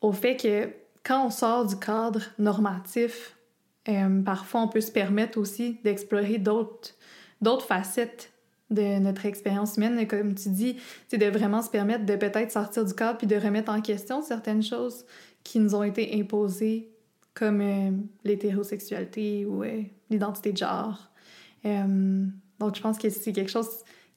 au 0.00 0.12
fait 0.12 0.36
que 0.36 0.68
quand 1.04 1.26
on 1.26 1.30
sort 1.30 1.66
du 1.66 1.76
cadre 1.76 2.20
normatif, 2.38 3.36
parfois 4.24 4.62
on 4.62 4.68
peut 4.68 4.80
se 4.80 4.90
permettre 4.90 5.38
aussi 5.38 5.78
d'explorer 5.84 6.38
d'autres 6.38 7.66
facettes 7.66 8.32
de 8.68 8.98
notre 8.98 9.26
expérience 9.26 9.76
humaine, 9.76 10.08
comme 10.08 10.34
tu 10.34 10.48
dis, 10.48 10.76
c'est 11.06 11.18
de 11.18 11.26
vraiment 11.26 11.62
se 11.62 11.70
permettre 11.70 12.04
de 12.04 12.16
peut-être 12.16 12.50
sortir 12.50 12.84
du 12.84 12.94
cadre 12.94 13.16
puis 13.18 13.28
de 13.28 13.36
remettre 13.36 13.70
en 13.70 13.80
question 13.80 14.22
certaines 14.22 14.64
choses 14.64 15.04
qui 15.44 15.60
nous 15.60 15.76
ont 15.76 15.84
été 15.84 16.18
imposées, 16.20 16.90
comme 17.36 17.60
euh, 17.60 17.90
l'hétérosexualité 18.24 19.44
ou 19.44 19.62
euh, 19.62 19.82
l'identité 20.10 20.52
de 20.52 20.56
genre. 20.56 21.10
Euh, 21.64 22.24
donc, 22.58 22.74
je 22.74 22.80
pense 22.80 22.98
que 22.98 23.10
c'est 23.10 23.32
quelque 23.32 23.50
chose 23.50 23.68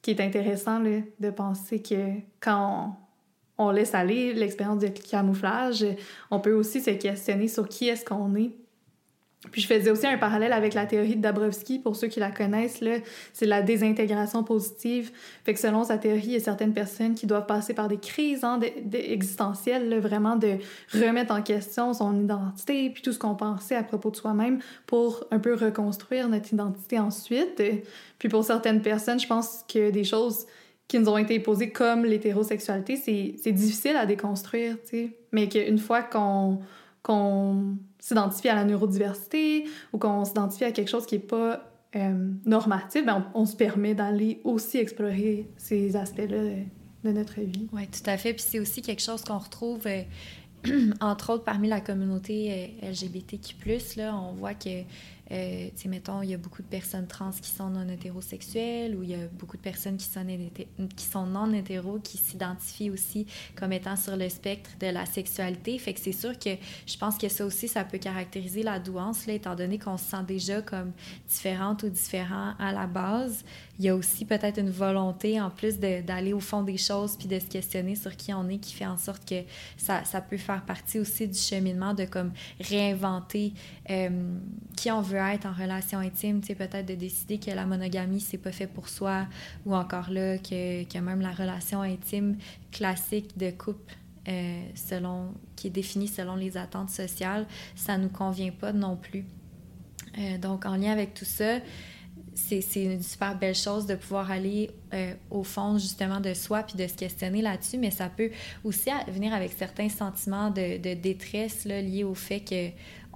qui 0.02 0.12
est 0.12 0.22
intéressant 0.22 0.80
de 0.80 1.30
penser 1.30 1.82
que 1.82 2.22
quand 2.40 2.98
on 3.58 3.72
laisse 3.72 3.94
aller 3.94 4.34
l'expérience 4.34 4.80
de 4.80 4.88
camouflage, 4.88 5.86
on 6.32 6.40
peut 6.40 6.54
aussi 6.54 6.80
se 6.80 6.92
questionner 6.92 7.50
sur 7.50 7.68
qui 7.68 7.90
est-ce 7.90 8.06
qu'on 8.06 8.34
est 8.36 8.56
puis 9.52 9.62
je 9.62 9.68
faisais 9.68 9.90
aussi 9.90 10.06
un 10.06 10.18
parallèle 10.18 10.52
avec 10.52 10.74
la 10.74 10.86
théorie 10.86 11.16
de 11.16 11.22
Dabrowski, 11.22 11.80
pour 11.80 11.96
ceux 11.96 12.08
qui 12.08 12.20
la 12.20 12.30
connaissent, 12.30 12.84
c'est 13.32 13.46
la 13.46 13.62
désintégration 13.62 14.44
positive. 14.44 15.12
Fait 15.46 15.54
que 15.54 15.60
selon 15.62 15.86
sa 15.86 15.98
théorie, 15.98 16.24
il 16.26 16.32
y 16.34 16.36
a 16.36 16.42
certaines 16.42 16.74
personnes 16.74 17.16
qui 17.16 17.26
doivent 17.26 17.46
passer 17.46 17.74
par 17.74 17.88
des 17.88 18.00
crises 18.00 18.44
hein, 18.44 18.60
existentielles, 18.94 19.98
vraiment 20.00 20.36
de 20.36 20.58
remettre 20.94 21.34
en 21.34 21.42
question 21.42 21.94
son 21.94 22.20
identité, 22.20 22.90
puis 22.90 23.02
tout 23.02 23.14
ce 23.14 23.20
qu'on 23.20 23.36
pensait 23.36 23.76
à 23.76 23.84
propos 23.84 24.12
de 24.12 24.18
soi-même 24.18 24.60
pour 24.86 25.24
un 25.32 25.40
peu 25.40 25.54
reconstruire 25.54 26.28
notre 26.28 26.54
identité 26.54 27.00
ensuite. 27.00 27.64
Puis 28.20 28.28
pour 28.28 28.44
certaines 28.44 28.82
personnes, 28.82 29.22
je 29.22 29.28
pense 29.28 29.64
que 29.74 29.90
des 29.90 30.04
choses 30.04 30.48
qui 30.90 31.00
nous 31.00 31.08
ont 31.08 31.18
été 31.18 31.38
imposées 31.38 31.72
comme 31.72 32.04
l'hétérosexualité, 32.04 32.98
c'est 32.98 33.52
difficile 33.54 33.96
à 33.96 34.06
déconstruire, 34.06 34.76
tu 34.82 34.90
sais. 34.90 35.18
Mais 35.32 35.48
qu'une 35.48 35.78
fois 35.78 36.02
qu'on 36.02 36.60
qu'on 37.02 37.78
s'identifie 38.00 38.50
à 38.50 38.56
la 38.56 38.66
neurodiversité 38.66 39.66
ou 39.94 39.98
qu'on 39.98 40.26
s'identifie 40.26 40.64
à 40.64 40.72
quelque 40.72 40.90
chose 40.90 41.06
qui 41.06 41.16
n'est 41.16 41.22
pas 41.22 41.70
euh, 41.96 42.32
normatif, 42.46 43.04
ben 43.06 43.26
on, 43.34 43.46
se 43.46 43.56
permet 43.56 43.96
d'aller 43.96 44.42
aussi 44.44 44.78
explorer 44.78 45.50
ces 45.58 45.96
aspects-là 45.96 46.44
de, 47.04 47.12
notre 47.12 47.42
vie. 47.42 47.68
Oui, 47.74 47.88
tout 47.88 48.08
à 48.08 48.16
fait. 48.18 48.34
Puis 48.34 48.46
c'est 48.48 48.60
aussi 48.60 48.84
quelque 48.84 49.02
chose 49.02 49.24
qu'on 49.24 49.40
retrouve, 49.40 49.88
euh, 49.88 50.04
entre 51.02 51.34
autres, 51.34 51.44
parmi 51.44 51.68
la 51.68 51.82
communauté 51.82 52.74
euh, 52.84 52.92
LGBTQ+. 52.92 53.56
Là, 53.98 54.16
on 54.16 54.34
voit 54.34 54.54
que 54.54 54.84
euh, 55.32 55.70
mettons, 55.86 56.22
il 56.22 56.32
y 56.32 56.34
a 56.34 56.38
beaucoup 56.38 56.62
de 56.62 56.68
personnes 56.68 57.08
trans 57.08 57.32
qui 57.32 57.50
sont 57.50 57.70
non 57.70 57.88
hétérosexuelles 57.88 58.96
ou 58.96 59.04
il 59.04 59.10
y 59.10 59.16
a 59.16 59.28
beaucoup 59.34 59.58
de 59.58 59.62
personnes 59.62 59.98
qui 59.98 60.06
sont, 60.06 60.26
qui 60.96 61.06
sont 61.06 61.26
non 61.26 61.54
hétéros 61.54 62.00
qui 62.00 62.18
s'identifient 62.18 62.90
aussi 62.90 63.28
comme 63.56 63.72
étant 63.72 63.96
sur 63.96 64.18
le 64.18 64.30
spectre 64.30 64.72
de 64.80 64.88
la 64.88 65.06
sexualité. 65.06 65.78
Fait 65.78 65.94
que 65.94 66.00
c'est 66.00 66.12
sûr 66.12 66.38
que 66.38 66.52
je 66.86 66.98
pense 66.98 67.18
que 67.18 67.30
ça 67.30 67.46
aussi, 67.46 67.68
ça 67.68 67.84
peut 67.84 67.98
caractériser 67.98 68.64
la 68.64 68.80
douance, 68.80 69.28
là, 69.28 69.34
étant 69.34 69.56
donné 69.56 69.78
qu'on 69.78 69.98
se 69.98 70.06
sent 70.06 70.24
déjà 70.28 70.62
comme 70.62 70.92
différente 71.28 71.84
ou 71.84 71.90
différent 71.90 72.54
à 72.60 72.72
la 72.72 72.88
base. 72.88 73.44
Il 73.78 73.86
y 73.86 73.90
a 73.90 73.96
aussi 73.96 74.26
peut-être 74.26 74.60
une 74.60 74.72
volonté, 74.72 75.40
en 75.40 75.50
plus 75.50 75.80
d'aller 75.80 76.34
au 76.34 76.40
fond 76.40 76.64
des 76.64 76.78
choses 76.78 77.16
puis 77.16 77.28
de 77.28 77.40
se 77.40 77.46
questionner 77.46 77.96
sur 77.96 78.16
qui 78.16 78.34
on 78.34 78.48
est, 78.50 78.58
qui 78.58 78.74
fait 78.74 78.86
en 78.86 78.98
sorte 78.98 79.28
que 79.28 79.44
ça, 79.78 80.04
ça 80.04 80.22
peut 80.22 80.38
faire 80.38 80.64
partie 80.66 81.00
aussi 81.00 81.28
du 81.28 81.38
cheminement 81.38 81.94
de 81.94 82.06
comme 82.06 82.32
réinventer 82.60 83.54
euh, 83.90 84.10
qui 84.76 84.92
on 84.92 85.02
veut 85.02 85.19
être 85.28 85.46
en 85.46 85.54
relation 85.54 86.00
intime, 86.00 86.42
tu 86.42 86.56
peut-être 86.56 86.86
de 86.86 86.96
décider 86.96 87.40
que 87.40 87.52
la 87.52 87.66
monogamie, 87.66 88.20
c'est 88.20 88.38
pas 88.38 88.52
fait 88.52 88.68
pour 88.68 88.90
soi, 88.90 89.28
ou 89.66 89.76
encore 89.76 90.10
là, 90.10 90.38
que, 90.38 90.84
que 90.84 90.98
même 91.00 91.22
la 91.22 91.32
relation 91.32 91.82
intime 91.82 92.38
classique 92.72 93.38
de 93.38 93.52
couple, 93.52 93.96
euh, 94.28 94.62
selon, 94.76 95.34
qui 95.56 95.68
est 95.68 95.72
définie 95.72 96.08
selon 96.08 96.36
les 96.36 96.58
attentes 96.58 96.90
sociales, 96.90 97.48
ça 97.76 97.98
nous 97.98 98.10
convient 98.10 98.52
pas 98.52 98.74
non 98.74 98.96
plus. 98.96 99.26
Euh, 100.18 100.38
donc, 100.38 100.66
en 100.66 100.76
lien 100.76 100.92
avec 100.92 101.14
tout 101.14 101.26
ça, 101.26 101.60
c'est 102.36 102.84
une 102.84 103.02
super 103.02 103.38
belle 103.38 103.56
chose 103.56 103.86
de 103.86 103.96
pouvoir 103.96 104.32
aller 104.32 104.72
euh, 104.94 105.14
au 105.30 105.44
fond 105.44 105.78
justement 105.78 106.20
de 106.20 106.34
soi 106.34 106.64
puis 106.64 106.78
de 106.78 106.88
se 106.88 106.96
questionner 106.96 107.42
là-dessus, 107.42 107.78
mais 107.78 107.92
ça 107.92 108.10
peut 108.10 108.30
aussi 108.64 108.90
venir 109.08 109.34
avec 109.34 109.52
certains 109.54 109.90
sentiments 109.90 110.50
de, 110.50 110.78
de 110.78 110.94
détresse 110.94 111.66
là, 111.66 111.82
liés 111.82 112.04
au 112.04 112.16
fait 112.16 112.40
que 112.40 112.70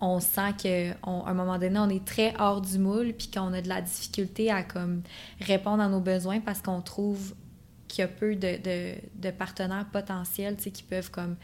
on 0.03 0.19
sent 0.19 0.53
qu'à 0.57 0.97
un 1.05 1.33
moment 1.33 1.57
donné, 1.57 1.79
on 1.79 1.89
est 1.89 2.03
très 2.03 2.33
hors 2.39 2.61
du 2.61 2.77
moule, 2.77 3.13
puis 3.13 3.29
qu'on 3.31 3.53
a 3.53 3.61
de 3.61 3.69
la 3.69 3.81
difficulté 3.81 4.51
à 4.51 4.63
comme 4.63 5.01
répondre 5.39 5.81
à 5.81 5.87
nos 5.87 6.01
besoins 6.01 6.39
parce 6.39 6.61
qu'on 6.61 6.81
trouve 6.81 7.33
qu'il 7.87 8.01
y 8.01 8.05
a 8.05 8.07
peu 8.07 8.35
de, 8.35 8.57
de, 8.57 8.95
de 9.15 9.31
partenaires 9.31 9.85
potentiels 9.91 10.57
qui 10.57 10.83
peuvent 10.83 11.11
comme 11.11 11.35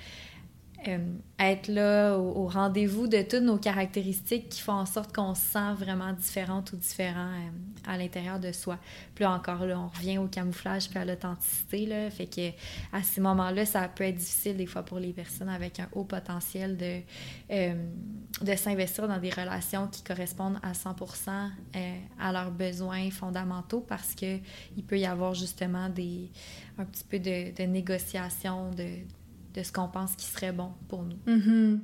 euh, 0.88 0.98
être 1.40 1.68
là 1.68 2.18
au, 2.18 2.48
rendez-vous 2.48 3.08
de 3.08 3.22
toutes 3.22 3.44
nos 3.44 3.58
caractéristiques 3.58 4.48
qui 4.50 4.62
font 4.62 4.74
en 4.74 4.86
sorte 4.86 5.14
qu'on 5.14 5.36
se 5.36 5.42
sent 5.42 5.74
vraiment 5.78 6.14
différente 6.14 6.72
ou 6.72 6.78
différent 6.78 7.32
euh, 7.32 7.92
à 7.92 7.98
l'intérieur 7.98 8.40
de 8.40 8.52
soi. 8.54 8.78
Puis 9.14 9.24
là 9.24 9.32
encore, 9.32 9.66
là, 9.66 9.78
on 9.78 9.88
revient 9.88 10.18
au 10.20 10.28
camouflage 10.28 10.90
puis 10.90 10.98
à 10.98 11.06
l'authenticité. 11.06 12.10
Fait 12.12 12.28
que 12.28 12.50
à 12.94 13.04
ces 13.04 13.20
moments-là, 13.20 13.66
ça 13.66 13.88
peut 13.90 14.06
être 14.06 14.16
difficile 14.16 14.56
des 14.56 14.66
fois 14.66 14.84
pour 14.84 15.00
les 15.00 15.12
personnes 15.12 15.50
avec 15.50 15.80
un 15.80 15.90
haut 15.94 16.06
potentiel 16.06 16.78
de, 16.78 17.02
euh, 17.52 17.74
de 18.42 18.56
s'investir 18.56 19.08
dans 19.08 19.20
des 19.20 19.32
relations 19.32 19.88
qui 19.88 20.02
correspondent 20.04 20.60
à 20.64 20.72
100% 20.72 21.50
à 22.20 22.32
leurs 22.32 22.52
besoins 22.52 23.10
fondamentaux 23.12 23.82
parce 23.82 24.14
qu'il 24.14 24.42
peut 24.88 25.00
y 25.00 25.06
avoir 25.06 25.34
justement 25.34 25.90
des, 25.90 26.30
un 26.78 26.86
petit 26.86 27.04
peu 27.04 27.20
de, 27.20 27.54
de 27.56 27.64
négociation, 27.64 28.72
de 28.72 28.86
de 29.54 29.64
ce 29.64 29.72
qu'on 29.72 29.88
pense 29.88 30.16
qui 30.16 30.26
serait 30.26 30.52
bon 30.52 30.70
pour 30.88 31.04
nous. 31.04 31.18
Mm-hmm. 31.28 31.80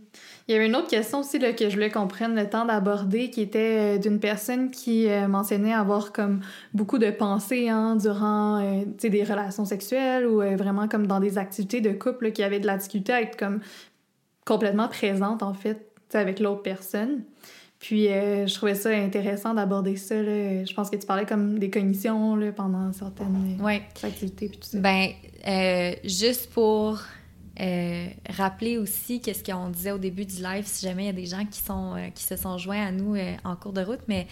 Il 0.47 0.51
y 0.51 0.55
avait 0.55 0.67
une 0.67 0.75
autre 0.75 0.87
question 0.87 1.19
aussi 1.19 1.39
là, 1.39 1.53
que 1.53 1.67
je 1.67 1.73
voulais 1.73 1.89
qu'on 1.89 2.07
prenne 2.07 2.35
le 2.35 2.47
temps 2.47 2.65
d'aborder, 2.65 3.29
qui 3.31 3.41
était 3.41 3.95
euh, 3.95 3.97
d'une 3.97 4.19
personne 4.19 4.69
qui 4.69 5.09
euh, 5.09 5.27
mentionnait 5.27 5.73
avoir 5.73 6.11
comme 6.11 6.41
beaucoup 6.73 6.99
de 6.99 7.09
pensées 7.09 7.69
hein, 7.69 7.95
durant 7.95 8.61
euh, 8.61 8.83
des 9.01 9.23
relations 9.23 9.65
sexuelles 9.65 10.27
ou 10.27 10.37
vraiment 10.57 10.87
comme 10.87 11.07
dans 11.07 11.19
des 11.19 11.37
activités 11.37 11.81
de 11.81 11.91
couple 11.91 12.31
qui 12.31 12.43
avaient 12.43 12.59
de 12.59 12.67
la 12.67 12.77
difficulté 12.77 13.13
à 13.13 13.21
être 13.21 13.37
comme 13.37 13.61
complètement 14.45 14.87
présente 14.87 15.41
en 15.41 15.53
fait 15.53 15.91
avec 16.13 16.39
l'autre 16.39 16.61
personne. 16.61 17.23
Puis 17.79 18.05
je 18.05 18.53
trouvais 18.53 18.73
ça 18.73 18.89
intéressant 18.89 19.53
d'aborder 19.53 19.95
ça. 19.95 20.15
Là. 20.15 20.63
Je 20.63 20.73
pense 20.73 20.89
que 20.89 20.95
tu 20.95 21.05
parlais 21.05 21.25
comme 21.25 21.59
des 21.59 21.69
cognitions 21.69 22.39
pendant 22.55 22.91
certaines 22.93 23.59
ouais. 23.61 23.83
activités. 24.01 24.47
Puis 24.47 24.57
tout 24.57 24.69
ça. 24.69 24.79
Ben, 24.79 25.09
juste 26.03 26.49
pour 26.51 27.01
euh, 27.59 28.07
rappeler 28.29 28.77
aussi 28.77 29.21
qu'est-ce 29.21 29.43
qu'on 29.43 29.69
disait 29.69 29.91
au 29.91 29.97
début 29.97 30.25
du 30.25 30.41
live, 30.41 30.65
si 30.65 30.85
jamais 30.85 31.03
il 31.03 31.07
y 31.07 31.09
a 31.09 31.13
des 31.13 31.25
gens 31.25 31.45
qui, 31.45 31.59
sont, 31.59 31.95
qui 32.13 32.23
se 32.23 32.35
sont 32.35 32.57
joints 32.57 32.85
à 32.85 32.91
nous 32.91 33.15
en 33.43 33.55
cours 33.55 33.73
de 33.73 33.81
route. 33.81 34.01
Mais 34.07 34.27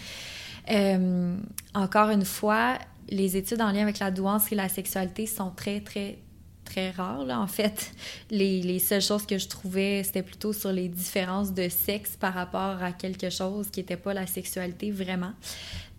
encore 1.74 2.10
une 2.10 2.26
fois, 2.26 2.78
les 3.10 3.38
études 3.38 3.62
en 3.62 3.72
lien 3.72 3.84
avec 3.84 4.00
la 4.00 4.12
douance 4.12 4.52
et 4.52 4.56
la 4.56 4.70
sexualité 4.70 5.26
sont 5.26 5.52
très, 5.52 5.82
très, 5.82 6.20
très 6.64 6.92
rares. 6.92 7.26
Là. 7.26 7.40
En 7.40 7.48
fait, 7.48 7.92
les, 8.30 8.62
les, 8.62 8.80
seules 8.80 9.02
choses 9.02 9.26
que 9.26 9.38
je 9.38 9.48
trouvais, 9.48 10.04
c'était 10.04 10.24
plutôt 10.24 10.54
sur 10.54 10.72
les 10.72 10.88
différences 10.90 11.54
de 11.54 11.70
sexe 11.70 12.16
par 12.18 12.34
rapport 12.34 12.82
à 12.82 12.92
quelque 12.92 13.30
chose 13.30 13.70
qui 13.70 13.80
n'était 13.80 13.98
pas 13.98 14.14
la 14.14 14.28
sexualité 14.28 14.92
vraiment. 14.92 15.34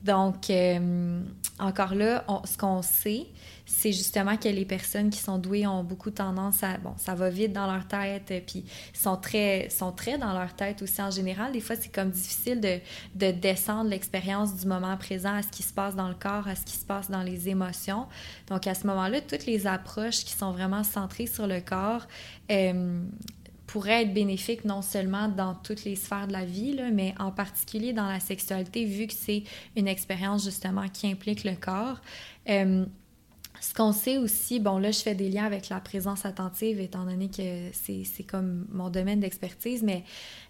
Donc, 0.05 0.51
euh, 0.51 1.20
encore 1.59 1.95
là, 1.95 2.25
ce 2.45 2.59
qu'on 2.59 2.83
sait, 2.83 3.27
c'est 3.67 3.93
justement 3.93 4.37
que 4.37 4.49
les 4.49 4.65
personnes 4.65 5.11
qui 5.11 5.19
sont 5.19 5.39
douées 5.39 5.67
ont 5.67 5.85
beaucoup 5.85 6.11
tendance 6.11 6.62
à... 6.62 6.77
Bon, 6.79 6.95
ça 6.97 7.15
va 7.15 7.31
vite 7.31 7.53
dans 7.53 7.71
leur 7.71 7.87
tête, 7.89 8.31
euh, 8.31 8.41
puis 8.47 8.65
sont 8.93 9.17
très, 9.17 9.69
sont 9.71 9.93
très 9.93 10.19
dans 10.19 10.33
leur 10.33 10.55
tête 10.55 10.83
aussi 10.83 11.01
en 11.01 11.11
général. 11.11 11.53
Des 11.53 11.61
fois, 11.61 11.77
c'est 11.77 11.93
comme 11.93 12.11
difficile 12.11 12.61
de, 12.61 12.79
de 13.15 13.31
descendre 13.31 13.91
l'expérience 13.91 14.57
du 14.57 14.67
moment 14.67 14.97
présent 14.97 15.35
à 15.35 15.43
ce 15.43 15.49
qui 15.49 15.62
se 15.62 15.73
passe 15.73 15.97
dans 15.97 16.09
le 16.09 16.15
corps, 16.15 16.47
à 16.47 16.55
ce 16.55 16.65
qui 16.65 16.77
se 16.77 16.85
passe 16.85 17.11
dans 17.11 17.23
les 17.23 17.49
émotions. 17.49 18.07
Donc, 18.49 18.67
à 18.67 18.75
ce 18.75 18.87
moment-là, 18.87 19.21
toutes 19.21 19.47
les 19.47 19.67
approches 19.67 20.25
qui 20.25 20.35
sont 20.35 20.53
vraiment 20.53 20.85
centrées 20.85 21.27
sur 21.27 21.47
le 21.47 21.61
corps... 21.61 22.07
Euh, 22.51 23.03
pourrait 23.67 24.03
être 24.03 24.15
bénéfique 24.15 24.65
non 24.65 24.83
seulement 24.83 25.27
dans 25.27 25.55
toutes 25.55 25.85
les 25.85 25.97
sphères 25.97 26.29
de 26.29 26.33
la 26.33 26.45
vie, 26.45 26.75
là, 26.75 26.91
mais 26.93 27.12
en 27.19 27.33
particulier 27.33 27.93
dans 27.93 28.07
la 28.07 28.21
sexualité, 28.21 28.85
vu 28.85 29.09
que 29.09 29.15
c'est 29.15 29.43
une 29.75 29.89
expérience 29.89 30.45
justement 30.45 30.87
qui 30.89 31.11
implique 31.11 31.43
le 31.43 31.57
corps. 31.57 32.01
Euh, 32.49 32.87
ce 33.65 33.73
qu'on 33.73 33.93
sait 33.93 34.19
aussi, 34.19 34.61
bon 34.61 34.79
là 34.79 34.91
je 34.91 35.01
fais 35.01 35.15
des 35.15 35.31
liens 35.31 35.45
avec 35.45 35.71
la 35.71 35.81
présence 35.81 36.27
attentive 36.27 36.81
étant 36.81 37.05
donné 37.05 37.29
que 37.29 37.71
c'est 37.73 38.25
comme 38.25 38.67
mon 38.71 38.91
domaine 38.91 39.21
d'expertise, 39.21 39.83
mais 39.83 40.05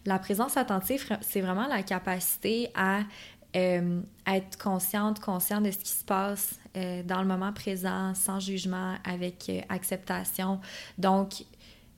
la 0.05 0.19
présence 0.19 0.57
attentive, 0.57 1.07
c'est 1.21 1.41
vraiment 1.41 1.69
la 1.69 1.83
capacité 1.83 2.71
à 2.75 3.03
euh, 3.57 4.01
être 4.27 4.59
consciente, 4.59 5.21
consciente 5.21 5.63
de 5.63 5.71
ce 5.71 5.79
qui 5.79 5.93
se 5.93 6.05
passe 6.05 6.59
euh, 6.77 7.05
dans 7.05 7.23
le 7.23 7.29
moment 7.29 7.53
présent, 7.53 8.15
sans 8.15 8.41
jugement, 8.41 8.97
avec 9.05 9.51
acceptation. 9.69 10.61
Donc, 10.99 11.45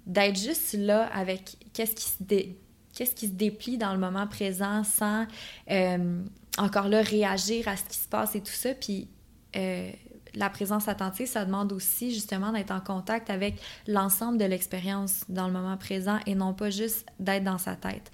d'être 0.07 0.37
juste 0.39 0.75
là 0.75 1.09
avec 1.14 1.57
qu'est-ce 1.73 1.95
qui 1.95 2.05
se 2.05 2.47
qu'est-ce 2.95 3.14
qui 3.14 3.27
se 3.27 3.33
déplie 3.33 3.79
dans 3.79 3.93
le 3.93 3.99
moment 3.99 4.27
présent 4.27 4.85
sans 4.85 5.27
euh, 5.71 6.23
encore 6.59 6.89
là 6.89 7.03
réagir 7.03 7.69
à 7.69 7.77
ce 7.77 7.85
qui 7.85 7.97
se 7.97 8.09
passe 8.09 8.35
et 8.35 8.41
tout 8.41 8.53
ça 8.53 8.75
puis 8.75 9.09
euh, 9.57 9.91
la 10.37 10.51
présence 10.51 10.87
attentive, 10.87 11.26
ça 11.26 11.45
demande 11.45 11.72
aussi 11.72 12.12
justement 12.14 12.53
d'être 12.53 12.70
en 12.70 12.80
contact 12.80 13.30
avec 13.30 13.61
l'ensemble 13.87 14.39
de 14.39 14.45
l'expérience 14.45 15.24
dans 15.28 15.47
le 15.47 15.53
moment 15.53 15.76
présent 15.76 16.18
et 16.26 16.34
non 16.34 16.53
pas 16.53 16.70
juste 16.70 17.07
d'être 17.18 17.45
dans 17.45 17.59
sa 17.59 17.74
tête. 17.74 18.12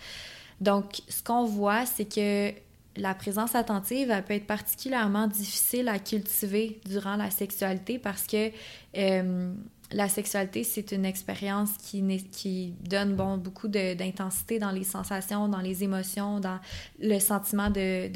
Donc, 0.61 1.03
ce 1.09 1.23
qu'on 1.23 1.45
voit, 1.45 1.85
c'est 1.85 2.05
que 2.05 2.55
la 2.97 3.15
présence 3.15 3.55
attentive, 3.55 4.11
elle 4.11 4.25
peut 4.25 4.35
être 4.35 4.47
particulièrement 4.47 5.27
difficile 5.27 5.89
à 5.89 5.99
cultiver 5.99 6.81
durant 6.87 7.17
la 7.17 7.31
sexualité 7.31 7.99
parce 7.99 8.27
que 8.27 8.51
euh, 8.97 9.53
la 9.91 10.09
sexualité, 10.09 10.63
c'est 10.65 10.93
une 10.93 11.05
expérience 11.05 11.71
qui, 11.79 12.75
donne 12.89 13.15
bon, 13.15 13.37
beaucoup 13.37 13.69
d'intensité 13.69 14.59
dans 14.59 14.71
les 14.71 14.85
sensations, 14.85 15.49
dans 15.49 15.61
les 15.61 15.85
émotions, 15.85 16.41
dans 16.41 16.61
le 17.01 17.19
sentiment 17.19 17.71
de, 17.71 18.09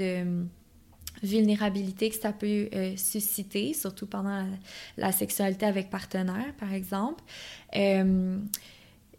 vulnérabilité 1.22 2.10
que 2.10 2.16
ça 2.16 2.32
peut 2.32 2.68
euh, 2.74 2.96
susciter, 2.96 3.72
surtout 3.72 4.06
pendant 4.06 4.46
la, 4.96 5.12
sexualité 5.12 5.66
avec 5.66 5.90
partenaire, 5.90 6.52
par 6.58 6.72
exemple. 6.72 7.22
Euh, 7.76 8.38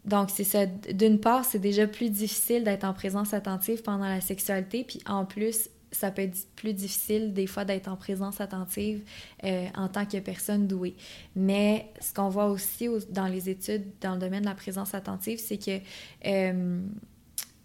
donc, 0.04 0.30
c'est 0.30 0.44
ça. 0.44 0.66
D'une 0.66 1.20
part, 1.20 1.44
c'est 1.44 1.58
déjà 1.58 1.86
plus 1.86 2.10
difficile 2.10 2.64
d'être 2.64 2.84
en 2.84 2.94
présence 2.94 3.34
attentive 3.34 3.82
pendant 3.82 4.08
la 4.08 4.20
sexualité, 4.20 4.84
puis 4.84 5.00
en 5.06 5.24
plus, 5.24 5.70
ça 5.90 6.10
peut 6.10 6.22
être 6.22 6.46
plus 6.54 6.74
difficile 6.74 7.32
des 7.32 7.46
fois 7.46 7.64
d'être 7.64 7.88
en 7.88 7.96
présence 7.96 8.42
attentive 8.42 9.02
euh, 9.44 9.66
en 9.74 9.88
tant 9.88 10.04
que 10.04 10.18
personne 10.18 10.66
douée. 10.66 10.94
Mais 11.34 11.90
ce 12.00 12.12
qu'on 12.12 12.28
voit 12.28 12.46
aussi 12.46 12.88
dans 13.10 13.26
les 13.26 13.48
études 13.48 13.86
dans 14.00 14.14
le 14.14 14.20
domaine 14.20 14.42
de 14.42 14.48
la 14.48 14.54
présence 14.54 14.94
attentive, 14.94 15.38
c'est 15.38 15.56
que 15.56 15.80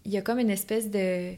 il 0.06 0.12
y 0.12 0.18
a 0.18 0.22
comme 0.22 0.38
une 0.38 0.50
espèce 0.50 0.90
de 0.90 1.34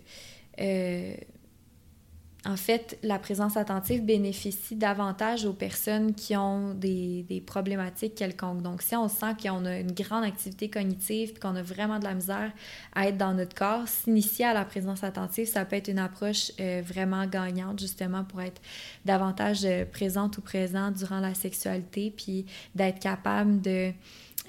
en 2.46 2.56
fait, 2.56 2.96
la 3.02 3.18
présence 3.18 3.56
attentive 3.56 4.04
bénéficie 4.04 4.76
davantage 4.76 5.44
aux 5.44 5.52
personnes 5.52 6.14
qui 6.14 6.36
ont 6.36 6.74
des, 6.74 7.42
problématiques 7.44 8.14
quelconques. 8.14 8.62
Donc, 8.62 8.82
si 8.82 8.94
on 8.94 9.08
sent 9.08 9.34
qu'on 9.42 9.64
a 9.64 9.78
une 9.78 9.92
grande 9.92 10.24
activité 10.24 10.70
cognitive, 10.70 11.38
qu'on 11.40 11.56
a 11.56 11.62
vraiment 11.62 11.98
de 11.98 12.04
la 12.04 12.14
misère 12.14 12.52
à 12.94 13.08
être 13.08 13.16
dans 13.16 13.34
notre 13.34 13.54
corps, 13.54 13.88
s'initier 13.88 14.44
à 14.44 14.54
la 14.54 14.64
présence 14.64 15.02
attentive, 15.02 15.46
ça 15.46 15.64
peut 15.64 15.76
être 15.76 15.88
une 15.88 15.98
approche 15.98 16.52
euh, 16.60 16.82
vraiment 16.84 17.26
gagnante, 17.26 17.80
justement, 17.80 18.22
pour 18.22 18.40
être 18.40 18.60
davantage 19.04 19.64
euh, 19.64 19.84
présente 19.84 20.38
ou 20.38 20.40
présent 20.40 20.92
durant 20.92 21.20
la 21.20 21.34
sexualité, 21.34 22.12
puis 22.16 22.46
d'être 22.76 23.00
capable 23.00 23.60
de, 23.60 23.90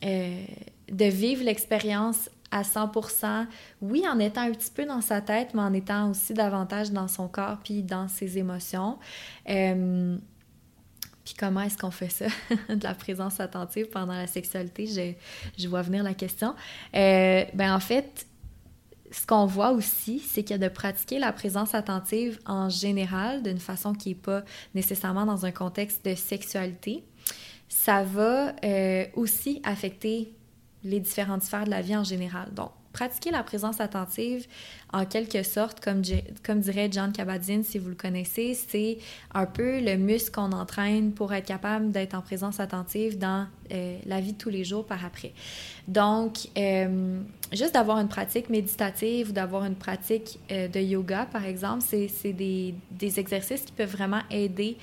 euh, 0.03 0.45
de 0.91 1.05
vivre 1.05 1.43
l'expérience 1.43 2.29
à 2.51 2.61
100%, 2.61 3.45
oui, 3.81 4.03
en 4.07 4.19
étant 4.19 4.41
un 4.41 4.51
petit 4.51 4.71
peu 4.71 4.85
dans 4.85 5.01
sa 5.01 5.21
tête, 5.21 5.53
mais 5.53 5.61
en 5.61 5.73
étant 5.73 6.11
aussi 6.11 6.33
davantage 6.33 6.91
dans 6.91 7.07
son 7.07 7.27
corps 7.27 7.57
puis 7.63 7.83
dans 7.83 8.07
ses 8.07 8.37
émotions. 8.37 8.97
Euh, 9.49 10.17
puis 11.25 11.35
comment 11.37 11.61
est-ce 11.61 11.77
qu'on 11.77 11.91
fait 11.91 12.09
ça, 12.09 12.27
de 12.69 12.83
la 12.83 12.93
présence 12.93 13.41
attentive 13.41 13.89
pendant 13.89 14.13
la 14.13 14.27
sexualité? 14.27 14.87
Je, 14.87 15.61
je 15.61 15.67
vois 15.67 15.81
venir 15.81 16.03
la 16.03 16.13
question. 16.13 16.55
Euh, 16.95 17.43
ben 17.53 17.75
en 17.75 17.81
fait, 17.81 18.25
ce 19.11 19.25
qu'on 19.25 19.45
voit 19.45 19.71
aussi, 19.71 20.19
c'est 20.19 20.43
que 20.43 20.53
de 20.53 20.67
pratiquer 20.67 21.19
la 21.19 21.31
présence 21.31 21.75
attentive 21.75 22.39
en 22.45 22.69
général, 22.69 23.43
d'une 23.43 23.59
façon 23.59 23.93
qui 23.93 24.09
n'est 24.09 24.15
pas 24.15 24.43
nécessairement 24.73 25.25
dans 25.25 25.45
un 25.45 25.51
contexte 25.51 26.05
de 26.05 26.15
sexualité, 26.15 27.03
ça 27.67 28.03
va 28.03 28.53
euh, 28.63 29.05
aussi 29.15 29.61
affecter 29.63 30.33
les 30.83 30.99
différentes 30.99 31.43
sphères 31.43 31.65
de 31.65 31.69
la 31.69 31.81
vie 31.81 31.95
en 31.95 32.03
général. 32.03 32.53
Donc, 32.53 32.71
pratiquer 32.97 33.29
la 33.29 33.43
présence 33.43 33.79
attentive, 33.79 34.47
en 34.91 35.05
quelque 35.05 35.43
sorte, 35.43 35.79
comme, 35.79 36.01
dirait 36.01 36.89
John 36.91 37.11
Kabat-Zinn, 37.11 37.63
si 37.63 37.77
vous 37.77 37.89
le 37.89 37.95
connaissez, 37.95 38.55
c'est 38.55 38.97
un 39.35 39.45
peu 39.45 39.79
le 39.81 39.97
muscle 39.97 40.31
qu'on 40.31 40.51
entraîne 40.51 41.11
pour 41.11 41.31
être 41.31 41.45
capable 41.45 41.91
d'être 41.91 42.15
en 42.15 42.21
présence 42.21 42.59
attentive 42.59 43.19
dans 43.19 43.45
euh, 43.71 43.97
la 44.07 44.19
vie 44.19 44.33
de 44.33 44.37
tous 44.37 44.49
les 44.49 44.63
jours 44.63 44.83
par 44.83 45.05
après. 45.05 45.33
Donc, 45.87 46.47
euh, 46.57 47.19
juste 47.51 47.75
d'avoir 47.75 47.99
une 47.99 48.07
pratique 48.07 48.49
méditative 48.49 49.29
ou 49.29 49.31
d'avoir 49.31 49.65
une 49.65 49.75
pratique 49.75 50.39
euh, 50.51 50.67
de 50.67 50.79
yoga, 50.79 51.27
par 51.31 51.45
exemple, 51.45 51.83
c'est 51.87 52.33
des, 52.33 52.73
des, 52.89 53.19
exercices 53.19 53.61
qui 53.61 53.73
peuvent 53.73 53.91
vraiment 53.91 54.21
aider 54.31 54.75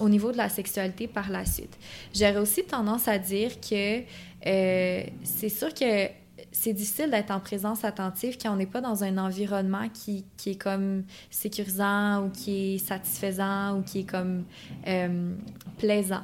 au 0.00 0.08
niveau 0.08 0.32
de 0.32 0.36
la 0.36 0.48
sexualité 0.48 1.06
par 1.06 1.30
la 1.30 1.44
suite. 1.44 1.78
J'aurais 2.14 2.38
aussi 2.38 2.64
tendance 2.64 3.08
à 3.08 3.18
dire 3.18 3.60
que 3.60 4.02
c'est 4.42 5.48
sûr 5.48 5.74
que 5.74 6.08
c'est 6.52 6.72
difficile 6.72 7.10
d'être 7.10 7.30
en 7.30 7.40
présence 7.40 7.84
attentive 7.84 8.36
quand 8.40 8.52
on 8.52 8.56
n'est 8.56 8.66
pas 8.66 8.80
dans 8.80 9.04
un 9.04 9.18
environnement 9.18 9.88
qui, 9.88 10.24
qui, 10.36 10.50
est 10.50 10.60
comme 10.60 11.04
sécurisant 11.30 12.24
ou 12.24 12.30
qui 12.30 12.74
est 12.74 12.78
satisfaisant 12.78 13.78
ou 13.78 13.82
qui 13.82 14.00
est 14.00 14.10
comme 14.10 14.44
euh, 14.86 15.34
plaisant. 15.78 16.22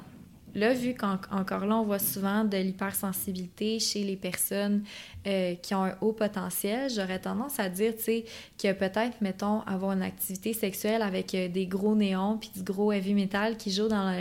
Là, 0.54 0.72
vu 0.72 0.94
qu'encore 0.94 1.66
là, 1.66 1.76
on 1.76 1.82
voit 1.82 1.98
souvent 1.98 2.44
de 2.44 2.56
l'hypersensibilité 2.56 3.80
chez 3.80 4.04
les 4.04 4.14
personnes 4.14 4.84
euh, 5.26 5.56
qui 5.56 5.74
ont 5.74 5.82
un 5.82 5.96
haut 6.00 6.12
potentiel, 6.12 6.88
j'aurais 6.90 7.18
tendance 7.18 7.58
à 7.58 7.68
dire, 7.68 7.96
tu 7.96 8.04
sais, 8.04 8.24
que 8.56 8.72
peut-être, 8.72 9.20
mettons, 9.20 9.62
avoir 9.62 9.92
une 9.92 10.02
activité 10.02 10.52
sexuelle 10.52 11.02
avec 11.02 11.34
euh, 11.34 11.48
des 11.48 11.66
gros 11.66 11.96
néons 11.96 12.38
puis 12.38 12.50
du 12.54 12.62
gros 12.62 12.92
heavy 12.92 13.14
metal 13.14 13.56
qui 13.56 13.72
joue 13.72 13.88
dans 13.88 14.16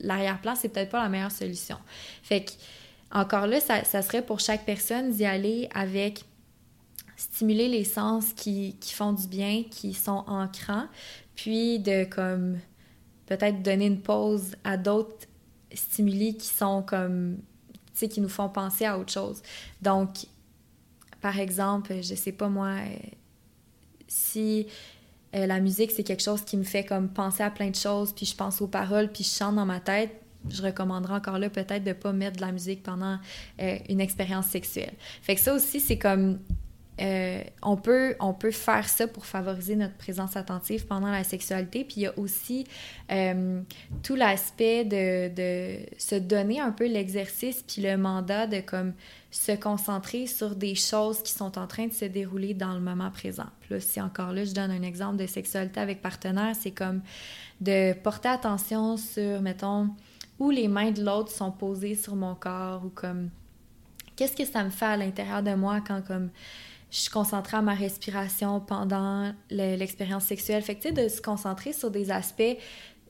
l'arrière-plan, 0.00 0.54
c'est 0.54 0.68
peut-être 0.68 0.90
pas 0.90 1.02
la 1.02 1.08
meilleure 1.08 1.32
solution. 1.32 1.78
Fait 2.22 2.44
que 2.44 2.52
encore 3.14 3.46
là, 3.46 3.60
ça, 3.60 4.02
serait 4.02 4.22
pour 4.22 4.40
chaque 4.40 4.64
personne 4.66 5.10
d'y 5.12 5.24
aller 5.24 5.68
avec 5.72 6.24
stimuler 7.16 7.68
les 7.68 7.84
sens 7.84 8.32
qui, 8.32 8.76
font 8.82 9.12
du 9.12 9.28
bien, 9.28 9.62
qui 9.70 9.94
sont 9.94 10.24
ancrants, 10.26 10.86
puis 11.36 11.78
de 11.78 12.04
comme 12.04 12.58
peut-être 13.26 13.62
donner 13.62 13.86
une 13.86 14.00
pause 14.00 14.56
à 14.64 14.76
d'autres 14.76 15.28
stimuli 15.72 16.36
qui 16.36 16.48
sont 16.48 16.82
comme, 16.82 17.38
tu 17.72 17.80
sais, 17.94 18.08
qui 18.08 18.20
nous 18.20 18.28
font 18.28 18.48
penser 18.48 18.84
à 18.84 18.98
autre 18.98 19.12
chose. 19.12 19.42
Donc, 19.80 20.26
par 21.20 21.38
exemple, 21.38 21.94
je 22.02 22.14
sais 22.14 22.32
pas 22.32 22.48
moi, 22.48 22.74
si 24.08 24.66
euh, 25.34 25.46
la 25.46 25.60
musique 25.60 25.90
c'est 25.90 26.04
quelque 26.04 26.22
chose 26.22 26.42
qui 26.42 26.56
me 26.56 26.64
fait 26.64 26.84
comme 26.84 27.08
penser 27.08 27.42
à 27.42 27.50
plein 27.50 27.70
de 27.70 27.76
choses, 27.76 28.12
puis 28.12 28.26
je 28.26 28.36
pense 28.36 28.60
aux 28.60 28.66
paroles, 28.66 29.10
puis 29.10 29.24
je 29.24 29.30
chante 29.30 29.56
dans 29.56 29.66
ma 29.66 29.80
tête, 29.80 30.23
je 30.50 30.62
recommanderais 30.62 31.14
encore 31.14 31.38
là 31.38 31.48
peut-être 31.50 31.84
de 31.84 31.92
pas 31.92 32.12
mettre 32.12 32.36
de 32.36 32.42
la 32.42 32.52
musique 32.52 32.82
pendant 32.82 33.18
euh, 33.60 33.78
une 33.88 34.00
expérience 34.00 34.46
sexuelle. 34.46 34.94
Fait 35.22 35.34
que 35.34 35.40
ça 35.40 35.54
aussi, 35.54 35.80
c'est 35.80 35.98
comme 35.98 36.38
euh, 37.00 37.42
on, 37.62 37.76
peut, 37.76 38.14
on 38.20 38.32
peut 38.32 38.52
faire 38.52 38.88
ça 38.88 39.08
pour 39.08 39.26
favoriser 39.26 39.74
notre 39.74 39.94
présence 39.94 40.36
attentive 40.36 40.86
pendant 40.86 41.10
la 41.10 41.24
sexualité. 41.24 41.84
Puis 41.84 41.94
il 41.96 42.02
y 42.02 42.06
a 42.06 42.16
aussi 42.18 42.66
euh, 43.10 43.60
tout 44.02 44.14
l'aspect 44.14 44.84
de, 44.84 45.34
de, 45.34 45.78
se 45.98 46.14
donner 46.14 46.60
un 46.60 46.70
peu 46.70 46.86
l'exercice 46.86 47.64
puis 47.66 47.82
le 47.82 47.96
mandat 47.96 48.46
de 48.46 48.60
comme 48.60 48.92
se 49.32 49.52
concentrer 49.52 50.28
sur 50.28 50.54
des 50.54 50.76
choses 50.76 51.20
qui 51.22 51.32
sont 51.32 51.58
en 51.58 51.66
train 51.66 51.88
de 51.88 51.92
se 51.92 52.04
dérouler 52.04 52.54
dans 52.54 52.74
le 52.74 52.80
moment 52.80 53.10
présent. 53.10 53.48
Là, 53.70 53.80
si 53.80 54.00
encore 54.00 54.32
là, 54.32 54.44
je 54.44 54.52
donne 54.52 54.70
un 54.70 54.82
exemple 54.82 55.16
de 55.16 55.26
sexualité 55.26 55.80
avec 55.80 56.00
partenaire, 56.00 56.54
c'est 56.54 56.70
comme 56.70 57.02
de 57.60 57.94
porter 57.94 58.28
attention 58.28 58.96
sur, 58.96 59.40
mettons, 59.40 59.88
les 60.50 60.68
mains 60.68 60.90
de 60.90 61.04
l'autre 61.04 61.30
sont 61.30 61.50
posées 61.50 61.94
sur 61.94 62.16
mon 62.16 62.34
corps 62.34 62.84
ou 62.84 62.88
comme 62.90 63.30
qu'est-ce 64.16 64.36
que 64.36 64.44
ça 64.44 64.64
me 64.64 64.70
fait 64.70 64.86
à 64.86 64.96
l'intérieur 64.96 65.42
de 65.42 65.54
moi 65.54 65.80
quand 65.86 66.02
comme 66.06 66.30
je 66.90 66.98
suis 67.00 67.10
concentrée 67.10 67.56
à 67.56 67.62
ma 67.62 67.74
respiration 67.74 68.60
pendant 68.60 69.32
l'expérience 69.50 70.26
sexuelle? 70.26 70.62
Fait 70.62 70.76
que, 70.76 70.82
tu 70.82 70.94
sais, 70.94 70.94
de 70.94 71.08
se 71.08 71.20
concentrer 71.20 71.72
sur 71.72 71.90
des 71.90 72.12
aspects 72.12 72.56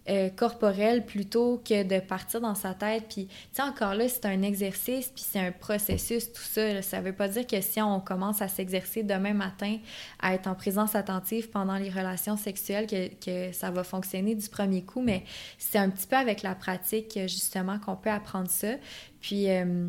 euh, 0.09 0.29
corporels 0.29 1.05
plutôt 1.05 1.63
que 1.65 1.83
de 1.83 1.99
partir 1.99 2.41
dans 2.41 2.55
sa 2.55 2.75
tête. 2.75 3.05
Puis, 3.09 3.27
tu 3.27 3.35
sais, 3.53 3.63
encore 3.63 3.95
là, 3.95 4.09
c'est 4.09 4.27
un 4.27 4.43
exercice, 4.43 5.09
puis 5.09 5.25
c'est 5.27 5.41
un 5.41 5.53
processus, 5.53 6.33
tout 6.33 6.43
ça. 6.43 6.83
Ça 6.83 7.01
veut 7.01 7.13
pas 7.13 7.29
dire 7.29 7.47
que 7.47 7.61
si 7.61 7.81
on 7.81 8.01
commence 8.01 8.43
à 8.43 8.49
s'exercer 8.49 9.03
demain 9.03 9.33
matin, 9.33 9.79
à 10.21 10.35
être 10.35 10.47
en 10.47 10.55
présence 10.55 10.95
attentive 10.95 11.49
pendant 11.51 11.77
les 11.77 11.91
relations 11.91 12.37
sexuelles, 12.37 12.87
que, 12.87 13.09
que 13.15 13.53
ça 13.53 13.71
va 13.71 13.83
fonctionner 13.83 14.35
du 14.35 14.49
premier 14.49 14.83
coup, 14.83 15.01
mais 15.01 15.25
c'est 15.59 15.79
un 15.79 15.89
petit 15.89 16.07
peu 16.07 16.17
avec 16.17 16.43
la 16.43 16.55
pratique, 16.55 17.19
justement, 17.23 17.79
qu'on 17.79 17.97
peut 17.97 18.11
apprendre 18.11 18.51
ça. 18.51 18.75
Puis... 19.21 19.51
Euh, 19.51 19.89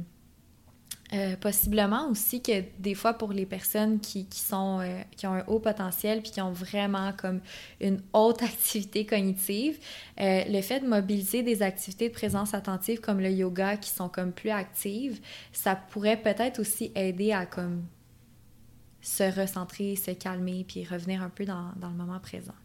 euh, 1.13 1.35
possiblement 1.35 2.09
aussi 2.09 2.41
que 2.41 2.63
des 2.79 2.95
fois 2.95 3.13
pour 3.13 3.31
les 3.31 3.45
personnes 3.45 3.99
qui, 3.99 4.25
qui 4.25 4.39
sont 4.39 4.79
euh, 4.81 5.01
qui 5.15 5.27
ont 5.27 5.33
un 5.33 5.43
haut 5.45 5.59
potentiel 5.59 6.23
puis 6.23 6.31
qui 6.31 6.41
ont 6.41 6.51
vraiment 6.51 7.13
comme 7.13 7.41
une 7.79 8.01
haute 8.11 8.41
activité 8.41 9.05
cognitive, 9.05 9.77
euh, 10.19 10.41
le 10.47 10.61
fait 10.61 10.79
de 10.79 10.87
mobiliser 10.87 11.43
des 11.43 11.61
activités 11.61 12.09
de 12.09 12.13
présence 12.13 12.55
attentive 12.55 13.01
comme 13.01 13.19
le 13.19 13.29
yoga 13.29 13.77
qui 13.77 13.91
sont 13.91 14.09
comme 14.09 14.31
plus 14.31 14.49
actives, 14.49 15.21
ça 15.53 15.75
pourrait 15.75 16.17
peut-être 16.17 16.59
aussi 16.59 16.91
aider 16.95 17.31
à 17.33 17.45
comme 17.45 17.83
se 18.99 19.39
recentrer, 19.39 19.95
se 19.95 20.09
calmer 20.09 20.65
puis 20.67 20.85
revenir 20.85 21.21
un 21.21 21.29
peu 21.29 21.45
dans, 21.45 21.71
dans 21.75 21.89
le 21.89 21.95
moment 21.95 22.19
présent. 22.19 22.55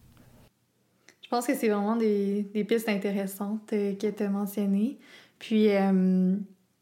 Je 1.22 1.28
pense 1.28 1.47
que 1.47 1.55
c'est 1.55 1.68
vraiment 1.68 1.97
des, 1.97 2.45
des, 2.55 2.64
pistes 2.64 2.88
intéressantes 2.88 3.68
qui 3.68 4.07
étaient 4.07 4.30
mentionnées. 4.30 4.99
Puis 5.38 5.68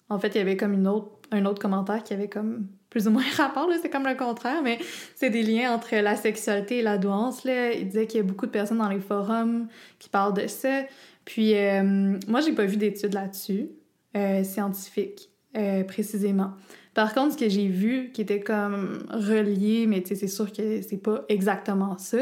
en 0.09 0.19
fait, 0.19 0.29
il 0.29 0.39
y 0.39 0.41
avait 0.41 0.57
comme 0.57 0.73
une 0.73 0.87
autre 0.87 1.18
un 1.31 1.45
autre 1.45 1.61
commentaire 1.61 2.03
qui 2.03 2.13
avait 2.13 2.29
comme 2.29 2.67
plus 2.91 3.07
ou 3.07 3.11
moins 3.11 3.25
rapport, 3.37 3.69
c'est 3.83 3.91
comme 3.91 4.07
le 4.07 4.17
contraire, 4.17 4.63
mais 4.63 4.79
c'est 5.15 5.31
des 5.31 5.43
liens 5.43 5.75
entre 5.75 5.95
la 5.97 6.17
sexualité 6.17 6.79
et 6.79 6.83
la 6.83 6.99
douance. 6.99 7.45
Là. 7.45 7.73
Il 7.73 7.89
disait 7.89 8.07
qu'il 8.07 8.19
y 8.19 8.21
a 8.21 8.27
beaucoup 8.27 8.47
de 8.47 8.51
personnes 8.51 8.79
dans 8.79 8.89
les 8.89 9.01
forums 9.01 9.69
qui 9.99 10.09
parlent 10.09 10.35
de 10.35 10.47
ça. 10.47 10.83
Puis 11.25 11.55
euh, 11.55 12.19
moi, 12.27 12.41
j'ai 12.41 12.53
pas 12.53 12.65
vu 12.65 12.77
d'études 12.77 13.15
là-dessus, 13.15 13.69
euh, 14.17 14.43
scientifiques, 14.45 15.31
euh, 15.57 15.85
précisément. 15.85 16.53
Par 16.95 17.15
contre, 17.15 17.35
ce 17.35 17.39
que 17.39 17.49
j'ai 17.49 17.69
vu 17.69 18.11
qui 18.13 18.23
était 18.23 18.41
comme 18.41 19.07
relié, 19.11 19.87
mais 19.87 20.03
c'est 20.05 20.27
sûr 20.27 20.51
que 20.53 20.81
c'est 20.83 20.97
pas 20.97 21.25
exactement 21.29 21.99
ça, 21.99 22.19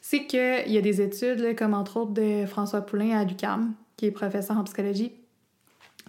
c'est 0.00 0.26
qu'il 0.26 0.72
y 0.72 0.78
a 0.78 0.80
des 0.80 1.02
études, 1.02 1.56
comme 1.56 1.74
entre 1.74 1.98
autres 1.98 2.12
de 2.12 2.46
François 2.46 2.82
Poulain 2.82 3.18
à 3.18 3.24
l'UQAM, 3.24 3.74
qui 3.96 4.06
est 4.06 4.12
professeur 4.12 4.56
en 4.56 4.64
psychologie, 4.64 5.12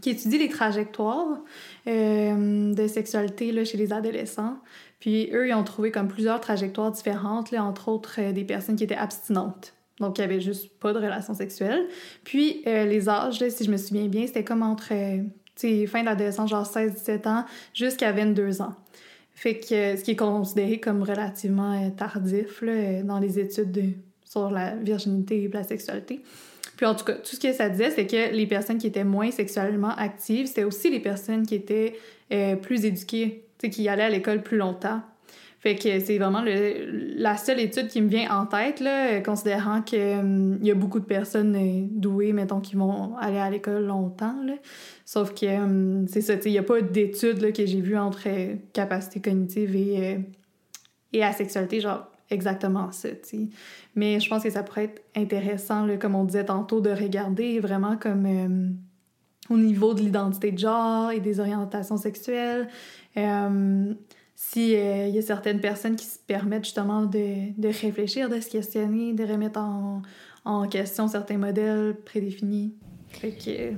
qui 0.02 0.12
étudie 0.12 0.38
les 0.38 0.50
trajectoires 0.50 1.40
euh, 1.88 2.74
de 2.74 2.88
sexualité 2.88 3.52
là, 3.52 3.64
chez 3.66 3.78
les 3.78 3.94
adolescents. 3.94 4.58
Puis 5.00 5.30
eux, 5.34 5.48
ils 5.48 5.54
ont 5.54 5.64
trouvé 5.64 5.92
comme 5.92 6.08
plusieurs 6.08 6.40
trajectoires 6.40 6.92
différentes, 6.92 7.52
là, 7.52 7.64
entre 7.64 7.90
autres 7.90 8.16
euh, 8.20 8.32
des 8.32 8.44
personnes 8.44 8.76
qui 8.76 8.84
étaient 8.84 8.96
abstinentes. 8.96 9.74
Donc, 10.00 10.20
n'y 10.20 10.24
avait 10.24 10.42
juste 10.42 10.70
pas 10.80 10.94
de 10.94 11.00
relations 11.00 11.34
sexuelles. 11.34 11.88
Puis, 12.24 12.62
euh, 12.68 12.86
les 12.86 13.10
âges, 13.10 13.40
là, 13.40 13.50
si 13.50 13.64
je 13.64 13.72
me 13.72 13.78
souviens 13.78 14.08
bien, 14.08 14.28
c'était 14.28 14.44
comme 14.44 14.62
entre 14.62 14.90
fin 14.90 16.02
de 16.02 16.06
l'adolescence, 16.06 16.52
genre 16.52 16.68
16-17 16.68 17.28
ans, 17.28 17.46
jusqu'à 17.74 18.12
22 18.12 18.62
ans. 18.62 18.76
Fait 19.34 19.60
que 19.60 19.96
ce 19.96 20.04
qui 20.04 20.12
est 20.12 20.16
considéré 20.16 20.80
comme 20.80 21.02
relativement 21.02 21.90
tardif 21.92 22.62
là, 22.62 23.02
dans 23.04 23.20
les 23.20 23.40
études 23.40 23.96
sur 24.24 24.52
la 24.52 24.76
virginité 24.76 25.44
et 25.44 25.48
la 25.48 25.64
sexualité. 25.64 26.22
Puis 26.78 26.86
en 26.86 26.94
tout 26.96 27.04
cas, 27.04 27.14
tout 27.14 27.36
ce 27.36 27.40
que 27.40 27.52
ça 27.52 27.70
disait, 27.70 27.90
c'est 27.90 28.06
que 28.06 28.34
les 28.34 28.46
personnes 28.46 28.78
qui 28.78 28.88
étaient 28.88 29.04
moins 29.04 29.32
sexuellement 29.32 29.96
actives, 29.98 30.46
c'était 30.46 30.64
aussi 30.64 30.92
les 30.92 31.00
personnes 31.00 31.46
qui 31.46 31.56
étaient 31.56 31.96
euh, 32.32 32.56
plus 32.56 32.86
éduquées, 32.86 33.46
qui 33.60 33.90
allaient 33.90 34.04
à 34.04 34.10
l'école 34.10 34.44
plus 34.44 34.58
longtemps. 34.58 35.02
Fait 35.60 35.76
que 35.76 36.00
c'est 36.00 36.20
vraiment 36.20 36.44
la 36.46 37.36
seule 37.36 37.60
étude 37.60 37.88
qui 37.88 38.00
me 38.00 38.08
vient 38.08 38.30
en 38.30 38.46
tête, 38.46 38.80
là, 38.80 39.20
considérant 39.22 39.82
qu'il 39.82 40.00
hum, 40.00 40.60
y 40.62 40.70
a 40.70 40.76
beaucoup 40.76 41.00
de 41.00 41.06
personnes 41.06 41.56
euh, 41.56 41.88
douées, 41.90 42.32
mettons, 42.32 42.62
qui 42.62 42.76
vont 42.76 43.18
aller 43.18 43.40
à 43.40 43.50
l'école 43.50 43.86
longtemps. 43.86 44.36
Sauf 45.04 45.34
que 45.34 45.48
hum, 45.48 46.08
c'est 46.08 46.22
ça, 46.22 46.36
il 46.46 46.52
n'y 46.52 46.60
a 46.60 46.64
pas 46.64 46.80
d'études 46.82 47.52
que 47.54 47.66
j'ai 47.66 47.82
vues 47.82 47.98
entre 47.98 48.28
euh, 48.28 48.54
capacité 48.72 49.20
cognitive 49.20 49.76
et, 49.76 50.20
et 51.12 51.24
asexualité. 51.24 51.80
Genre, 51.80 52.08
exactement 52.30 52.92
ça, 52.92 53.10
sais. 53.24 53.48
Mais 53.96 54.20
je 54.20 54.30
pense 54.30 54.44
que 54.44 54.50
ça 54.50 54.64
pourrait 54.64 54.86
être 54.86 55.02
intéressant, 55.16 55.88
comme 55.98 56.16
on 56.16 56.24
disait 56.24 56.46
tantôt, 56.46 56.82
de 56.82 56.90
regarder 56.90 57.60
vraiment 57.60 57.98
comme 57.98 58.26
euh, 58.26 58.70
au 59.54 59.58
niveau 59.58 59.94
de 59.94 60.02
l'identité 60.02 60.52
de 60.52 60.58
genre 60.58 61.12
et 61.12 61.20
des 61.20 61.40
orientations 61.40 61.98
sexuelles. 61.98 62.68
Euh, 63.18 63.94
S'il 64.36 64.76
euh, 64.76 65.08
y 65.08 65.18
a 65.18 65.22
certaines 65.22 65.62
personnes 65.62 65.96
qui 65.96 66.06
se 66.06 66.20
permettent 66.20 66.66
justement 66.66 67.06
de, 67.06 67.60
de, 67.60 67.68
réfléchir, 67.68 68.30
de 68.30 68.40
se 68.40 68.50
questionner, 68.50 69.14
de 69.14 69.24
remettre 69.24 69.60
en, 69.60 70.02
en 70.46 70.68
question 70.68 71.08
certains 71.08 71.38
modèles 71.38 71.96
prédéfinis. 72.06 72.74
Fait 73.10 73.32
que 73.32 73.74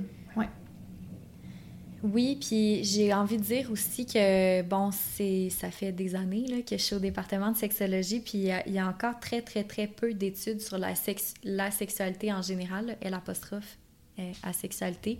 oui, 2.02 2.38
puis 2.40 2.82
j'ai 2.82 3.12
envie 3.12 3.36
de 3.36 3.42
dire 3.42 3.70
aussi 3.70 4.06
que, 4.06 4.62
bon, 4.62 4.90
c'est 4.90 5.50
ça 5.50 5.70
fait 5.70 5.92
des 5.92 6.14
années 6.14 6.46
là, 6.48 6.62
que 6.62 6.76
je 6.76 6.82
suis 6.82 6.96
au 6.96 6.98
département 6.98 7.52
de 7.52 7.56
sexologie, 7.56 8.20
puis 8.20 8.48
il 8.66 8.72
y, 8.72 8.78
a 8.78 8.88
encore 8.88 9.20
très, 9.20 9.42
très, 9.42 9.64
très 9.64 9.86
peu 9.86 10.14
d'études 10.14 10.60
sur 10.60 10.78
la, 10.78 10.94
sex 10.94 11.34
la 11.44 11.70
sexualité 11.70 12.32
en 12.32 12.40
général, 12.40 12.96
L 13.02 13.12
apostrophe 13.12 13.76
euh, 14.18 14.32
sexualité. 14.52 15.18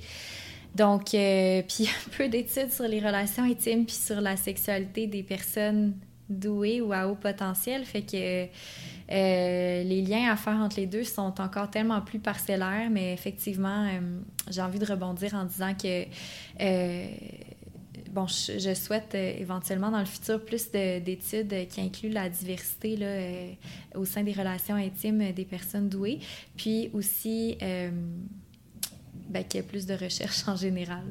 Donc, 0.75 1.15
euh, 1.15 1.63
puis 1.69 1.89
peu 2.17 2.29
d'études 2.29 2.73
sur 2.73 2.89
les 2.89 3.01
relations 3.01 3.45
intimes, 3.45 3.85
puis 3.85 3.97
sur 3.97 4.21
la 4.21 4.37
sexualité 4.37 5.07
des 5.07 5.23
personnes 5.23 5.95
douées 6.31 6.81
ou 6.81 6.93
à 6.93 7.09
haut 7.09 7.17
potentiel, 7.17 7.85
fait 7.85 8.03
que 8.03 8.47
euh, 9.13 9.83
les 9.83 10.03
liens 10.03 10.31
à 10.31 10.37
faire 10.37 10.55
entre 10.55 10.77
les 10.77 10.87
deux 10.87 11.05
sont 11.05 11.41
encore 11.41 11.71
tellement 11.71 12.01
plus 12.01 12.21
parcellaires, 12.21 12.89
mais 12.91 13.13
effectivement, 13.13 13.87
euh, 13.87 14.21
j'ai 14.49 14.63
envie 14.63 14.79
de 14.79 14.87
rebondir 14.87 15.35
en 15.35 15.45
disant 15.45 15.75
que 15.75 16.05
euh, 16.61 17.07
bon, 18.13 18.27
je, 18.29 18.73
souhaite 18.75 19.15
éventuellement 19.15 19.91
dans 19.91 19.99
le 19.99 20.05
futur 20.05 20.45
plus 20.45 20.71
d'études 20.71 21.69
qui 21.69 21.81
incluent 21.81 22.11
la 22.11 22.29
diversité 22.29 22.97
là, 22.97 23.99
au 23.99 24.05
sein 24.05 24.23
des 24.23 24.33
relations 24.33 24.77
intimes 24.77 25.33
des 25.33 25.45
personnes 25.45 25.89
douées, 25.89 26.21
puis 26.57 26.91
aussi 26.93 27.59
ben, 27.61 29.45
qu'il 29.45 29.61
y 29.61 29.65
ait 29.65 29.67
plus 29.67 29.87
de 29.87 29.95
recherches 29.95 30.47
en 30.47 30.57
général 30.57 31.05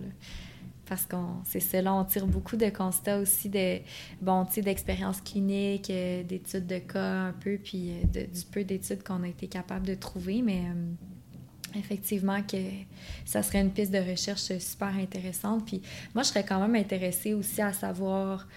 parce 0.90 1.06
qu'on 1.06 1.36
c'est 1.46 1.60
cela 1.60 1.94
on 1.94 2.04
tire 2.04 2.26
beaucoup 2.26 2.58
de 2.58 2.70
constats 2.70 3.20
aussi 3.20 3.48
de 3.48 3.78
bon 4.22 4.46
d'expériences 4.58 5.22
cliniques 5.22 5.92
euh, 5.92 6.24
d'études 6.24 6.66
de 6.66 6.80
cas 6.80 7.28
un 7.28 7.34
peu 7.34 7.60
puis 7.64 7.92
euh, 7.92 8.26
du 8.26 8.44
peu 8.52 8.64
d'études 8.64 9.04
qu'on 9.04 9.22
a 9.24 9.28
été 9.28 9.48
capable 9.48 9.86
de 9.86 9.94
trouver 9.94 10.42
mais 10.42 10.64
euh, 10.66 11.78
effectivement 11.78 12.42
que 12.42 12.58
ça 13.24 13.44
serait 13.44 13.62
une 13.62 13.70
piste 13.70 13.92
de 13.92 14.00
recherche 14.00 14.58
super 14.58 14.88
intéressante. 14.88 15.68
Puis 15.68 15.84
moi 16.16 16.24
je 16.24 16.30
serais 16.30 16.44
quand 16.44 16.60
même 16.60 16.76
intéressée 16.76 17.36
aussi 17.36 17.62
à 17.62 17.72
savoir 17.72 18.48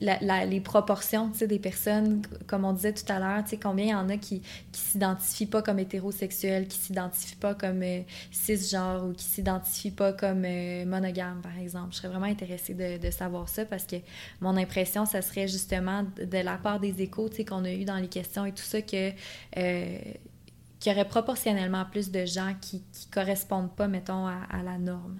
les 0.00 0.60
proportions 0.60 1.30
des 1.40 1.58
personnes, 1.58 2.22
comme 2.46 2.64
on 2.64 2.72
disait 2.72 2.94
tout 2.94 3.10
à 3.10 3.18
l'heure, 3.18 3.44
combien 3.62 3.84
il 3.84 3.90
y 3.90 3.94
en 3.94 4.08
a 4.08 4.16
qui 4.16 4.36
ne 4.36 4.40
s'identifient 4.72 5.46
pas 5.46 5.62
comme 5.62 5.78
hétérosexuels, 5.78 6.66
qui 6.66 6.78
s'identifient 6.78 7.36
pas 7.36 7.54
comme 7.54 7.82
euh, 7.82 8.00
cisgenre 8.30 9.04
ou 9.06 9.12
qui 9.12 9.24
s'identifient 9.24 9.92
pas 9.92 10.12
comme 10.12 10.44
euh, 10.44 10.84
monogame, 10.84 11.40
par 11.42 11.56
exemple. 11.58 11.88
Je 11.92 11.98
serais 11.98 12.08
vraiment 12.08 12.26
intéressée 12.26 12.74
de, 12.74 13.10
savoir 13.10 13.48
ça 13.48 13.64
parce 13.64 13.84
que 13.84 13.96
mon 14.40 14.56
impression, 14.56 15.06
ça 15.06 15.22
serait 15.22 15.46
justement 15.46 16.04
de 16.16 16.38
la 16.38 16.56
part 16.56 16.80
des 16.80 17.00
échos 17.00 17.30
qu'on 17.46 17.64
a 17.64 17.70
eu 17.70 17.84
dans 17.84 17.98
les 17.98 18.08
questions 18.08 18.44
et 18.44 18.52
tout 18.52 18.64
ça. 18.64 18.78
Euh, 18.78 19.98
qu'il 20.80 20.92
y 20.92 20.94
aurait 20.94 21.08
proportionnellement 21.08 21.84
plus 21.90 22.10
de 22.10 22.26
gens 22.26 22.54
qui 22.60 22.76
ne 22.76 23.12
correspondent 23.12 23.74
pas, 23.74 23.88
mettons, 23.88 24.26
à 24.26 24.62
la 24.64 24.76
norme. 24.76 25.18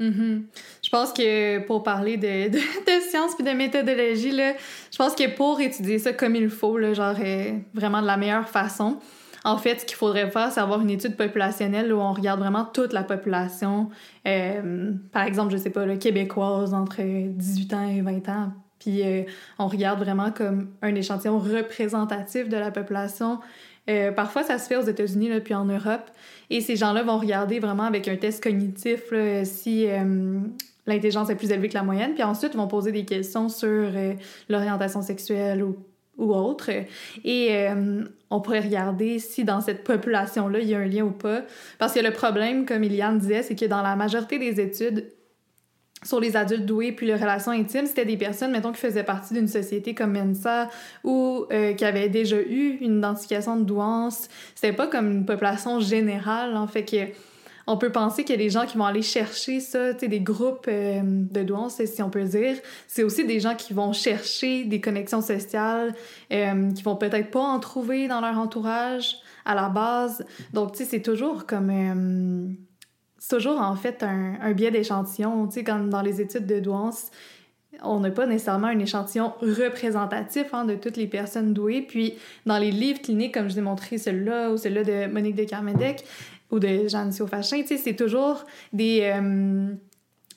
Mm-hmm. 0.00 0.42
Je 0.82 0.90
pense 0.90 1.12
que 1.12 1.58
pour 1.66 1.82
parler 1.82 2.16
de, 2.16 2.48
de, 2.48 2.58
de 2.58 3.00
science 3.10 3.34
puis 3.34 3.44
de 3.44 3.50
méthodologie, 3.50 4.32
là, 4.32 4.54
je 4.90 4.96
pense 4.96 5.14
que 5.14 5.28
pour 5.36 5.60
étudier 5.60 5.98
ça 5.98 6.12
comme 6.12 6.34
il 6.34 6.48
faut, 6.48 6.78
là, 6.78 6.94
genre 6.94 7.16
euh, 7.20 7.52
vraiment 7.74 8.00
de 8.00 8.06
la 8.06 8.16
meilleure 8.16 8.48
façon, 8.48 8.98
en 9.44 9.56
fait, 9.58 9.80
ce 9.80 9.84
qu'il 9.84 9.96
faudrait 9.96 10.30
faire, 10.30 10.50
c'est 10.50 10.60
avoir 10.60 10.80
une 10.80 10.90
étude 10.90 11.16
populationnelle 11.16 11.92
où 11.92 11.98
on 11.98 12.12
regarde 12.12 12.40
vraiment 12.40 12.64
toute 12.64 12.92
la 12.92 13.02
population. 13.02 13.88
Euh, 14.26 14.92
par 15.12 15.22
exemple, 15.22 15.52
je 15.52 15.58
sais 15.58 15.70
pas, 15.70 15.86
le 15.86 15.96
québécoise 15.96 16.74
entre 16.74 17.00
18 17.00 17.74
ans 17.74 17.88
et 17.88 18.00
20 18.02 18.28
ans, 18.28 18.52
Puis 18.78 19.02
on 19.58 19.66
regarde 19.66 19.98
vraiment 19.98 20.30
comme 20.30 20.68
un 20.82 20.94
échantillon 20.94 21.38
représentatif 21.38 22.50
de 22.50 22.56
la 22.58 22.70
population. 22.70 23.38
parfois, 24.14 24.42
ça 24.42 24.58
se 24.58 24.68
fait 24.68 24.76
aux 24.76 24.82
États-Unis 24.82 25.30
puis 25.40 25.54
en 25.54 25.64
Europe. 25.64 26.10
Et 26.50 26.60
ces 26.60 26.76
gens-là 26.76 27.02
vont 27.02 27.18
regarder 27.18 27.60
vraiment 27.60 27.84
avec 27.84 28.08
un 28.08 28.16
test 28.16 28.42
cognitif 28.42 29.12
si 29.44 29.86
l'intelligence 30.86 31.30
est 31.30 31.36
plus 31.36 31.50
élevée 31.50 31.68
que 31.68 31.74
la 31.74 31.84
moyenne. 31.84 32.14
Puis 32.14 32.24
ensuite, 32.24 32.56
vont 32.56 32.66
poser 32.66 32.90
des 32.90 33.04
questions 33.04 33.48
sur 33.48 33.88
l'orientation 34.48 35.00
sexuelle 35.00 35.62
ou 35.62 35.76
ou 36.20 36.34
autre. 36.34 36.70
Et 37.24 37.48
euh, 37.50 38.04
on 38.28 38.40
pourrait 38.40 38.60
regarder 38.60 39.18
si 39.18 39.42
dans 39.42 39.60
cette 39.60 39.82
population-là, 39.82 40.60
il 40.60 40.68
y 40.68 40.74
a 40.74 40.78
un 40.78 40.86
lien 40.86 41.04
ou 41.04 41.10
pas. 41.10 41.42
Parce 41.78 41.94
que 41.94 42.00
le 42.00 42.12
problème, 42.12 42.66
comme 42.66 42.84
Iliane 42.84 43.18
disait, 43.18 43.42
c'est 43.42 43.56
que 43.56 43.64
dans 43.64 43.82
la 43.82 43.96
majorité 43.96 44.38
des 44.38 44.60
études 44.60 45.10
sur 46.02 46.20
les 46.20 46.36
adultes 46.36 46.64
doués 46.64 46.92
puis 46.92 47.06
les 47.06 47.14
relations 47.14 47.52
intimes, 47.52 47.86
c'était 47.86 48.04
des 48.04 48.16
personnes, 48.16 48.52
mettons, 48.52 48.72
qui 48.72 48.80
faisaient 48.80 49.04
partie 49.04 49.34
d'une 49.34 49.48
société 49.48 49.94
comme 49.94 50.12
Mensa 50.12 50.68
ou 51.04 51.46
euh, 51.52 51.74
qui 51.74 51.84
avaient 51.84 52.08
déjà 52.08 52.40
eu 52.40 52.78
une 52.80 52.98
identification 52.98 53.56
de 53.56 53.64
douance. 53.64 54.28
C'était 54.54 54.74
pas 54.74 54.86
comme 54.86 55.10
une 55.10 55.26
population 55.26 55.80
générale, 55.80 56.56
en 56.56 56.66
fait, 56.66 56.84
que 56.84 57.12
on 57.66 57.76
peut 57.76 57.92
penser 57.92 58.24
a 58.28 58.36
des 58.36 58.50
gens 58.50 58.66
qui 58.66 58.76
vont 58.76 58.84
aller 58.84 59.02
chercher 59.02 59.60
ça, 59.60 59.94
tu 59.94 60.00
sais, 60.00 60.08
des 60.08 60.20
groupes 60.20 60.66
euh, 60.66 61.00
de 61.04 61.42
douance, 61.42 61.84
si 61.84 62.02
on 62.02 62.10
peut 62.10 62.24
dire. 62.24 62.56
C'est 62.88 63.04
aussi 63.04 63.24
des 63.24 63.38
gens 63.38 63.54
qui 63.54 63.74
vont 63.74 63.92
chercher 63.92 64.64
des 64.64 64.80
connexions 64.80 65.20
sociales, 65.20 65.94
euh, 66.32 66.72
qui 66.72 66.82
vont 66.82 66.96
peut-être 66.96 67.30
pas 67.30 67.40
en 67.40 67.60
trouver 67.60 68.08
dans 68.08 68.20
leur 68.20 68.38
entourage 68.38 69.16
à 69.44 69.54
la 69.54 69.68
base. 69.68 70.24
Donc, 70.52 70.72
tu 70.72 70.78
sais, 70.78 70.84
c'est 70.84 71.02
toujours 71.02 71.46
comme... 71.46 72.56
C'est 73.20 73.36
toujours, 73.36 73.60
en 73.60 73.76
fait, 73.76 74.02
un, 74.02 74.52
biais 74.52 74.70
d'échantillon. 74.70 75.46
Tu 75.46 75.52
sais, 75.52 75.64
comme 75.64 75.90
dans 75.90 76.00
les 76.00 76.22
études 76.22 76.46
de 76.46 76.58
douance, 76.58 77.10
on 77.82 78.00
n'a 78.00 78.10
pas 78.10 78.26
nécessairement 78.26 78.68
un 78.68 78.78
échantillon 78.78 79.34
représentatif 79.42 80.46
hein, 80.54 80.64
de 80.64 80.74
toutes 80.74 80.96
les 80.96 81.06
personnes 81.06 81.52
douées. 81.52 81.82
Puis, 81.82 82.14
dans 82.46 82.56
les 82.56 82.70
livres 82.70 83.02
cliniques, 83.02 83.34
comme 83.34 83.46
je 83.48 83.52
vous 83.52 83.58
ai 83.58 83.62
montré 83.62 83.98
celui-là 83.98 84.50
ou 84.50 84.56
celui-là 84.56 84.84
de 84.84 85.12
Monique 85.12 85.36
de 85.36 85.44
Carmedec, 85.44 86.02
ou 86.50 86.58
de 86.58 86.88
Jeanne 86.88 87.12
Fachin, 87.12 87.60
tu 87.60 87.68
sais, 87.68 87.76
c'est 87.76 87.94
toujours 87.94 88.46
des, 88.72 89.02
euh, 89.02 89.74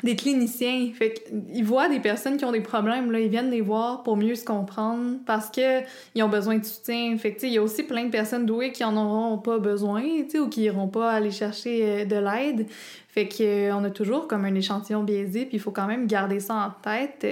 des 0.04 0.16
cliniciens. 0.16 0.92
Fait 0.94 1.14
qu'ils 1.14 1.64
voient 1.64 1.90
des 1.90 2.00
personnes 2.00 2.38
qui 2.38 2.46
ont 2.46 2.52
des 2.52 2.62
problèmes, 2.62 3.12
là, 3.12 3.20
ils 3.20 3.30
viennent 3.30 3.50
les 3.50 3.62
voir 3.62 4.04
pour 4.04 4.18
mieux 4.18 4.36
se 4.36 4.44
comprendre 4.44 5.18
parce 5.26 5.50
qu'ils 5.50 6.24
ont 6.24 6.30
besoin 6.30 6.58
de 6.58 6.66
soutien. 6.66 7.18
Fait 7.18 7.34
que, 7.34 7.46
il 7.46 7.54
y 7.54 7.58
a 7.58 7.64
aussi 7.64 7.84
plein 7.84 8.06
de 8.06 8.10
personnes 8.10 8.46
douées 8.46 8.72
qui 8.72 8.84
en 8.84 8.96
auront 8.98 9.38
pas 9.38 9.60
besoin, 9.60 10.04
ou 10.36 10.50
qui 10.50 10.64
iront 10.64 10.90
pas 10.90 11.12
aller 11.12 11.32
chercher 11.32 11.84
euh, 11.84 12.06
de 12.06 12.16
l'aide. 12.16 12.68
Fait 13.08 13.28
qu'on 13.28 13.44
euh, 13.44 13.84
a 13.86 13.90
toujours 13.90 14.28
comme 14.28 14.44
un 14.46 14.56
échantillon 14.56 15.04
biaisé, 15.04 15.46
puis 15.46 15.58
il 15.58 15.60
faut 15.60 15.72
quand 15.72 15.88
même 15.88 16.08
garder 16.08 16.40
ça 16.40 16.56
en 16.56 16.72
tête. 16.82 17.26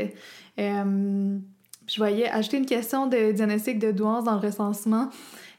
je 0.57 1.97
voyais 1.97 2.29
ajouter 2.29 2.57
une 2.57 2.65
question 2.65 3.07
de 3.07 3.31
diagnostic 3.33 3.79
de 3.79 3.91
douance 3.91 4.23
dans 4.23 4.39
le 4.39 4.47
recensement. 4.47 5.09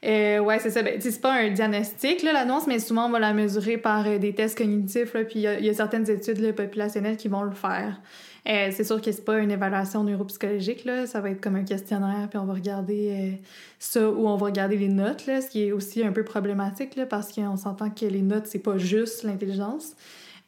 Euh, 0.05 0.39
ouais, 0.39 0.59
c'est 0.59 0.69
ça. 0.69 0.83
Ben, 0.83 0.99
c'est 0.99 1.21
pas 1.21 1.33
un 1.33 1.49
diagnostic, 1.49 2.23
là, 2.23 2.33
l'annonce, 2.33 2.67
mais 2.67 2.79
souvent, 2.79 3.05
on 3.07 3.09
va 3.09 3.19
la 3.19 3.33
mesurer 3.33 3.77
par 3.77 4.05
euh, 4.05 4.17
des 4.17 4.33
tests 4.33 4.57
cognitifs, 4.57 5.13
là, 5.13 5.23
puis 5.23 5.39
il 5.39 5.65
y, 5.65 5.69
a 5.69 5.73
certaines 5.73 6.09
études 6.09 6.53
populationnelles 6.53 7.15
qui 7.15 7.29
vont 7.29 7.43
le 7.43 7.51
faire. 7.51 8.01
Euh, 8.49 8.69
c'est 8.71 8.83
sûr 8.83 9.01
que 9.01 9.09
c'est 9.13 9.23
pas 9.23 9.39
une 9.39 9.51
évaluation 9.51 10.03
neuropsychologique, 10.03 10.83
là. 10.83 11.07
Ça 11.07 11.21
va 11.21 11.29
être 11.29 11.39
comme 11.39 11.55
un 11.55 11.63
questionnaire, 11.63 12.27
puis 12.29 12.37
on 12.37 12.45
va 12.45 12.53
regarder 12.53 13.11
euh, 13.11 13.45
ça, 13.79 14.09
ou 14.09 14.27
on 14.27 14.35
va 14.35 14.47
regarder 14.47 14.75
les 14.75 14.89
notes, 14.89 15.25
là, 15.25 15.39
ce 15.39 15.47
qui 15.47 15.67
est 15.67 15.71
aussi 15.71 16.03
un 16.03 16.11
peu 16.11 16.25
problématique, 16.25 16.97
là, 16.97 17.05
parce 17.05 17.31
qu'on 17.31 17.55
s'entend 17.55 17.89
que 17.89 18.05
les 18.05 18.21
notes, 18.21 18.47
c'est 18.47 18.59
pas 18.59 18.77
juste 18.77 19.23
l'intelligence. 19.23 19.93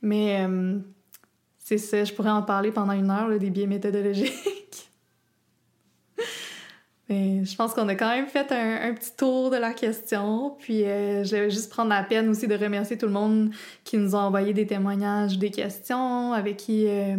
Mais 0.01 0.45
c'est 1.58 1.78
ça, 1.78 2.03
je 2.03 2.14
pourrais 2.14 2.30
en 2.30 2.43
parler 2.43 2.72
pendant 2.72 2.93
une 2.93 3.10
heure, 3.10 3.30
là, 3.30 3.38
des 3.39 3.49
biais 3.49 3.66
méthodologiques. 3.66 4.84
Mais 7.08 7.45
je 7.45 7.56
pense 7.56 7.74
qu'on 7.74 7.88
a 7.88 7.95
quand 7.95 8.10
même 8.10 8.26
fait 8.26 8.51
un, 8.51 8.93
petit 8.93 9.16
tour 9.16 9.51
de 9.51 9.58
la 9.58 9.74
question. 9.74 10.56
Puis 10.60 10.86
euh, 10.86 11.24
je 11.24 11.36
vais 11.36 11.49
juste 11.51 11.70
prendre 11.70 11.89
la 11.89 12.03
peine 12.03 12.30
aussi 12.30 12.47
de 12.47 12.56
remercier 12.56 12.97
tout 12.97 13.06
le 13.06 13.12
monde 13.12 13.51
qui 13.84 13.97
nous 13.97 14.16
a 14.16 14.20
envoyé 14.20 14.53
des 14.53 14.66
témoignages, 14.66 15.38
des 15.38 15.51
questions, 15.51 16.34
avec 16.34 16.58
qui 16.58 16.88
euh, 16.88 17.18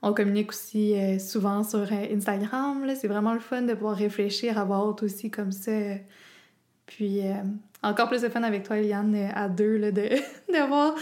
on 0.00 0.14
communique 0.14 0.50
aussi 0.50 0.94
euh, 0.94 1.18
souvent 1.18 1.62
sur 1.64 1.86
Instagram. 1.92 2.86
C'est 2.98 3.08
vraiment 3.08 3.34
le 3.34 3.40
fun 3.40 3.62
de 3.62 3.74
pouvoir 3.74 3.96
réfléchir 3.96 4.58
à 4.58 4.64
voix 4.64 4.86
haute 4.86 5.02
aussi 5.02 5.30
comme 5.30 5.52
ça. 5.52 5.72
Puis 6.86 7.20
encore 7.82 8.08
plus 8.08 8.22
de 8.22 8.28
fun 8.28 8.42
avec 8.42 8.64
toi, 8.64 8.78
Eliane, 8.78 9.14
à 9.34 9.48
deux, 9.48 9.76
là, 9.76 9.92
de, 9.92 10.02
de 10.48 10.66
voir 10.66 10.94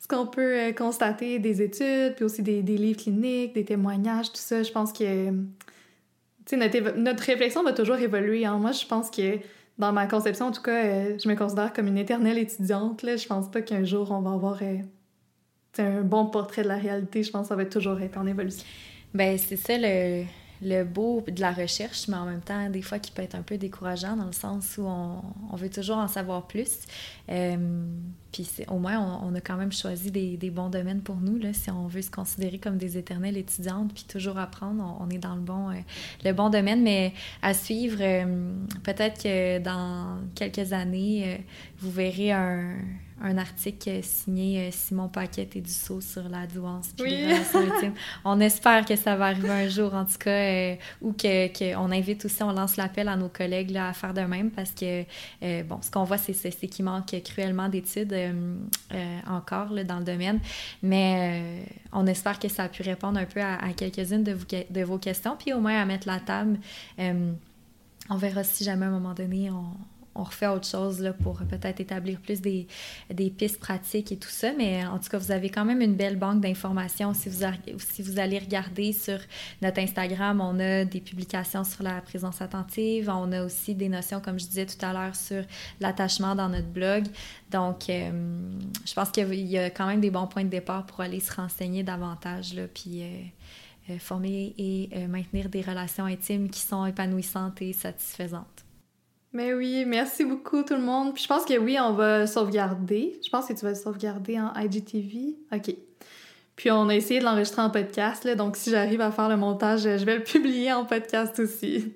ce 0.00 0.08
qu'on 0.08 0.26
peut 0.26 0.74
constater 0.76 1.38
des 1.38 1.62
études, 1.62 2.16
puis 2.16 2.24
aussi 2.24 2.42
des, 2.42 2.62
des 2.62 2.76
livres 2.76 3.00
cliniques, 3.00 3.54
des 3.54 3.64
témoignages, 3.64 4.32
tout 4.32 4.40
ça. 4.40 4.62
Je 4.62 4.72
pense 4.72 4.92
que 4.92 5.32
notre, 6.56 6.96
notre, 6.96 7.22
réflexion 7.24 7.62
va 7.62 7.72
toujours 7.72 7.96
évoluer. 7.96 8.44
Hein. 8.44 8.58
Moi, 8.58 8.72
je 8.72 8.86
pense 8.86 9.10
que 9.10 9.38
dans 9.78 9.92
ma 9.92 10.06
conception, 10.06 10.46
en 10.46 10.52
tout 10.52 10.62
cas, 10.62 10.84
euh, 10.84 11.18
je 11.22 11.28
me 11.28 11.34
considère 11.34 11.72
comme 11.72 11.86
une 11.86 11.98
éternelle 11.98 12.38
étudiante. 12.38 13.02
Là. 13.02 13.16
Je 13.16 13.26
pense 13.26 13.50
pas 13.50 13.62
qu'un 13.62 13.84
jour, 13.84 14.10
on 14.10 14.20
va 14.20 14.32
avoir 14.32 14.58
euh, 14.62 14.78
un 15.78 16.02
bon 16.02 16.26
portrait 16.26 16.62
de 16.62 16.68
la 16.68 16.76
réalité. 16.76 17.22
Je 17.22 17.30
pense 17.30 17.42
que 17.42 17.48
ça 17.48 17.56
va 17.56 17.64
toujours 17.64 18.00
être 18.00 18.18
en 18.18 18.26
évolution. 18.26 18.64
Ben 19.14 19.38
c'est 19.38 19.56
ça 19.56 19.76
le, 19.76 20.24
le 20.62 20.84
beau 20.84 21.24
de 21.26 21.40
la 21.40 21.52
recherche, 21.52 22.06
mais 22.08 22.16
en 22.16 22.26
même 22.26 22.42
temps, 22.42 22.68
des 22.68 22.82
fois, 22.82 22.98
qui 22.98 23.10
peut 23.10 23.22
être 23.22 23.34
un 23.34 23.42
peu 23.42 23.56
décourageant 23.56 24.16
dans 24.16 24.26
le 24.26 24.32
sens 24.32 24.76
où 24.78 24.82
on, 24.82 25.22
on 25.50 25.56
veut 25.56 25.70
toujours 25.70 25.96
en 25.96 26.08
savoir 26.08 26.46
plus. 26.46 26.80
Euh, 27.28 27.56
puis 28.32 28.48
au 28.68 28.78
moins, 28.78 29.20
on, 29.22 29.34
a 29.34 29.40
quand 29.40 29.56
même 29.56 29.72
choisi 29.72 30.10
des, 30.10 30.36
des, 30.36 30.50
bons 30.50 30.68
domaines 30.68 31.00
pour 31.00 31.16
nous. 31.16 31.38
Là, 31.38 31.52
si 31.52 31.70
on 31.70 31.86
veut 31.86 32.02
se 32.02 32.10
considérer 32.10 32.58
comme 32.58 32.78
des 32.78 32.96
éternelles 32.96 33.36
étudiantes, 33.36 33.92
puis 33.92 34.04
toujours 34.04 34.38
apprendre, 34.38 34.98
on, 35.00 35.10
est 35.10 35.18
dans 35.18 35.34
le 35.34 35.40
bon, 35.40 35.70
euh, 35.70 35.74
le 36.24 36.32
bon 36.32 36.48
domaine. 36.48 36.82
Mais 36.82 37.12
à 37.42 37.54
suivre, 37.54 37.98
euh, 38.00 38.52
peut-être 38.84 39.22
que 39.22 39.58
dans 39.58 40.18
quelques 40.34 40.72
années, 40.72 41.44
vous 41.78 41.90
verrez 41.90 42.32
un 42.32 42.76
un 43.22 43.36
article 43.36 44.02
signé 44.02 44.68
euh, 44.68 44.70
Simon 44.72 45.08
Paquette 45.08 45.54
et 45.54 45.60
Dussault 45.60 46.00
sur 46.00 46.28
la 46.28 46.46
douance 46.46 46.90
oui. 47.00 47.26
On 48.24 48.40
espère 48.40 48.84
que 48.86 48.96
ça 48.96 49.14
va 49.16 49.26
arriver 49.26 49.50
un 49.50 49.68
jour, 49.68 49.94
en 49.94 50.04
tout 50.04 50.18
cas, 50.18 50.30
euh, 50.30 50.74
ou 51.02 51.12
qu'on 51.12 51.18
que 51.18 51.92
invite 51.92 52.24
aussi, 52.24 52.42
on 52.42 52.52
lance 52.52 52.76
l'appel 52.76 53.08
à 53.08 53.16
nos 53.16 53.28
collègues 53.28 53.70
là, 53.70 53.88
à 53.88 53.92
faire 53.92 54.14
de 54.14 54.22
même 54.22 54.50
parce 54.50 54.70
que, 54.70 55.04
euh, 55.42 55.62
bon, 55.64 55.80
ce 55.82 55.90
qu'on 55.90 56.04
voit, 56.04 56.18
c'est 56.18 56.66
qu'il 56.68 56.84
manque 56.84 57.14
cruellement 57.24 57.68
d'études 57.68 58.12
encore 59.26 59.72
là, 59.72 59.84
dans 59.84 59.98
le 59.98 60.04
domaine, 60.04 60.40
mais 60.82 61.64
on 61.92 62.06
espère 62.06 62.38
que 62.38 62.48
ça 62.48 62.64
a 62.64 62.68
pu 62.68 62.82
répondre 62.82 63.18
un 63.18 63.26
peu 63.26 63.40
à, 63.40 63.56
à 63.56 63.72
quelques-unes 63.72 64.24
de, 64.24 64.36
de, 64.70 64.82
vos 64.82 64.98
questions, 64.98 65.36
puis 65.36 65.52
au 65.52 65.60
moins 65.60 65.80
à 65.80 65.84
mettre 65.84 66.06
la 66.06 66.20
table. 66.20 66.58
on 66.98 68.16
verra 68.16 68.44
si 68.44 68.64
jamais 68.64 68.86
à 68.86 68.88
un 68.88 68.92
moment 68.92 69.14
donné 69.14 69.50
on 69.50 69.74
on 70.20 70.24
refait 70.24 70.46
autre 70.46 70.66
chose 70.66 71.00
là, 71.00 71.12
pour 71.12 71.38
peut-être 71.38 71.80
établir 71.80 72.20
plus 72.20 72.40
des, 72.40 72.66
des, 73.12 73.30
pistes 73.30 73.58
pratiques 73.58 74.12
et 74.12 74.16
tout 74.16 74.28
ça. 74.28 74.52
Mais 74.56 74.84
en 74.84 74.98
tout 74.98 75.08
cas, 75.08 75.18
vous 75.18 75.32
avez 75.32 75.48
quand 75.48 75.64
même 75.64 75.80
une 75.80 75.94
belle 75.94 76.16
banque 76.16 76.40
d'informations. 76.40 77.14
Si 77.14 77.28
vous, 77.28 77.44
si 77.78 78.02
vous 78.02 78.18
allez 78.18 78.38
regarder 78.38 78.92
sur 78.92 79.18
notre 79.62 79.80
Instagram, 79.80 80.40
on 80.40 80.58
a 80.60 80.84
des 80.84 81.00
publications 81.00 81.64
sur 81.64 81.82
la 81.82 82.00
présence 82.00 82.42
attentive. 82.42 83.08
On 83.08 83.32
a 83.32 83.44
aussi 83.44 83.74
des 83.74 83.88
notions, 83.88 84.20
comme 84.20 84.38
je 84.38 84.46
disais 84.46 84.66
tout 84.66 84.84
à 84.84 84.92
l'heure, 84.92 85.16
sur 85.16 85.42
l'attachement 85.80 86.34
dans 86.34 86.48
notre 86.48 86.68
blog. 86.68 87.04
Donc, 87.50 87.88
euh, 87.88 88.10
je 88.84 88.94
pense 88.94 89.10
qu'il 89.10 89.32
y 89.34 89.58
a 89.58 89.70
quand 89.70 89.86
même 89.86 90.00
des 90.00 90.10
bons 90.10 90.26
points 90.26 90.44
de 90.44 90.50
départ 90.50 90.86
pour 90.86 91.00
aller 91.00 91.20
se 91.20 91.32
renseigner 91.32 91.82
davantage, 91.82 92.54
là, 92.54 92.62
puis... 92.72 93.02
Euh, 93.02 93.22
euh, 93.88 93.98
former 93.98 94.54
et 94.58 94.90
maintenir 95.08 95.48
des 95.48 95.62
relations 95.62 96.04
intimes 96.04 96.50
qui 96.50 96.60
sont 96.60 96.84
épanouissantes 96.84 97.62
et 97.62 97.72
satisfaisantes. 97.72 98.64
Mais 99.32 99.54
oui, 99.54 99.84
merci 99.86 100.24
beaucoup 100.24 100.62
tout 100.62 100.74
le 100.74 100.82
monde. 100.82 101.14
Puis 101.14 101.22
je 101.22 101.28
pense 101.28 101.44
que 101.44 101.56
oui, 101.56 101.78
on 101.80 101.92
va 101.92 102.26
sauvegarder. 102.26 103.20
Je 103.24 103.30
pense 103.30 103.46
que 103.46 103.52
tu 103.52 103.64
vas 103.64 103.74
sauvegarder 103.74 104.40
en 104.40 104.52
IGTV. 104.54 105.36
OK. 105.52 105.74
Puis 106.56 106.70
on 106.70 106.88
a 106.88 106.94
essayé 106.94 107.20
de 107.20 107.24
l'enregistrer 107.24 107.62
en 107.62 107.70
podcast, 107.70 108.24
là, 108.24 108.34
donc 108.34 108.54
si 108.54 108.70
j'arrive 108.70 109.00
à 109.00 109.10
faire 109.10 109.30
le 109.30 109.38
montage, 109.38 109.82
je 109.82 110.04
vais 110.04 110.16
le 110.18 110.24
publier 110.24 110.72
en 110.72 110.84
podcast 110.84 111.38
aussi. 111.38 111.94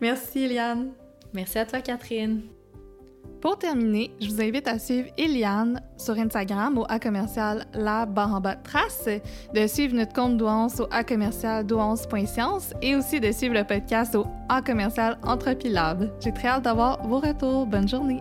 merci 0.00 0.44
Eliane. 0.44 0.92
Merci 1.34 1.58
à 1.58 1.66
toi 1.66 1.80
Catherine. 1.80 2.57
Pour 3.40 3.56
terminer, 3.56 4.10
je 4.20 4.30
vous 4.30 4.40
invite 4.40 4.66
à 4.66 4.78
suivre 4.78 5.08
Eliane 5.16 5.80
sur 5.96 6.18
Instagram 6.18 6.76
au 6.76 6.84
A 6.88 6.98
commercial 6.98 7.66
la 7.72 8.04
barre 8.04 8.42
trace, 8.64 9.08
de 9.54 9.66
suivre 9.68 9.94
notre 9.94 10.12
compte 10.12 10.36
douance 10.36 10.80
au 10.80 10.88
A 10.90 11.04
commercial 11.04 11.64
douance.science 11.64 12.74
et 12.82 12.96
aussi 12.96 13.20
de 13.20 13.30
suivre 13.30 13.54
le 13.54 13.64
podcast 13.64 14.16
au 14.16 14.26
A 14.48 14.60
commercial 14.60 15.18
Entropilab. 15.22 16.10
J'ai 16.20 16.32
très 16.32 16.48
hâte 16.48 16.64
d'avoir 16.64 17.06
vos 17.06 17.20
retours. 17.20 17.66
Bonne 17.66 17.88
journée! 17.88 18.20